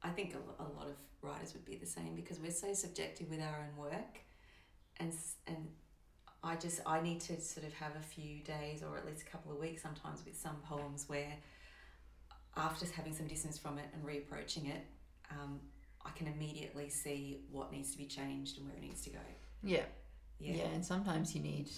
I 0.03 0.09
think 0.11 0.35
a, 0.35 0.63
a 0.63 0.65
lot 0.65 0.87
of 0.87 0.95
writers 1.21 1.53
would 1.53 1.67
be 1.67 1.77
the 1.77 1.85
same 1.87 2.15
because 2.15 2.41
we're 2.41 2.51
so 2.51 2.73
subjective 2.73 3.29
with 3.29 3.41
our 3.41 3.67
own 3.69 3.77
work, 3.77 4.19
and 4.99 5.13
and 5.47 5.69
I 6.43 6.57
just 6.57 6.81
I 6.87 7.01
need 7.03 7.21
to 7.23 7.39
sort 7.41 7.67
of 7.67 7.73
have 7.75 7.97
a 7.97 8.03
few 8.03 8.43
days 8.43 8.83
or 8.83 8.97
at 8.97 9.05
least 9.07 9.23
a 9.27 9.31
couple 9.31 9.53
of 9.53 9.59
weeks 9.59 9.83
sometimes 9.83 10.25
with 10.25 10.37
some 10.39 10.57
poems 10.67 11.05
where 11.09 11.35
after 12.57 12.87
having 12.93 13.15
some 13.15 13.27
distance 13.27 13.59
from 13.59 13.79
it 13.79 13.87
and 13.93 14.05
reapproaching 14.05 14.69
it, 14.71 14.85
um, 15.31 15.61
I 16.05 16.11
can 16.11 16.27
immediately 16.27 16.89
see 16.89 17.39
what 17.51 17.73
needs 17.73 17.91
to 17.93 17.99
be 17.99 18.07
changed 18.07 18.59
and 18.59 18.67
where 18.67 18.77
it 18.77 18.83
needs 18.83 19.03
to 19.03 19.11
go. 19.11 19.19
Yeah. 19.63 19.85
Yeah. 20.39 20.57
yeah, 20.57 20.65
and 20.75 20.85
sometimes 20.85 21.35
you 21.35 21.41
need. 21.43 21.71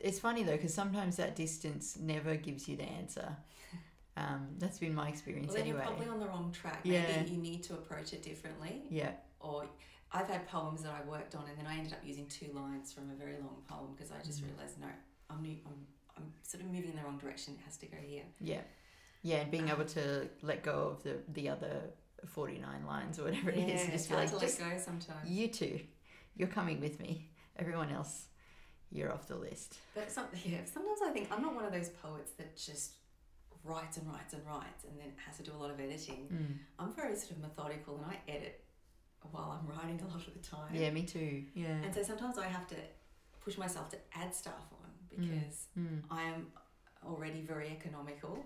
It's 0.00 0.18
funny 0.18 0.42
though, 0.42 0.52
because 0.56 0.74
sometimes 0.74 1.16
that 1.16 1.34
distance 1.34 1.96
never 1.98 2.36
gives 2.36 2.68
you 2.68 2.76
the 2.76 2.84
answer. 2.84 3.36
Um, 4.16 4.48
that's 4.58 4.80
been 4.80 4.96
my 4.96 5.08
experience 5.08 5.46
Well, 5.46 5.58
then 5.58 5.62
anyway. 5.66 5.78
you're 5.78 5.86
probably 5.86 6.08
on 6.08 6.18
the 6.18 6.26
wrong 6.26 6.50
track. 6.50 6.80
Yeah. 6.82 7.06
Maybe 7.18 7.30
you 7.36 7.38
need 7.40 7.62
to 7.62 7.74
approach 7.74 8.12
it 8.12 8.20
differently. 8.20 8.82
Yeah, 8.90 9.12
or 9.38 9.66
I've 10.10 10.26
had 10.26 10.44
poems 10.48 10.82
that 10.82 10.90
I 10.92 11.08
worked 11.08 11.36
on 11.36 11.44
and 11.48 11.56
then 11.56 11.68
I 11.72 11.76
ended 11.78 11.92
up 11.92 12.00
using 12.02 12.26
two 12.26 12.50
lines 12.52 12.92
from 12.92 13.12
a 13.12 13.14
very 13.14 13.36
long 13.38 13.62
poem 13.68 13.94
because 13.94 14.10
I 14.10 14.20
just 14.26 14.42
Mm. 14.42 14.48
realized 14.50 14.80
no, 14.80 14.88
I'm, 15.30 15.40
new, 15.40 15.56
I'm 15.64 15.86
I'm 16.16 16.32
sort 16.42 16.64
of 16.64 16.68
moving 16.68 16.90
in 16.90 16.96
the 16.96 17.02
wrong 17.04 17.18
direction. 17.18 17.54
It 17.60 17.64
has 17.64 17.76
to 17.76 17.86
go 17.86 17.96
here. 18.04 18.24
yeah, 18.40 18.62
yeah, 19.22 19.36
and 19.38 19.50
being 19.50 19.68
able 19.68 19.84
to 19.84 20.28
let 20.42 20.62
go 20.62 20.88
of 20.96 21.02
the 21.02 21.16
the 21.32 21.48
other 21.48 21.80
forty 22.26 22.58
nine 22.58 22.84
lines 22.86 23.18
or 23.18 23.24
whatever 23.24 23.50
it 23.50 23.58
is, 23.58 23.68
yeah, 23.68 23.80
and 23.82 23.92
just 23.92 24.08
be 24.08 24.14
like, 24.16 24.30
to 24.32 24.40
just 24.40 24.60
let 24.60 24.70
go 24.72 24.78
sometimes. 24.78 25.28
you 25.28 25.48
two, 25.48 25.80
you're 26.36 26.48
coming 26.48 26.80
with 26.80 26.98
me. 27.00 27.28
Everyone 27.56 27.90
else, 27.90 28.26
you're 28.90 29.12
off 29.12 29.26
the 29.26 29.36
list. 29.36 29.74
But 29.94 30.10
some, 30.10 30.26
yeah, 30.44 30.58
sometimes 30.64 31.00
I 31.04 31.10
think 31.10 31.28
I'm 31.32 31.42
not 31.42 31.54
one 31.54 31.64
of 31.64 31.72
those 31.72 31.88
poets 31.88 32.32
that 32.38 32.56
just 32.56 32.92
writes 33.64 33.96
and 33.96 34.06
writes 34.10 34.32
and 34.34 34.46
writes 34.46 34.84
and 34.88 34.98
then 34.98 35.12
has 35.26 35.36
to 35.38 35.42
do 35.42 35.52
a 35.52 35.58
lot 35.58 35.70
of 35.70 35.80
editing. 35.80 36.28
Mm. 36.32 36.58
I'm 36.78 36.92
very 36.94 37.14
sort 37.16 37.32
of 37.32 37.38
methodical 37.40 37.96
and 37.96 38.06
I 38.06 38.30
edit 38.30 38.64
while 39.32 39.58
I'm 39.60 39.68
writing 39.68 40.00
a 40.00 40.06
lot 40.06 40.24
of 40.26 40.32
the 40.32 40.38
time. 40.48 40.72
Yeah, 40.72 40.90
me 40.90 41.02
too. 41.02 41.42
Yeah. 41.54 41.66
And 41.84 41.92
so 41.94 42.02
sometimes 42.04 42.38
I 42.38 42.46
have 42.46 42.66
to 42.68 42.76
push 43.44 43.58
myself 43.58 43.88
to 43.90 43.96
add 44.14 44.34
stuff 44.34 44.54
on 44.72 44.90
because 45.10 45.66
Mm. 45.78 46.02
I 46.10 46.22
am 46.22 46.46
already 47.04 47.40
very 47.42 47.68
economical, 47.70 48.44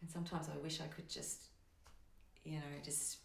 and 0.00 0.10
sometimes 0.10 0.48
I 0.52 0.56
wish 0.58 0.80
I 0.80 0.86
could 0.86 1.08
just, 1.08 1.42
you 2.44 2.56
know, 2.58 2.72
just 2.84 3.18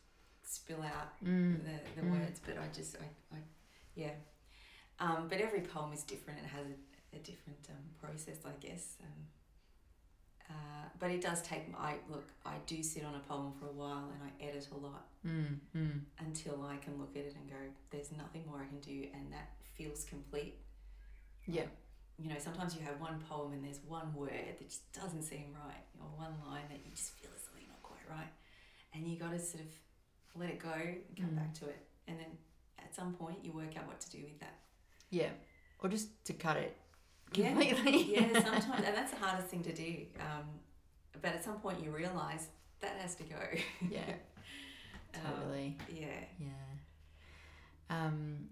spill 0.44 0.82
out 0.84 1.20
Mm. 1.24 1.60
the, 1.64 2.02
the 2.02 2.08
Mm. 2.08 2.12
words, 2.12 2.40
but 2.46 2.58
I 2.58 2.68
just, 2.74 2.98
I, 2.98 3.36
I 3.36 3.40
yeah. 3.96 4.14
Um, 5.00 5.28
but 5.30 5.40
every 5.42 5.62
poem 5.62 5.94
is 5.94 6.04
different 6.04 6.40
and 6.40 6.48
has 6.50 6.66
a, 6.68 7.16
a 7.16 7.20
different 7.20 7.68
um, 7.70 7.84
process, 8.00 8.38
I 8.46 8.52
guess. 8.66 8.98
Um, 9.02 9.28
uh, 10.50 10.86
but 11.00 11.10
it 11.12 11.22
does 11.22 11.42
take. 11.42 11.64
I 11.78 11.96
look. 12.10 12.28
I 12.46 12.56
do 12.68 12.84
sit 12.84 13.06
on 13.06 13.16
a 13.16 13.20
poem 13.20 13.54
for 13.60 13.68
a 13.68 13.72
while 13.72 14.12
and 14.14 14.22
I 14.22 14.44
edit 14.44 14.68
a 14.74 14.78
lot 14.78 15.08
Mm. 15.26 15.60
Mm. 15.76 16.02
until 16.20 16.66
I 16.66 16.76
can 16.78 16.98
look 17.00 17.16
at 17.16 17.24
it 17.24 17.36
and 17.36 17.50
go, 17.50 17.56
"There's 17.90 18.12
nothing 18.12 18.46
more 18.48 18.60
I 18.62 18.66
can 18.66 18.80
do," 18.82 19.08
and 19.14 19.32
that 19.32 19.50
feels 19.78 20.04
complete 20.04 20.56
Yeah. 21.48 21.66
You 22.22 22.30
know, 22.30 22.36
sometimes 22.40 22.76
you 22.76 22.82
have 22.86 23.00
one 23.02 23.20
poem 23.30 23.54
and 23.54 23.64
there's 23.66 23.80
one 23.88 24.14
word 24.14 24.32
that 24.60 24.68
just 24.70 24.92
doesn't 24.94 25.24
seem 25.24 25.46
right, 25.66 25.84
or 26.00 26.06
one 26.18 26.34
line 26.48 26.66
that 26.70 26.80
you 26.86 26.92
just 26.96 27.12
feel 27.16 27.32
is 27.36 27.42
something 27.44 27.66
not 27.68 27.82
quite 27.82 28.06
right, 28.10 28.30
and 28.94 29.08
you 29.08 29.18
got 29.18 29.32
to 29.32 29.40
sort 29.40 29.64
of 29.64 29.72
let 30.40 30.50
it 30.50 30.60
go 30.60 30.72
and 30.74 31.02
come 31.18 31.32
Mm. 31.32 31.36
back 31.38 31.54
to 31.56 31.66
it, 31.66 31.86
and 32.08 32.20
then 32.20 32.38
at 32.80 32.94
some 32.96 33.14
point 33.14 33.38
you 33.44 33.52
work 33.52 33.76
out 33.78 33.88
what 33.88 34.00
to 34.02 34.10
do 34.12 34.20
with 34.24 34.40
that. 34.40 34.60
Yeah. 35.10 35.30
Or 35.80 35.90
just 35.90 36.10
to 36.26 36.34
cut 36.34 36.58
it 36.58 36.78
completely. 37.34 38.14
yeah, 38.16 38.34
sometimes, 38.46 38.86
and 38.86 38.96
that's 38.96 39.12
the 39.12 39.18
hardest 39.18 39.48
thing 39.48 39.64
to 39.64 39.74
do. 39.74 40.06
Um, 40.20 40.46
but 41.22 41.34
at 41.34 41.44
some 41.44 41.56
point 41.60 41.84
you 41.84 41.92
realize 41.92 42.48
that 42.82 42.96
has 43.02 43.16
to 43.16 43.24
go. 43.24 43.40
yeah. 43.90 44.00
Um, 45.14 45.22
Totally. 45.36 45.78
yeah. 45.94 46.24
Yeah. 46.40 46.48
Um, 47.90 48.48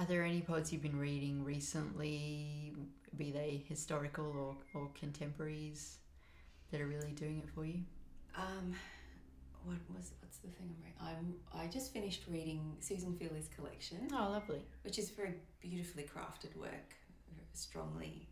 are 0.00 0.06
there 0.06 0.24
any 0.24 0.40
poets 0.40 0.72
you've 0.72 0.82
been 0.82 0.98
reading 0.98 1.44
recently, 1.44 2.72
be 3.18 3.30
they 3.30 3.62
historical 3.68 4.24
or, 4.24 4.56
or 4.80 4.88
contemporaries, 4.98 5.98
that 6.70 6.80
are 6.80 6.86
really 6.86 7.12
doing 7.12 7.38
it 7.44 7.50
for 7.54 7.66
you? 7.66 7.80
Um, 8.34 8.74
what 9.64 9.76
was 9.94 10.12
what's 10.22 10.38
the 10.38 10.48
thing 10.48 10.70
I'm 10.70 10.82
reading? 10.82 11.34
I'm 11.52 11.60
I 11.60 11.66
just 11.66 11.92
finished 11.92 12.22
reading 12.30 12.76
Susan 12.80 13.14
Fealy's 13.14 13.50
collection. 13.54 14.08
Oh, 14.12 14.30
lovely. 14.30 14.62
which 14.84 14.98
is 14.98 15.10
very 15.10 15.34
beautifully 15.60 16.04
crafted 16.04 16.56
work, 16.56 16.94
strongly, 17.52 18.26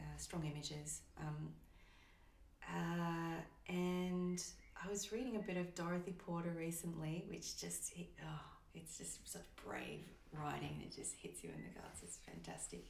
uh, 0.00 0.16
strong 0.16 0.44
images. 0.44 1.02
Um, 1.20 1.50
uh, 2.68 3.72
and 3.72 4.42
I 4.84 4.90
was 4.90 5.12
reading 5.12 5.36
a 5.36 5.40
bit 5.40 5.56
of 5.56 5.72
Dorothy 5.76 6.16
Porter 6.18 6.52
recently, 6.58 7.24
which 7.28 7.60
just 7.60 7.92
oh, 7.96 8.40
it's 8.74 8.98
just 8.98 9.28
such 9.30 9.42
brave 9.64 10.08
writing. 10.32 10.82
It 10.84 10.94
just 10.94 11.14
hits 11.16 11.42
you 11.44 11.50
in 11.50 11.62
the 11.62 11.80
guts. 11.80 12.02
It's 12.02 12.18
fantastic, 12.18 12.84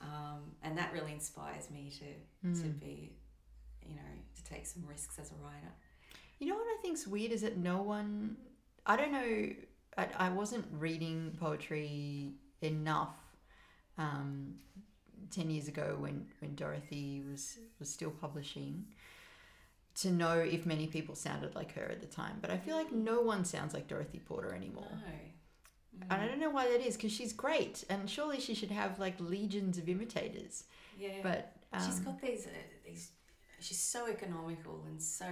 um, 0.00 0.52
and 0.62 0.76
that 0.78 0.92
really 0.92 1.12
inspires 1.12 1.70
me 1.70 1.90
to 1.98 2.52
to 2.62 2.66
Mm. 2.68 2.80
be, 2.80 3.12
you 3.86 3.94
know, 3.96 4.12
to 4.36 4.44
take 4.44 4.66
some 4.66 4.84
risks 4.86 5.18
as 5.18 5.30
a 5.32 5.34
writer. 5.36 5.72
You 6.38 6.46
know 6.48 6.54
what 6.56 6.66
I 6.66 6.78
think's 6.80 7.06
weird 7.06 7.32
is 7.32 7.42
that 7.42 7.58
no 7.58 7.82
one, 7.82 8.36
I 8.86 8.96
don't 8.96 9.12
know, 9.12 9.50
I, 9.98 10.08
I 10.16 10.28
wasn't 10.30 10.64
reading 10.72 11.36
poetry 11.38 12.32
enough 12.62 13.14
um, 13.98 14.54
10 15.30 15.50
years 15.50 15.68
ago 15.68 15.96
when, 15.98 16.26
when 16.40 16.54
Dorothy 16.54 17.22
was, 17.30 17.58
was 17.78 17.90
still 17.90 18.10
publishing 18.10 18.86
to 19.96 20.10
know 20.10 20.38
if 20.38 20.64
many 20.64 20.86
people 20.86 21.14
sounded 21.14 21.54
like 21.54 21.72
her 21.74 21.84
at 21.84 22.00
the 22.00 22.06
time. 22.06 22.38
But 22.40 22.50
I 22.50 22.56
feel 22.56 22.76
like 22.76 22.90
no 22.92 23.20
one 23.20 23.44
sounds 23.44 23.74
like 23.74 23.86
Dorothy 23.86 24.18
Porter 24.20 24.54
anymore. 24.54 24.88
No. 24.90 25.12
And 26.08 26.12
I 26.22 26.26
Mm. 26.26 26.28
don't 26.28 26.40
know 26.40 26.50
why 26.50 26.68
that 26.68 26.80
is 26.80 26.96
because 26.96 27.12
she's 27.12 27.32
great 27.32 27.84
and 27.90 28.08
surely 28.08 28.40
she 28.40 28.54
should 28.54 28.70
have 28.70 28.98
like 28.98 29.16
legions 29.20 29.76
of 29.78 29.88
imitators. 29.88 30.64
Yeah. 30.98 31.20
But 31.22 31.56
um, 31.72 31.84
she's 31.84 32.00
got 32.00 32.20
these 32.20 32.46
uh, 32.46 32.50
these. 32.84 33.10
She's 33.60 33.78
so 33.78 34.06
economical 34.08 34.84
and 34.88 35.00
so 35.02 35.26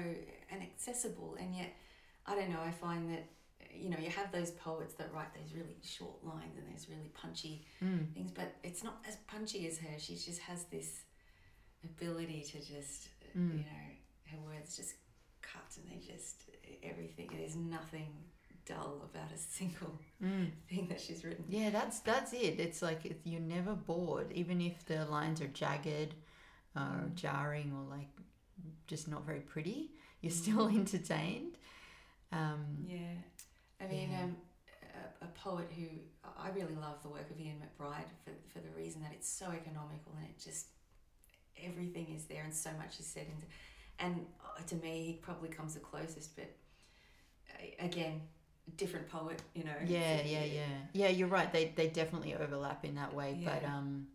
and 0.51 0.62
accessible, 0.62 1.37
and 1.41 1.55
yet 1.55 1.73
I 2.27 2.35
don't 2.35 2.51
know. 2.51 2.61
I 2.61 2.71
find 2.71 3.11
that 3.11 3.25
you 3.75 3.89
know 3.91 3.99
you 3.99 4.11
have 4.11 4.31
those 4.33 4.51
poets 4.51 4.95
that 4.95 5.12
write 5.14 5.33
those 5.35 5.53
really 5.55 5.77
short 5.83 6.23
lines 6.25 6.57
and 6.59 6.66
those 6.75 6.89
really 6.91 7.11
punchy 7.14 7.64
mm, 7.83 8.12
things, 8.14 8.31
but 8.31 8.55
it's 8.62 8.83
not 8.85 8.97
as 9.09 9.16
punchy 9.27 9.66
as 9.66 9.79
her. 9.79 9.99
She 9.99 10.14
just 10.16 10.41
has 10.41 10.64
this 10.64 11.03
ability 11.85 12.43
to 12.53 12.59
just 12.59 13.09
Mm. 13.37 13.53
you 13.59 13.64
know 13.64 13.87
her 14.31 14.39
words 14.47 14.77
just 14.77 14.95
cut 15.43 15.77
and 15.77 15.91
they 15.91 16.05
just 16.07 16.43
everything. 16.83 17.31
There's 17.37 17.57
nothing 17.57 18.09
dull 18.69 19.09
about 19.12 19.31
a 19.35 19.39
single 19.39 19.99
mm. 20.23 20.51
thing 20.69 20.87
that 20.89 21.01
she's 21.01 21.25
written. 21.25 21.45
Yeah, 21.49 21.71
that's 21.71 22.01
that's 22.01 22.33
it. 22.33 22.61
It's 22.61 22.83
like 22.83 23.05
it's, 23.07 23.25
you're 23.27 23.41
never 23.41 23.73
bored, 23.75 24.31
even 24.33 24.61
if 24.61 24.85
the 24.87 25.05
lines 25.07 25.41
are 25.41 25.49
jagged, 25.49 26.14
or 26.77 26.83
Mm. 26.83 27.14
jarring, 27.14 27.73
or 27.77 27.97
like 27.97 28.09
just 28.87 29.09
not 29.09 29.25
very 29.27 29.41
pretty. 29.41 29.91
You're 30.21 30.33
Mm. 30.33 30.43
still 30.45 30.69
entertained. 30.81 31.57
Um, 32.33 32.85
Yeah, 32.87 33.14
I 33.81 33.87
mean, 33.87 34.11
Yeah. 34.11 34.25
um, 34.25 34.37
a, 35.21 35.25
a 35.25 35.29
poet 35.29 35.69
who 35.77 35.87
I 36.37 36.51
really 36.51 36.75
love 36.75 37.03
the 37.03 37.09
work 37.09 37.29
of 37.31 37.41
Ian 37.41 37.57
McBryde 37.64 38.11
for 38.25 38.33
for 38.53 38.61
the 38.61 38.71
reason 38.77 39.03
that 39.03 39.12
it's 39.12 39.29
so 39.29 39.47
economical 39.51 40.12
and 40.16 40.27
it 40.27 40.39
just 40.39 40.66
everything 41.62 42.07
is 42.14 42.25
there 42.27 42.45
and 42.45 42.55
so 42.55 42.71
much 42.79 43.01
is 43.01 43.07
said 43.07 43.27
into, 43.35 43.47
and 43.99 44.27
uh, 44.45 44.62
to 44.66 44.77
me 44.77 45.05
he 45.05 45.12
probably 45.14 45.49
comes 45.49 45.75
the 45.75 45.81
closest, 45.81 46.37
but 46.37 46.51
uh, 47.51 47.85
again, 47.85 48.21
different 48.77 49.09
poet, 49.09 49.43
you 49.55 49.64
know. 49.64 49.75
yeah, 49.87 50.23
yeah, 50.23 50.45
yeah, 50.45 50.62
yeah. 50.93 51.09
You're 51.09 51.29
right. 51.29 51.53
They 51.53 51.73
they 51.75 51.89
definitely 51.89 52.35
overlap 52.35 52.85
in 52.85 52.95
that 52.97 53.14
way. 53.14 53.41
But 53.45 53.62
Yeah. 53.62 53.77
um, 53.77 54.09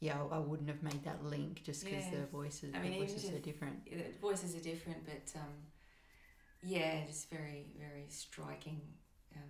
yeah, 0.00 0.20
I 0.22 0.36
I 0.36 0.38
wouldn't 0.38 0.68
have 0.68 0.82
made 0.82 1.04
that 1.04 1.24
link 1.24 1.62
just 1.64 1.84
because 1.84 2.04
Yeah. 2.06 2.20
the 2.20 2.26
voices, 2.26 2.74
I 2.74 2.78
mean, 2.80 2.90
the 2.92 2.96
even 2.96 3.06
voices 3.08 3.30
are 3.30 3.38
different. 3.38 3.84
The 3.86 4.04
voices 4.20 4.54
are 4.56 4.60
different, 4.60 5.04
but 5.04 5.32
um, 5.40 5.52
yeah, 6.62 7.04
just 7.06 7.30
very 7.30 7.66
very 7.78 8.06
striking 8.08 8.80
um, 9.36 9.42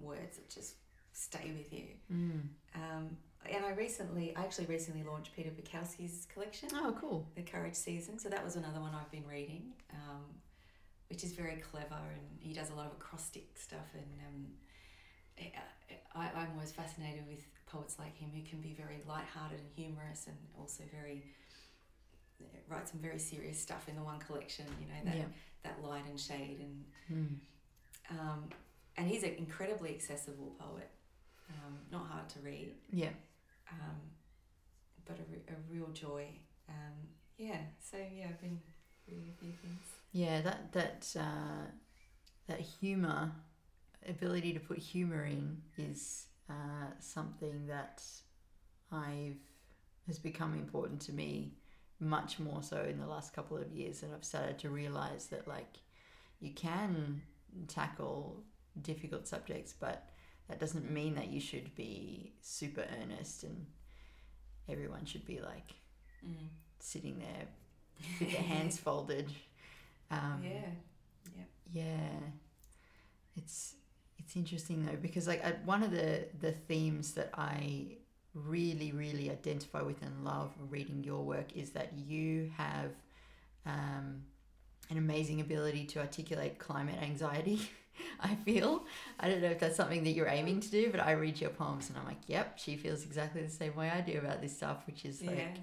words 0.00 0.36
that 0.36 0.48
just 0.48 0.74
stay 1.12 1.52
with 1.56 1.72
you. 1.72 1.86
Mm. 2.12 2.48
Um, 2.74 3.16
and 3.50 3.64
I 3.64 3.70
recently, 3.70 4.34
I 4.36 4.42
actually 4.42 4.66
recently 4.66 5.02
launched 5.04 5.34
Peter 5.34 5.50
Bakowski's 5.50 6.26
collection, 6.32 6.68
Oh, 6.74 6.94
cool. 7.00 7.26
The 7.34 7.42
Courage 7.42 7.74
Season. 7.74 8.18
So 8.18 8.28
that 8.28 8.44
was 8.44 8.56
another 8.56 8.80
one 8.80 8.92
I've 8.94 9.10
been 9.10 9.26
reading, 9.26 9.72
um, 9.92 10.24
which 11.08 11.24
is 11.24 11.32
very 11.32 11.56
clever, 11.56 11.98
and 12.12 12.22
he 12.40 12.52
does 12.52 12.70
a 12.70 12.74
lot 12.74 12.86
of 12.86 12.92
acrostic 12.92 13.56
stuff. 13.56 13.88
And 13.94 14.04
um, 14.26 14.46
I, 16.14 16.20
I- 16.26 16.40
I'm 16.42 16.50
always 16.54 16.72
fascinated 16.72 17.26
with 17.28 17.44
poets 17.66 17.98
like 17.98 18.16
him 18.16 18.30
who 18.34 18.42
can 18.48 18.60
be 18.60 18.72
very 18.74 19.00
light-hearted 19.06 19.58
and 19.58 19.68
humorous, 19.76 20.26
and 20.26 20.36
also 20.58 20.84
very 20.92 21.24
write 22.68 22.88
some 22.88 23.00
very 23.00 23.18
serious 23.18 23.60
stuff 23.60 23.88
in 23.88 23.96
the 23.96 24.02
one 24.02 24.18
collection. 24.20 24.64
You 24.80 24.86
know 24.86 25.00
that 25.04 25.16
Yeah. 25.16 25.24
that 25.64 25.82
light 25.82 26.04
and 26.08 26.18
shade 26.20 26.60
and 26.60 26.84
Mm. 27.10 28.18
um, 28.18 28.48
and 28.96 29.08
he's 29.08 29.22
an 29.22 29.34
incredibly 29.38 29.94
accessible 29.94 30.54
poet, 30.58 30.90
um, 31.50 31.78
not 31.90 32.06
hard 32.06 32.28
to 32.30 32.40
read. 32.40 32.74
Yeah. 32.92 33.10
um, 33.70 34.00
but 35.04 35.18
a, 35.18 35.22
re- 35.32 35.44
a 35.48 35.72
real 35.72 35.88
joy. 35.92 36.26
Um, 36.68 36.94
yeah, 37.38 37.60
so 37.80 37.96
yeah, 37.96 38.26
I've 38.28 38.40
been 38.40 38.60
reading 39.06 39.32
a 39.34 39.40
few 39.40 39.52
things. 39.62 39.80
Yeah, 40.12 40.40
that 40.40 40.72
that 40.72 41.14
uh, 41.18 41.66
that 42.46 42.60
humor, 42.60 43.32
ability 44.08 44.52
to 44.54 44.60
put 44.60 44.78
humor 44.78 45.24
in, 45.24 45.58
is 45.76 46.26
uh, 46.48 46.88
something 47.00 47.66
that 47.66 48.02
I've 48.92 49.36
has 50.06 50.18
become 50.18 50.54
important 50.54 51.00
to 51.02 51.12
me 51.12 51.52
much 52.00 52.38
more 52.38 52.62
so 52.62 52.82
in 52.88 52.98
the 52.98 53.06
last 53.06 53.34
couple 53.34 53.56
of 53.58 53.72
years 53.72 54.00
that 54.00 54.10
I've 54.14 54.24
started 54.24 54.58
to 54.60 54.70
realize 54.70 55.26
that 55.26 55.46
like 55.48 55.78
you 56.40 56.52
can 56.52 57.22
tackle 57.66 58.42
difficult 58.82 59.26
subjects, 59.28 59.74
but 59.78 60.08
that 60.48 60.60
doesn't 60.60 60.90
mean 60.90 61.14
that 61.16 61.28
you 61.28 61.40
should 61.40 61.74
be 61.74 62.32
super 62.40 62.84
earnest 63.02 63.44
and 63.44 63.66
everyone 64.68 65.04
should 65.04 65.26
be 65.26 65.40
like 65.40 65.74
Mm. 66.26 66.48
sitting 66.80 67.18
there 67.20 67.46
with 68.18 68.32
their 68.32 68.42
hands 68.42 68.76
folded. 68.84 69.32
Um, 70.10 70.40
yeah, 70.42 71.36
yeah. 71.36 71.44
yeah, 71.72 72.28
it's 73.36 73.74
it's 74.18 74.36
interesting 74.36 74.84
though 74.84 74.96
because 75.00 75.26
like 75.26 75.42
one 75.66 75.82
of 75.82 75.90
the 75.90 76.26
the 76.40 76.52
themes 76.52 77.12
that 77.14 77.30
I 77.34 77.96
really 78.34 78.92
really 78.92 79.30
identify 79.30 79.82
with 79.82 80.02
and 80.02 80.24
love 80.24 80.52
reading 80.70 81.02
your 81.02 81.22
work 81.24 81.56
is 81.56 81.70
that 81.70 81.92
you 81.96 82.50
have 82.56 82.90
um, 83.66 84.22
an 84.90 84.96
amazing 84.98 85.40
ability 85.40 85.84
to 85.86 86.00
articulate 86.00 86.58
climate 86.58 86.96
anxiety. 87.02 87.60
I 88.20 88.34
feel 88.36 88.84
I 89.18 89.28
don't 89.28 89.42
know 89.42 89.50
if 89.50 89.58
that's 89.58 89.76
something 89.76 90.04
that 90.04 90.10
you're 90.10 90.28
aiming 90.28 90.60
to 90.60 90.70
do, 90.70 90.90
but 90.90 91.00
I 91.00 91.12
read 91.12 91.40
your 91.40 91.50
poems 91.50 91.88
and 91.88 91.98
I'm 91.98 92.04
like, 92.06 92.20
yep, 92.26 92.58
she 92.58 92.76
feels 92.76 93.04
exactly 93.04 93.42
the 93.42 93.50
same 93.50 93.74
way 93.74 93.90
I 93.90 94.00
do 94.00 94.18
about 94.18 94.40
this 94.40 94.56
stuff, 94.56 94.86
which 94.86 95.04
is 95.04 95.22
like 95.22 95.36
yeah. 95.36 95.62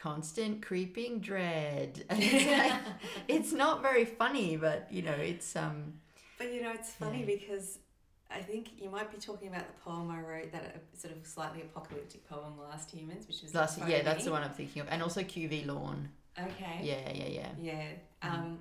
Constant 0.00 0.62
creeping 0.62 1.20
dread. 1.20 2.04
It's, 2.10 2.46
like, 2.58 2.80
it's 3.28 3.52
not 3.52 3.82
very 3.82 4.04
funny, 4.04 4.56
but 4.56 4.88
you 4.90 5.02
know, 5.02 5.12
it's 5.32 5.54
um 5.56 5.94
But 6.38 6.52
you 6.54 6.62
know, 6.62 6.72
it's 6.72 6.90
funny 6.92 7.20
Yeah. 7.20 7.26
because 7.36 7.78
I 8.30 8.40
think 8.40 8.80
you 8.80 8.88
might 8.90 9.10
be 9.10 9.18
talking 9.18 9.48
about 9.48 9.66
the 9.66 9.78
poem 9.84 10.10
I 10.10 10.20
wrote, 10.20 10.52
that 10.52 10.64
uh, 10.76 10.96
sort 10.96 11.12
of 11.16 11.26
slightly 11.26 11.62
apocalyptic 11.62 12.22
poem, 12.28 12.52
Last 12.58 12.90
Humans, 12.92 13.26
which 13.26 13.42
is 13.44 13.54
last 13.54 13.78
yeah, 13.88 14.02
that's 14.02 14.24
the 14.24 14.30
one 14.30 14.42
I'm 14.42 14.52
thinking 14.52 14.82
of, 14.82 14.88
and 14.88 15.02
also 15.02 15.20
QV 15.22 15.66
Lawn. 15.66 16.08
Okay. 16.38 16.76
Yeah, 16.82 17.12
yeah, 17.12 17.26
yeah. 17.38 17.48
Yeah. 17.70 17.88
Mhm. 18.22 18.32
Um, 18.34 18.58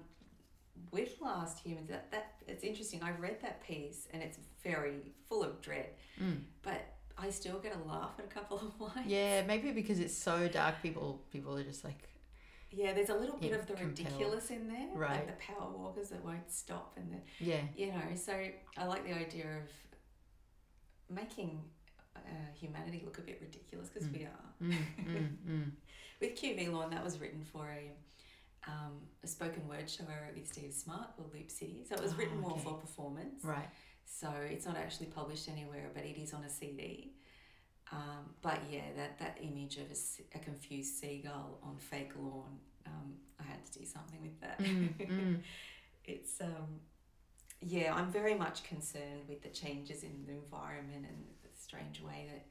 with 0.92 1.22
Last 1.22 1.60
Humans, 1.64 1.88
that, 1.90 2.10
that 2.12 2.26
it's 2.48 2.64
interesting. 2.64 3.04
I've 3.04 3.20
read 3.20 3.38
that 3.44 3.62
piece 3.64 4.08
and 4.12 4.24
it's 4.24 4.40
very 4.64 5.14
full 5.28 5.44
of 5.44 5.62
dread, 5.62 5.90
Mm. 6.20 6.40
but 6.64 6.82
I 7.22 7.30
still 7.30 7.60
get 7.60 7.76
a 7.76 7.88
laugh 7.90 8.14
at 8.20 8.26
a 8.26 8.28
couple 8.28 8.58
of 8.58 8.80
lines. 8.96 9.08
Yeah, 9.08 9.44
maybe 9.46 9.72
because 9.72 10.00
it's 10.00 10.16
so 10.18 10.48
dark, 10.48 10.82
people 10.82 11.22
people 11.32 11.58
are 11.58 11.64
just 11.64 11.84
like, 11.84 12.08
Yeah, 12.72 12.94
there's 12.94 13.10
a 13.10 13.16
little 13.16 13.38
bit 13.38 13.52
of 13.54 13.66
the 13.68 13.74
compelled. 13.74 14.00
ridiculous 14.00 14.50
in 14.52 14.68
there, 14.68 14.88
Right. 14.96 15.12
like 15.12 15.28
the 15.28 15.34
power 15.54 15.70
walkers 15.76 16.10
that 16.10 16.24
won't 16.24 16.52
stop, 16.52 16.94
and 16.98 17.12
the 17.12 17.44
yeah, 17.44 17.62
you 17.76 17.88
know. 17.88 18.16
So 18.16 18.34
I 18.78 18.86
like 18.86 19.04
the 19.06 19.14
idea 19.14 19.46
of 19.58 19.70
making 21.10 21.60
uh, 22.16 22.20
humanity 22.60 23.02
look 23.06 23.18
a 23.18 23.22
bit 23.22 23.40
ridiculous 23.42 23.90
because 23.90 24.08
Mm. 24.08 24.18
we 24.18 24.26
are. 24.26 24.54
mm, 24.62 24.78
mm, 25.06 25.30
mm. 25.50 25.72
With 26.22 26.36
QV 26.36 26.72
Lawn, 26.72 26.90
that 26.92 27.04
was 27.04 27.20
written 27.20 27.44
for 27.44 27.68
a 27.70 27.92
um, 28.68 29.00
a 29.24 29.28
spoken 29.28 29.68
word 29.70 29.90
show 29.90 30.04
I 30.04 30.26
wrote 30.26 30.36
with 30.36 30.46
Steve 30.48 30.74
Smart 30.74 31.16
called 31.16 31.34
Loop 31.34 31.50
City. 31.50 31.86
So 31.88 31.96
it 31.96 32.02
was 32.02 32.12
Oh, 32.14 32.18
written 32.18 32.40
more 32.42 32.58
for 32.60 32.74
performance. 32.74 33.44
right. 33.44 33.70
So 34.12 34.30
it's 34.50 34.66
not 34.66 34.76
actually 34.76 35.08
published 35.08 35.48
anywhere, 35.48 35.92
but 35.94 36.04
it 36.04 36.20
is 36.20 36.34
on 36.34 36.44
a 36.44 36.50
CD. 36.50 37.14
Um, 37.92 38.34
but 38.42 38.60
yeah, 38.70 38.82
that, 38.98 39.20
that 39.20 39.38
image 39.42 39.78
of 39.78 39.86
a 40.36 40.40
confused 40.40 40.96
seagull 40.96 41.60
on 41.64 41.78
fake 41.78 42.12
lawn, 42.20 42.60
um, 42.86 43.14
I 43.40 43.44
had 43.44 43.66
to 43.66 43.80
do 43.80 43.86
something 43.86 44.22
with 44.22 44.40
that. 44.42 44.60
Mm, 44.60 45.10
mm. 45.10 45.40
it's 46.06 46.42
um, 46.42 46.82
yeah, 47.62 47.94
I'm 47.94 48.12
very 48.12 48.36
much 48.36 48.64
concerned 48.64 49.28
with 49.28 49.42
the 49.42 49.50
changes 49.50 50.04
in 50.04 50.26
the 50.26 50.34
environment 50.34 51.06
and 51.08 51.24
the 51.44 51.50
strange 51.60 52.02
way 52.02 52.28
that 52.32 52.46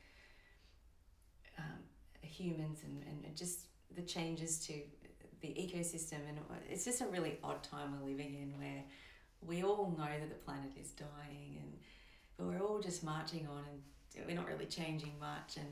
um, 1.59 1.79
humans 2.23 2.81
and, 2.85 3.03
and 3.25 3.37
just 3.37 3.67
the 3.95 4.03
changes 4.03 4.59
to 4.67 4.75
the 5.41 5.49
ecosystem 5.49 6.19
and 6.29 6.39
it's 6.69 6.85
just 6.85 7.01
a 7.01 7.07
really 7.07 7.39
odd 7.45 7.63
time 7.63 7.95
we're 8.01 8.11
living 8.11 8.35
in 8.35 8.59
where 8.59 8.83
we 9.47 9.63
all 9.63 9.95
know 9.97 10.05
that 10.21 10.29
the 10.29 10.35
planet 10.45 10.71
is 10.81 10.91
dying 10.91 11.59
and 11.61 11.73
but 12.37 12.47
we're 12.47 12.61
all 12.67 12.81
just 12.81 13.03
marching 13.05 13.47
on 13.49 13.65
and 14.17 14.27
we're 14.27 14.37
not 14.37 14.47
really 14.49 14.67
changing 14.67 15.13
much 15.21 15.57
and 15.57 15.67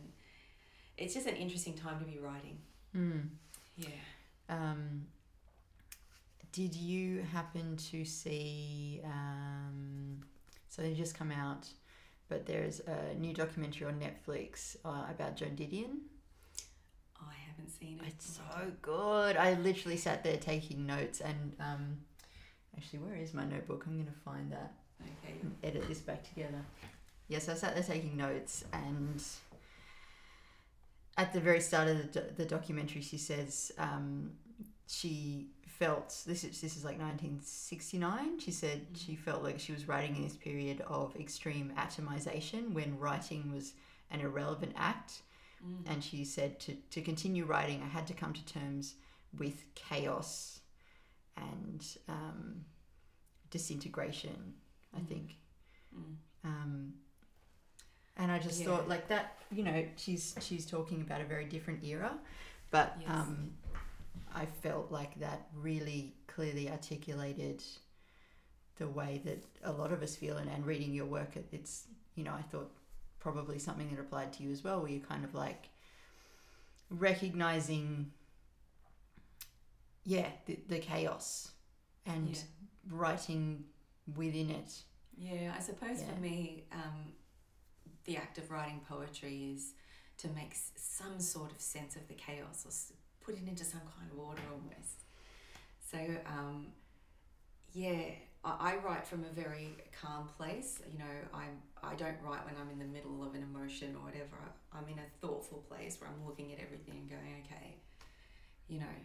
it's 0.96 1.14
just 1.14 1.26
an 1.26 1.36
interesting 1.36 1.74
time 1.74 1.98
to 1.98 2.04
be 2.04 2.18
writing 2.18 2.58
Mm. 2.96 3.28
yeah 3.76 3.88
Um, 4.48 5.06
did 6.52 6.74
you 6.74 7.20
happen 7.32 7.76
to 7.90 8.04
see? 8.06 9.02
Um, 9.04 10.22
so 10.70 10.80
they 10.80 10.94
just 10.94 11.14
come 11.14 11.30
out, 11.30 11.68
but 12.30 12.46
there's 12.46 12.80
a 12.80 13.14
new 13.18 13.34
documentary 13.34 13.86
on 13.86 14.00
Netflix 14.00 14.76
uh, 14.84 15.04
about 15.10 15.36
Joan 15.36 15.50
Didion. 15.50 15.98
I 17.20 17.34
haven't 17.48 17.70
seen 17.78 18.00
it 18.02 18.08
It's 18.08 18.36
so 18.36 18.72
good. 18.80 19.36
I 19.36 19.54
literally 19.54 19.98
sat 19.98 20.24
there 20.24 20.38
taking 20.38 20.86
notes, 20.86 21.20
and 21.20 21.54
um, 21.60 21.98
actually, 22.76 23.00
where 23.00 23.16
is 23.16 23.34
my 23.34 23.44
notebook? 23.44 23.84
I'm 23.86 23.96
gonna 23.98 24.10
find 24.24 24.50
that. 24.52 24.72
okay 25.02 25.34
and 25.42 25.54
edit 25.62 25.86
this 25.88 26.00
back 26.00 26.22
together. 26.28 26.62
Yes, 27.28 27.48
I 27.48 27.54
sat 27.54 27.74
there 27.74 27.82
taking 27.84 28.16
notes, 28.16 28.64
and 28.72 29.22
at 31.18 31.32
the 31.32 31.40
very 31.40 31.60
start 31.60 31.88
of 31.88 31.98
the, 31.98 32.04
do- 32.20 32.30
the 32.36 32.44
documentary, 32.44 33.00
she 33.02 33.18
says 33.18 33.72
um, 33.78 34.32
she 34.86 35.48
felt 35.66 36.22
this 36.26 36.44
is 36.44 36.60
this 36.60 36.76
is 36.76 36.84
like 36.84 36.98
1969. 36.98 38.38
She 38.40 38.50
said 38.52 38.80
she 38.94 39.14
felt 39.16 39.42
like 39.42 39.58
she 39.58 39.72
was 39.72 39.88
writing 39.88 40.16
in 40.16 40.22
this 40.22 40.36
period 40.36 40.82
of 40.86 41.14
extreme 41.16 41.72
atomization 41.76 42.72
when 42.72 42.98
writing 42.98 43.50
was 43.52 43.72
an 44.10 44.20
irrelevant 44.20 44.72
act, 44.76 45.22
Mm. 45.66 45.90
and 45.90 46.04
she 46.04 46.22
said 46.22 46.60
to 46.60 46.74
to 46.90 47.00
continue 47.00 47.46
writing, 47.46 47.82
I 47.82 47.88
had 47.88 48.06
to 48.08 48.12
come 48.14 48.34
to 48.34 48.44
terms 48.44 48.94
with 49.38 49.64
chaos 49.74 50.60
and 51.36 51.86
um, 52.08 52.64
disintegration. 53.50 54.54
I 54.94 55.00
Mm. 55.00 55.08
think. 55.08 55.36
Mm. 55.94 56.16
Um, 56.44 56.94
and 58.16 58.32
I 58.32 58.38
just 58.38 58.60
Yeah. 58.60 58.66
thought 58.66 58.88
like 58.88 59.08
that, 59.08 59.38
you 59.52 59.62
know, 59.62 59.86
she's 59.96 60.34
she's 60.40 60.64
talking 60.64 61.02
about 61.02 61.20
a 61.20 61.24
very 61.24 61.44
different 61.44 61.84
era, 61.84 62.18
but 62.70 62.96
Yes. 63.00 63.10
um, 63.10 63.52
I 64.34 64.46
felt 64.46 64.90
like 64.90 65.18
that 65.20 65.48
really 65.54 66.14
clearly 66.26 66.70
articulated 66.70 67.62
the 68.76 68.88
way 68.88 69.20
that 69.24 69.42
a 69.64 69.72
lot 69.72 69.92
of 69.92 70.02
us 70.02 70.16
feel, 70.16 70.36
and, 70.38 70.48
and 70.50 70.64
reading 70.66 70.92
your 70.94 71.06
work, 71.06 71.36
it's 71.52 71.86
you 72.14 72.24
know, 72.24 72.32
I 72.32 72.42
thought 72.42 72.70
probably 73.20 73.58
something 73.58 73.90
that 73.90 73.98
applied 74.00 74.32
to 74.34 74.42
you 74.42 74.50
as 74.52 74.62
well, 74.64 74.80
where 74.80 74.90
you're 74.90 75.00
kind 75.06 75.24
of 75.24 75.34
like 75.34 75.68
recognizing, 76.90 78.12
yeah, 80.06 80.28
the, 80.46 80.58
the 80.68 80.78
chaos 80.78 81.50
and 82.06 82.30
Yeah. 82.30 82.42
writing 82.88 83.64
within 84.14 84.50
it. 84.50 84.72
Yeah, 85.18 85.52
I 85.56 85.60
suppose 85.60 86.00
Yeah. 86.00 86.14
for 86.14 86.20
me, 86.20 86.64
um, 86.70 87.12
the 88.04 88.16
act 88.16 88.38
of 88.38 88.50
writing 88.50 88.80
poetry 88.88 89.52
is 89.52 89.74
to 90.18 90.28
make 90.28 90.54
some 90.76 91.18
sort 91.20 91.50
of 91.50 91.60
sense 91.60 91.96
of 91.96 92.06
the 92.06 92.14
chaos 92.14 92.64
or 92.64 92.70
put 93.20 93.34
it 93.34 93.48
into 93.48 93.64
some 93.64 93.80
kind 93.98 94.10
of 94.12 94.18
order 94.18 94.42
almost. 94.52 95.04
So, 95.90 95.98
um, 96.26 96.72
yeah, 97.72 98.10
I, 98.44 98.74
I 98.74 98.76
write 98.76 99.04
from 99.06 99.24
a 99.24 99.28
very 99.30 99.76
calm 100.00 100.28
place. 100.28 100.80
You 100.90 100.98
know, 101.00 101.14
I'm 101.34 101.60
I 101.82 101.94
don't 101.94 102.20
write 102.22 102.44
when 102.46 102.54
I'm 102.60 102.70
in 102.70 102.78
the 102.78 102.84
middle 102.84 103.22
of 103.24 103.34
an 103.34 103.42
emotion 103.42 103.96
or 103.96 104.04
whatever. 104.04 104.38
I'm 104.72 104.88
in 104.88 104.98
a 104.98 105.08
thoughtful 105.20 105.58
place 105.68 106.00
where 106.00 106.08
I'm 106.10 106.24
looking 106.26 106.52
at 106.52 106.60
everything 106.60 106.94
and 106.96 107.10
going, 107.10 107.44
okay, 107.44 107.76
you 108.68 108.78
know, 108.80 108.96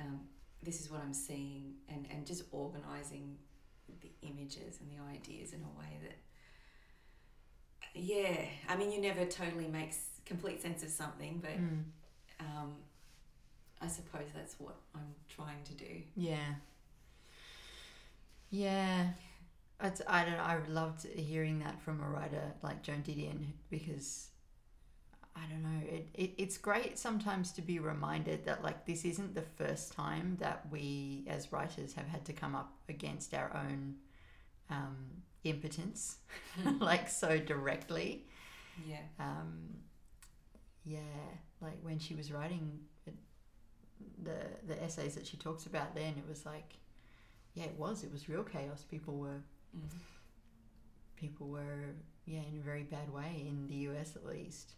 um, 0.00 0.20
this 0.64 0.80
is 0.80 0.90
what 0.90 1.00
I'm 1.02 1.14
seeing, 1.14 1.74
and 1.88 2.06
and 2.10 2.26
just 2.26 2.44
organizing 2.52 3.36
the 4.00 4.10
images 4.22 4.78
and 4.80 4.90
the 4.90 5.02
ideas 5.12 5.52
in 5.52 5.60
a 5.60 5.78
way 5.78 5.98
that 6.02 6.16
yeah 7.94 8.44
i 8.68 8.74
mean 8.76 8.90
you 8.90 9.00
never 9.00 9.24
totally 9.26 9.68
makes 9.68 9.98
complete 10.26 10.60
sense 10.60 10.82
of 10.82 10.88
something 10.88 11.38
but 11.40 11.52
Mm. 11.52 11.84
um, 12.40 12.74
i 13.80 13.86
suppose 13.86 14.26
that's 14.34 14.56
what 14.58 14.74
i'm 14.94 15.14
trying 15.28 15.62
to 15.64 15.74
do 15.74 16.02
Yeah. 16.16 16.54
Yeah. 18.50 19.08
It's, 19.82 20.00
I 20.06 20.24
don't 20.24 20.34
know, 20.34 20.42
I 20.42 20.58
loved 20.68 21.04
hearing 21.06 21.58
that 21.60 21.80
from 21.82 22.00
a 22.00 22.08
writer 22.08 22.52
like 22.62 22.82
Joan 22.82 23.02
Didion 23.02 23.46
because 23.70 24.28
I 25.36 25.46
don't 25.50 25.62
know, 25.62 25.80
it, 25.88 26.08
it, 26.14 26.30
it's 26.38 26.56
great 26.58 26.98
sometimes 26.98 27.50
to 27.52 27.62
be 27.62 27.80
reminded 27.80 28.44
that 28.44 28.62
like 28.62 28.86
this 28.86 29.04
isn't 29.04 29.34
the 29.34 29.42
first 29.42 29.92
time 29.92 30.36
that 30.40 30.66
we 30.70 31.24
as 31.28 31.52
writers 31.52 31.92
have 31.94 32.06
had 32.06 32.24
to 32.26 32.32
come 32.32 32.54
up 32.54 32.72
against 32.88 33.34
our 33.34 33.50
own 33.54 33.96
um, 34.70 34.96
impotence 35.44 36.18
like 36.80 37.08
so 37.08 37.38
directly. 37.38 38.26
yeah 38.76 39.06
Um, 39.18 39.68
yeah, 40.84 40.98
like 41.60 41.78
when 41.82 41.98
she 41.98 42.14
was 42.14 42.30
writing 42.32 42.80
the 44.22 44.32
the 44.66 44.82
essays 44.82 45.14
that 45.14 45.26
she 45.26 45.36
talks 45.36 45.66
about, 45.66 45.94
then 45.94 46.14
it 46.18 46.24
was 46.28 46.44
like, 46.46 46.74
yeah, 47.54 47.64
it 47.64 47.78
was. 47.78 48.04
It 48.04 48.12
was 48.12 48.28
real 48.28 48.44
chaos. 48.44 48.84
People 48.90 49.18
were 49.18 49.42
Mm. 49.76 49.90
people 51.16 51.48
were 51.48 51.94
yeah 52.26 52.40
in 52.40 52.58
a 52.58 52.62
very 52.62 52.82
bad 52.82 53.12
way 53.12 53.44
in 53.48 53.66
the 53.68 53.76
US 53.88 54.16
at 54.16 54.24
least. 54.26 54.74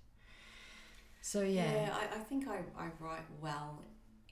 So 1.27 1.43
yeah. 1.43 1.72
Yeah, 1.72 1.93
I, 1.93 2.18
I 2.18 2.18
think 2.20 2.47
I, 2.47 2.59
I 2.79 2.87
write 3.01 3.27
well 3.43 3.83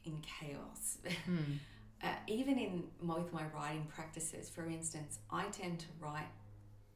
in 0.04 0.22
chaos. 0.22 0.98
Hmm. 1.26 1.54
uh, 2.02 2.06
even 2.28 2.56
in 2.58 2.84
both 3.02 3.32
my 3.32 3.42
writing 3.52 3.86
practices, 3.92 4.48
for 4.48 4.66
instance, 4.66 5.18
I 5.28 5.44
tend 5.46 5.80
to 5.80 5.86
write 6.00 6.30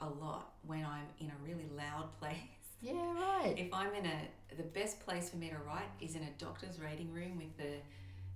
a 0.00 0.06
lot 0.08 0.52
when 0.64 0.84
I'm 0.84 1.06
in 1.18 1.26
a 1.26 1.38
really 1.44 1.68
loud 1.76 2.12
place. 2.20 2.36
Yeah, 2.80 2.92
right. 3.14 3.54
If 3.56 3.74
I'm 3.74 3.92
in 3.94 4.06
a, 4.06 4.18
the 4.56 4.62
best 4.62 5.00
place 5.00 5.30
for 5.30 5.36
me 5.36 5.48
to 5.48 5.56
write 5.66 5.90
is 6.00 6.14
in 6.14 6.22
a 6.22 6.30
doctor's 6.38 6.78
waiting 6.78 7.12
room 7.12 7.36
with 7.36 7.56
the 7.56 7.74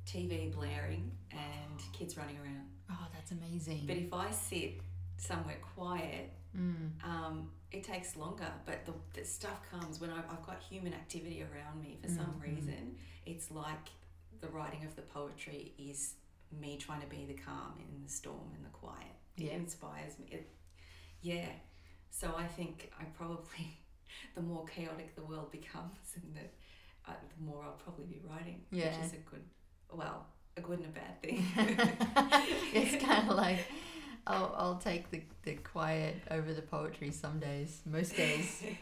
TV 0.04 0.52
blaring 0.52 1.12
and 1.30 1.78
kids 1.92 2.16
running 2.16 2.38
around. 2.38 2.66
Oh, 2.90 3.06
that's 3.14 3.30
amazing. 3.30 3.82
But 3.86 3.98
if 3.98 4.12
I 4.12 4.32
sit 4.32 4.80
somewhere 5.16 5.58
quiet, 5.76 6.30
Mm. 6.58 6.90
um, 7.02 7.48
it 7.72 7.84
takes 7.84 8.16
longer. 8.16 8.50
But 8.66 8.84
the, 8.86 8.92
the 9.18 9.24
stuff 9.26 9.60
comes 9.70 10.00
when 10.00 10.10
I've, 10.10 10.24
I've 10.30 10.44
got 10.46 10.62
human 10.62 10.92
activity 10.92 11.42
around 11.42 11.80
me 11.80 11.98
for 12.02 12.08
some 12.08 12.34
Mhm. 12.38 12.42
reason. 12.42 12.96
It's 13.26 13.50
like 13.50 13.88
the 14.40 14.48
writing 14.48 14.84
of 14.84 14.94
the 14.96 15.02
poetry 15.02 15.72
is 15.78 16.14
me 16.60 16.76
trying 16.76 17.00
to 17.00 17.06
be 17.06 17.24
the 17.24 17.34
calm 17.34 17.74
in 17.78 18.02
the 18.04 18.10
storm 18.10 18.50
and 18.54 18.64
the 18.64 18.70
quiet. 18.70 19.14
It 19.36 19.44
Yeah. 19.44 19.52
inspires 19.52 20.18
me. 20.18 20.26
It, 20.30 20.50
yeah. 21.22 21.48
So 22.10 22.34
I 22.36 22.46
think 22.46 22.90
I 23.00 23.04
probably, 23.04 23.78
the 24.34 24.42
more 24.42 24.64
chaotic 24.66 25.14
the 25.14 25.22
world 25.24 25.50
becomes, 25.50 26.14
and 26.16 26.34
the, 26.36 27.10
uh, 27.10 27.14
the 27.36 27.44
more 27.44 27.62
I'll 27.64 27.72
probably 27.84 28.04
be 28.04 28.20
writing, 28.28 28.62
Yeah. 28.70 28.88
which 28.96 29.06
is 29.06 29.12
a 29.14 29.16
good, 29.30 29.44
well, 29.90 30.26
a 30.56 30.60
good 30.60 30.80
and 30.80 30.88
a 30.88 30.90
bad 30.90 31.22
thing. 31.22 31.42
it's 32.74 33.02
kind 33.02 33.30
of 33.30 33.36
like 33.36 33.60
I'll, 34.26 34.54
I'll 34.56 34.76
take 34.78 35.10
the, 35.10 35.22
the 35.42 35.54
quiet 35.54 36.16
over 36.30 36.52
the 36.54 36.62
poetry 36.62 37.10
some 37.10 37.38
days, 37.38 37.80
most 37.86 38.16
days. 38.16 38.62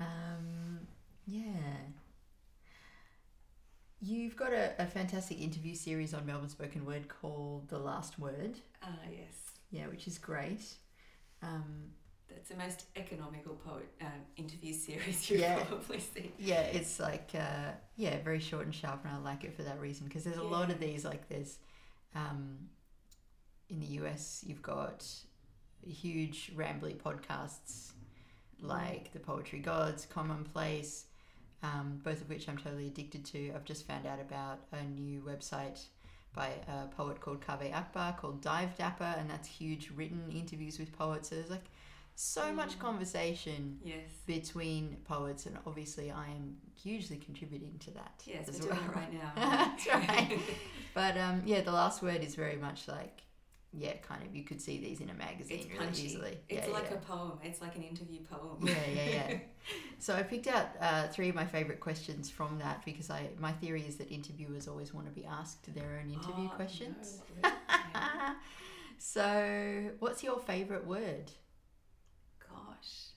Um, 0.00 0.80
yeah. 1.28 1.44
You've 4.00 4.34
got 4.34 4.52
a, 4.52 4.72
a 4.80 4.86
fantastic 4.86 5.40
interview 5.40 5.74
series 5.76 6.12
on 6.12 6.26
Melbourne 6.26 6.48
Spoken 6.48 6.84
Word 6.84 7.06
called 7.08 7.68
The 7.68 7.78
Last 7.78 8.18
Word. 8.18 8.58
Ah, 8.82 8.88
yes. 9.10 9.52
Yeah, 9.70 9.86
which 9.86 10.08
is 10.08 10.18
great. 10.18 10.64
Um, 11.40 11.92
That's 12.28 12.48
the 12.48 12.56
most 12.56 12.86
economical 12.96 13.54
poet 13.54 13.88
um, 14.00 14.08
interview 14.36 14.72
series 14.86 15.30
you've 15.30 15.40
Yeah. 15.40 15.62
probably 15.64 16.00
seen. 16.00 16.32
yeah, 16.38 16.62
it's 16.62 16.98
like, 16.98 17.30
uh, 17.34 17.70
yeah, 17.96 18.18
very 18.24 18.40
short 18.40 18.64
and 18.64 18.74
sharp, 18.74 19.04
and 19.04 19.14
I 19.14 19.18
like 19.18 19.44
it 19.44 19.54
for 19.54 19.62
that 19.62 19.78
reason 19.80 20.08
because 20.08 20.24
there's 20.24 20.36
a 20.38 20.42
lot 20.42 20.70
of 20.70 20.80
these, 20.80 21.04
like, 21.04 21.28
there's 21.28 21.58
um, 22.16 22.58
in 23.72 23.80
the 23.80 23.86
US, 24.04 24.44
you've 24.46 24.62
got 24.62 25.04
huge 25.84 26.52
rambly 26.54 26.94
podcasts 26.96 27.92
like 28.60 29.12
The 29.12 29.18
Poetry 29.18 29.58
Gods, 29.58 30.06
Commonplace, 30.08 31.06
um, 31.62 32.00
both 32.04 32.20
of 32.20 32.28
which 32.28 32.48
I'm 32.48 32.58
totally 32.58 32.86
addicted 32.86 33.24
to. 33.26 33.52
I've 33.54 33.64
just 33.64 33.86
found 33.86 34.06
out 34.06 34.20
about 34.20 34.60
a 34.72 34.84
new 34.84 35.20
website 35.22 35.80
by 36.34 36.50
a 36.68 36.86
poet 36.96 37.20
called 37.20 37.40
Kaveh 37.40 37.74
Akbar 37.74 38.12
called 38.14 38.40
Divedapper, 38.42 39.18
and 39.18 39.28
that's 39.28 39.48
huge 39.48 39.90
written 39.96 40.30
interviews 40.30 40.78
with 40.78 40.92
poets. 40.96 41.28
So 41.30 41.34
there's 41.36 41.50
like 41.50 41.64
so 42.14 42.52
much 42.52 42.76
Mm. 42.76 42.80
conversation 42.80 43.78
Yes. 43.84 44.08
between 44.26 44.96
poets, 45.04 45.46
and 45.46 45.58
obviously 45.66 46.10
I 46.10 46.26
am 46.28 46.56
hugely 46.74 47.16
contributing 47.16 47.78
to 47.80 47.90
that. 47.92 48.22
Yes, 48.26 48.48
as 48.48 48.60
we're 48.60 48.68
doing 48.68 48.78
well. 48.80 48.90
it 48.90 48.96
right 48.96 49.12
now. 49.12 49.32
That's 49.36 49.86
right. 49.88 50.38
But 50.94 51.16
um, 51.16 51.42
yeah, 51.46 51.62
the 51.62 51.72
last 51.72 52.02
word 52.02 52.22
is 52.22 52.34
very 52.34 52.56
much 52.56 52.86
like, 52.86 53.22
yeah, 53.72 53.94
kind 54.06 54.22
of. 54.22 54.34
You 54.34 54.44
could 54.44 54.60
see 54.60 54.78
these 54.78 55.00
in 55.00 55.08
a 55.10 55.14
magazine 55.14 55.58
It's 55.60 55.66
really 55.66 55.78
punchy. 55.78 56.02
easily. 56.04 56.38
It's 56.48 56.66
yeah, 56.68 56.72
like 56.72 56.88
yeah. 56.90 56.96
a 56.96 57.00
poem. 57.00 57.32
It's 57.42 57.60
like 57.60 57.74
an 57.76 57.82
interview 57.82 58.20
poem. 58.30 58.58
Yeah, 58.62 58.74
yeah, 58.94 59.08
yeah. 59.30 59.38
So 59.98 60.14
I 60.16 60.22
picked 60.24 60.48
out 60.48 60.66
uh, 60.80 61.06
three 61.08 61.28
of 61.28 61.36
my 61.36 61.44
favorite 61.46 61.78
questions 61.78 62.28
from 62.28 62.58
that 62.58 62.84
because 62.84 63.08
I 63.08 63.28
my 63.38 63.52
theory 63.52 63.82
is 63.86 63.96
that 63.96 64.10
interviewers 64.10 64.66
always 64.66 64.92
want 64.92 65.06
to 65.06 65.12
be 65.12 65.24
asked 65.24 65.72
their 65.74 66.00
own 66.02 66.10
interview 66.12 66.48
Oh, 66.52 66.56
questions. 66.56 67.20
no. 67.42 67.50
Yeah. 67.94 68.34
so, 68.98 69.90
what's 70.00 70.22
your 70.24 70.38
favorite 70.40 70.86
word? 70.86 71.30
Gosh. 72.40 73.10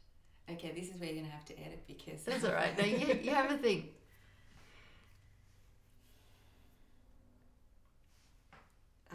Okay, 0.50 0.72
this 0.76 0.90
is 0.94 1.00
where 1.00 1.10
you're 1.10 1.22
gonna 1.24 1.34
have 1.34 1.46
to 1.46 1.60
edit 1.60 1.84
because 1.88 2.24
That's 2.24 2.44
all 2.44 2.54
right. 2.54 2.78
No, 2.78 2.86
you, 2.86 3.20
you 3.24 3.32
have 3.32 3.52
a 3.52 3.58
think. 3.58 3.86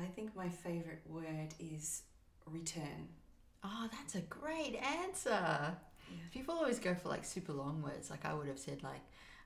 I 0.02 0.06
think 0.06 0.34
my 0.36 0.48
favorite 0.48 1.02
word 1.06 1.54
is 1.58 2.02
return. 2.46 3.08
Oh, 3.62 3.88
that's 3.92 4.14
a 4.14 4.20
great 4.22 4.76
answer. 4.76 5.76
People 6.32 6.54
always 6.54 6.78
go 6.78 6.94
for 6.94 7.08
like 7.08 7.24
super 7.24 7.52
long 7.52 7.82
words. 7.82 8.10
Like 8.10 8.24
I 8.24 8.34
would 8.34 8.48
have 8.48 8.58
said 8.58 8.82
like 8.82 9.02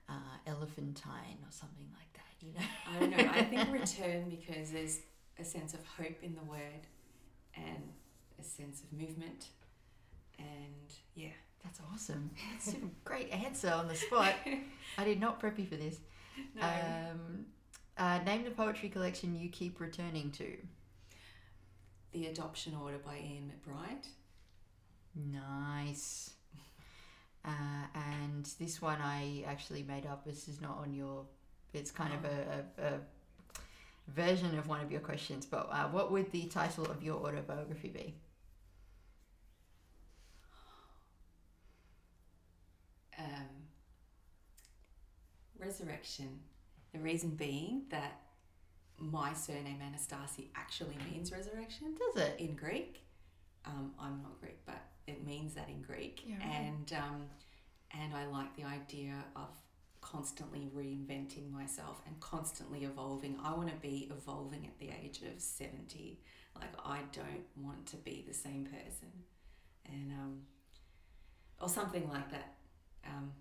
uh, 0.08 0.36
elephantine 0.46 1.38
or 1.42 1.50
something 1.50 1.88
like 1.92 2.12
that. 2.14 2.46
You 2.46 2.52
know. 2.54 2.60
I 2.86 3.00
don't 3.00 3.10
know. 3.10 3.32
I 3.32 3.44
think 3.44 3.72
return 3.72 4.30
because 4.30 4.70
there's 4.70 5.00
a 5.38 5.44
sense 5.44 5.74
of 5.74 5.80
hope 5.86 6.22
in 6.22 6.34
the 6.34 6.44
word 6.44 6.86
and 7.54 7.92
a 8.40 8.44
sense 8.44 8.82
of 8.82 8.92
movement. 8.98 9.48
And 10.38 10.92
yeah. 11.14 11.28
That's 11.64 11.80
awesome. 11.92 12.30
That's 12.52 12.74
a 12.74 12.80
great 13.04 13.30
answer 13.30 13.70
on 13.70 13.88
the 13.88 13.94
spot. 13.94 14.34
I 14.98 15.04
did 15.04 15.18
not 15.18 15.40
prep 15.40 15.58
you 15.58 15.64
for 15.64 15.76
this. 15.76 15.96
No. 16.54 16.62
Um, 16.62 17.46
uh, 17.98 18.18
name 18.24 18.44
the 18.44 18.50
poetry 18.50 18.88
collection 18.88 19.38
you 19.38 19.48
keep 19.48 19.80
returning 19.80 20.30
to. 20.32 20.56
the 22.12 22.26
Adoption 22.26 22.74
Order 22.80 22.98
by 22.98 23.16
Ian 23.18 23.52
McBryde. 23.52 24.06
Nice. 25.14 26.30
Uh, 27.46 27.86
and 27.94 28.46
this 28.58 28.80
one 28.80 28.96
I 29.02 29.44
actually 29.46 29.82
made 29.82 30.06
up. 30.06 30.24
This 30.24 30.48
is 30.48 30.62
not 30.62 30.78
on 30.78 30.94
your. 30.94 31.26
It's 31.74 31.90
kind 31.90 32.14
of 32.14 32.24
a, 32.24 32.64
a, 32.82 32.94
a 32.94 33.00
version 34.08 34.56
of 34.58 34.66
one 34.66 34.80
of 34.80 34.90
your 34.90 35.02
questions. 35.02 35.44
But 35.44 35.68
uh, 35.70 35.88
what 35.88 36.10
would 36.10 36.32
the 36.32 36.46
title 36.46 36.86
of 36.86 37.02
your 37.02 37.16
autobiography 37.16 37.88
be? 37.88 38.14
Um, 43.18 43.68
resurrection. 45.58 46.40
The 46.94 47.00
reason 47.00 47.30
being 47.30 47.82
that 47.90 48.20
my 48.98 49.32
surname 49.34 49.80
Anastasi 49.82 50.46
actually 50.54 50.96
means 51.12 51.32
resurrection 51.32 51.94
Does 51.98 52.22
it? 52.22 52.36
in 52.38 52.54
Greek. 52.54 53.02
Um, 53.66 53.92
I'm 53.98 54.22
not 54.22 54.40
Greek, 54.40 54.58
but 54.64 54.80
it 55.06 55.26
means 55.26 55.54
that 55.54 55.68
in 55.68 55.82
Greek. 55.82 56.22
Yeah, 56.24 56.36
right. 56.36 56.46
And 56.46 56.92
um, 56.96 57.22
and 57.90 58.14
I 58.14 58.26
like 58.26 58.54
the 58.56 58.64
idea 58.64 59.14
of 59.34 59.48
constantly 60.00 60.70
reinventing 60.76 61.50
myself 61.50 62.00
and 62.06 62.18
constantly 62.20 62.84
evolving. 62.84 63.36
I 63.42 63.52
want 63.54 63.68
to 63.70 63.76
be 63.76 64.08
evolving 64.16 64.64
at 64.66 64.78
the 64.78 64.90
age 65.02 65.20
of 65.22 65.40
70. 65.40 66.20
Like 66.54 66.70
I 66.84 67.00
don't 67.12 67.44
want 67.56 67.86
to 67.86 67.96
be 67.96 68.24
the 68.26 68.34
same 68.34 68.64
person. 68.66 69.10
And 69.86 70.12
um, 70.12 70.40
or 71.60 71.68
something 71.68 72.08
like 72.08 72.30
that. 72.30 72.54
Um, 73.06 73.32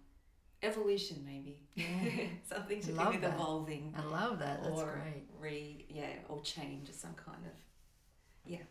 evolution 0.64 1.24
maybe. 1.26 1.60
Yeah. 1.76 1.86
something 2.52 2.80
to 2.82 2.88
do 2.88 2.94
with 2.94 3.22
that. 3.22 3.34
evolving 3.36 3.94
I 3.98 4.04
love 4.04 4.40
that. 4.40 4.64
That's 4.64 4.80
or 4.82 5.00
great. 5.04 5.26
re 5.40 5.86
yeah 5.90 6.14
or 6.30 6.42
change 6.42 6.90
or 6.90 6.94
some 6.94 7.14
kind 7.16 7.46
of 7.46 7.52
yeah 8.46 8.64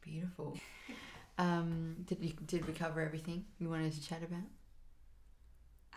Beautiful. 0.00 0.56
Um, 1.38 1.96
did 2.04 2.20
we 2.20 2.34
did 2.46 2.66
we 2.68 2.74
cover 2.74 3.00
everything 3.00 3.46
you 3.58 3.70
wanted 3.70 3.92
to 3.94 4.02
chat 4.06 4.22
about? 4.22 4.42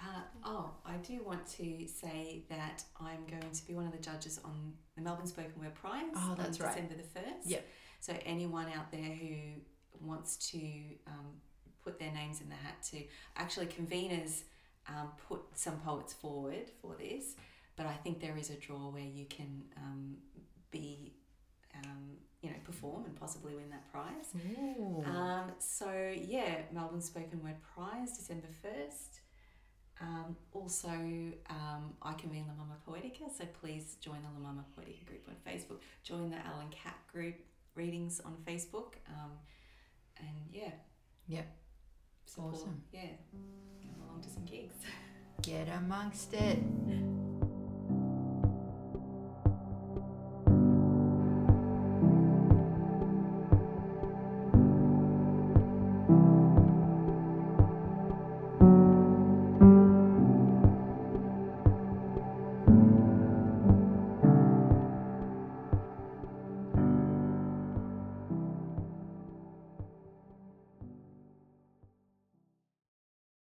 Uh, 0.02 0.22
oh, 0.46 0.72
I 0.86 0.96
do 0.98 1.22
want 1.24 1.46
to 1.58 1.88
say 1.88 2.44
that 2.50 2.84
I'm 3.02 3.26
going 3.30 3.52
to 3.52 3.68
be 3.68 3.74
one 3.74 3.86
of 3.86 3.92
the 3.92 3.98
judges 3.98 4.40
on 4.46 4.74
the 4.96 5.02
Melbourne 5.02 5.28
Spoken 5.28 5.54
Word 5.60 5.74
Prize 5.76 6.04
Oh, 6.16 6.36
that's 6.38 6.60
on 6.60 6.68
right. 6.68 6.76
December 6.76 6.96
the 6.96 7.20
1st. 7.20 7.48
Yep. 7.48 7.68
So, 8.00 8.14
anyone 8.26 8.68
out 8.76 8.92
there 8.92 9.02
who 9.02 9.36
wants 10.00 10.38
to 10.52 10.58
um, 11.08 11.28
put 11.84 12.00
their 12.00 12.12
names 12.14 12.40
in 12.42 12.48
the 12.50 12.56
hat 12.56 12.82
to 12.92 13.04
actually, 13.36 13.68
conveners 13.68 14.44
um, 14.88 15.10
put 15.28 15.42
some 15.54 15.80
poets 15.80 16.14
forward 16.14 16.70
for 16.82 16.96
this, 16.96 17.36
but 17.76 17.86
I 17.86 17.94
think 17.94 18.20
there 18.22 18.38
is 18.38 18.50
a 18.50 18.56
draw 18.56 18.90
where 18.92 19.04
you 19.04 19.26
can 19.26 19.64
um, 19.78 20.18
be, 20.72 21.14
um, 21.84 22.18
you 22.42 22.50
know, 22.50 22.56
perform 22.64 23.06
and 23.06 23.16
possibly 23.16 23.56
win 23.56 23.70
that 23.72 23.92
prize. 23.92 24.34
Um, 25.06 25.52
so 25.60 26.14
yeah, 26.16 26.58
Melbourne 26.72 27.02
Spoken 27.02 27.44
Word 27.44 27.58
Prize, 27.74 28.18
December 28.18 28.48
first. 28.62 29.20
Um, 30.02 30.36
also, 30.52 30.90
um, 30.90 31.94
I 32.02 32.14
convene 32.14 32.46
La 32.48 32.54
Mama 32.54 32.76
Poetica, 32.88 33.32
so 33.36 33.46
please 33.62 33.96
join 34.02 34.18
the 34.22 34.30
La 34.40 34.48
Mama 34.50 34.66
Poetica 34.78 35.06
group 35.06 35.28
on 35.28 35.36
Facebook. 35.50 35.80
Join 36.04 36.30
the 36.30 36.38
Owl 36.38 36.60
and 36.62 36.72
Cat 36.72 36.98
group 37.12 37.36
readings 37.76 38.20
on 38.20 38.36
Facebook, 38.46 38.96
um, 39.10 39.32
and 40.18 40.36
yeah, 40.52 40.72
Yep. 41.28 41.48
Support. 42.26 42.56
Awesome. 42.56 42.82
Yeah, 42.92 43.02
come 43.82 44.02
along 44.08 44.22
to 44.22 44.30
some 44.30 44.46
gigs. 44.46 44.76
Get 45.42 45.68
amongst 45.70 46.34
it. 46.34 46.60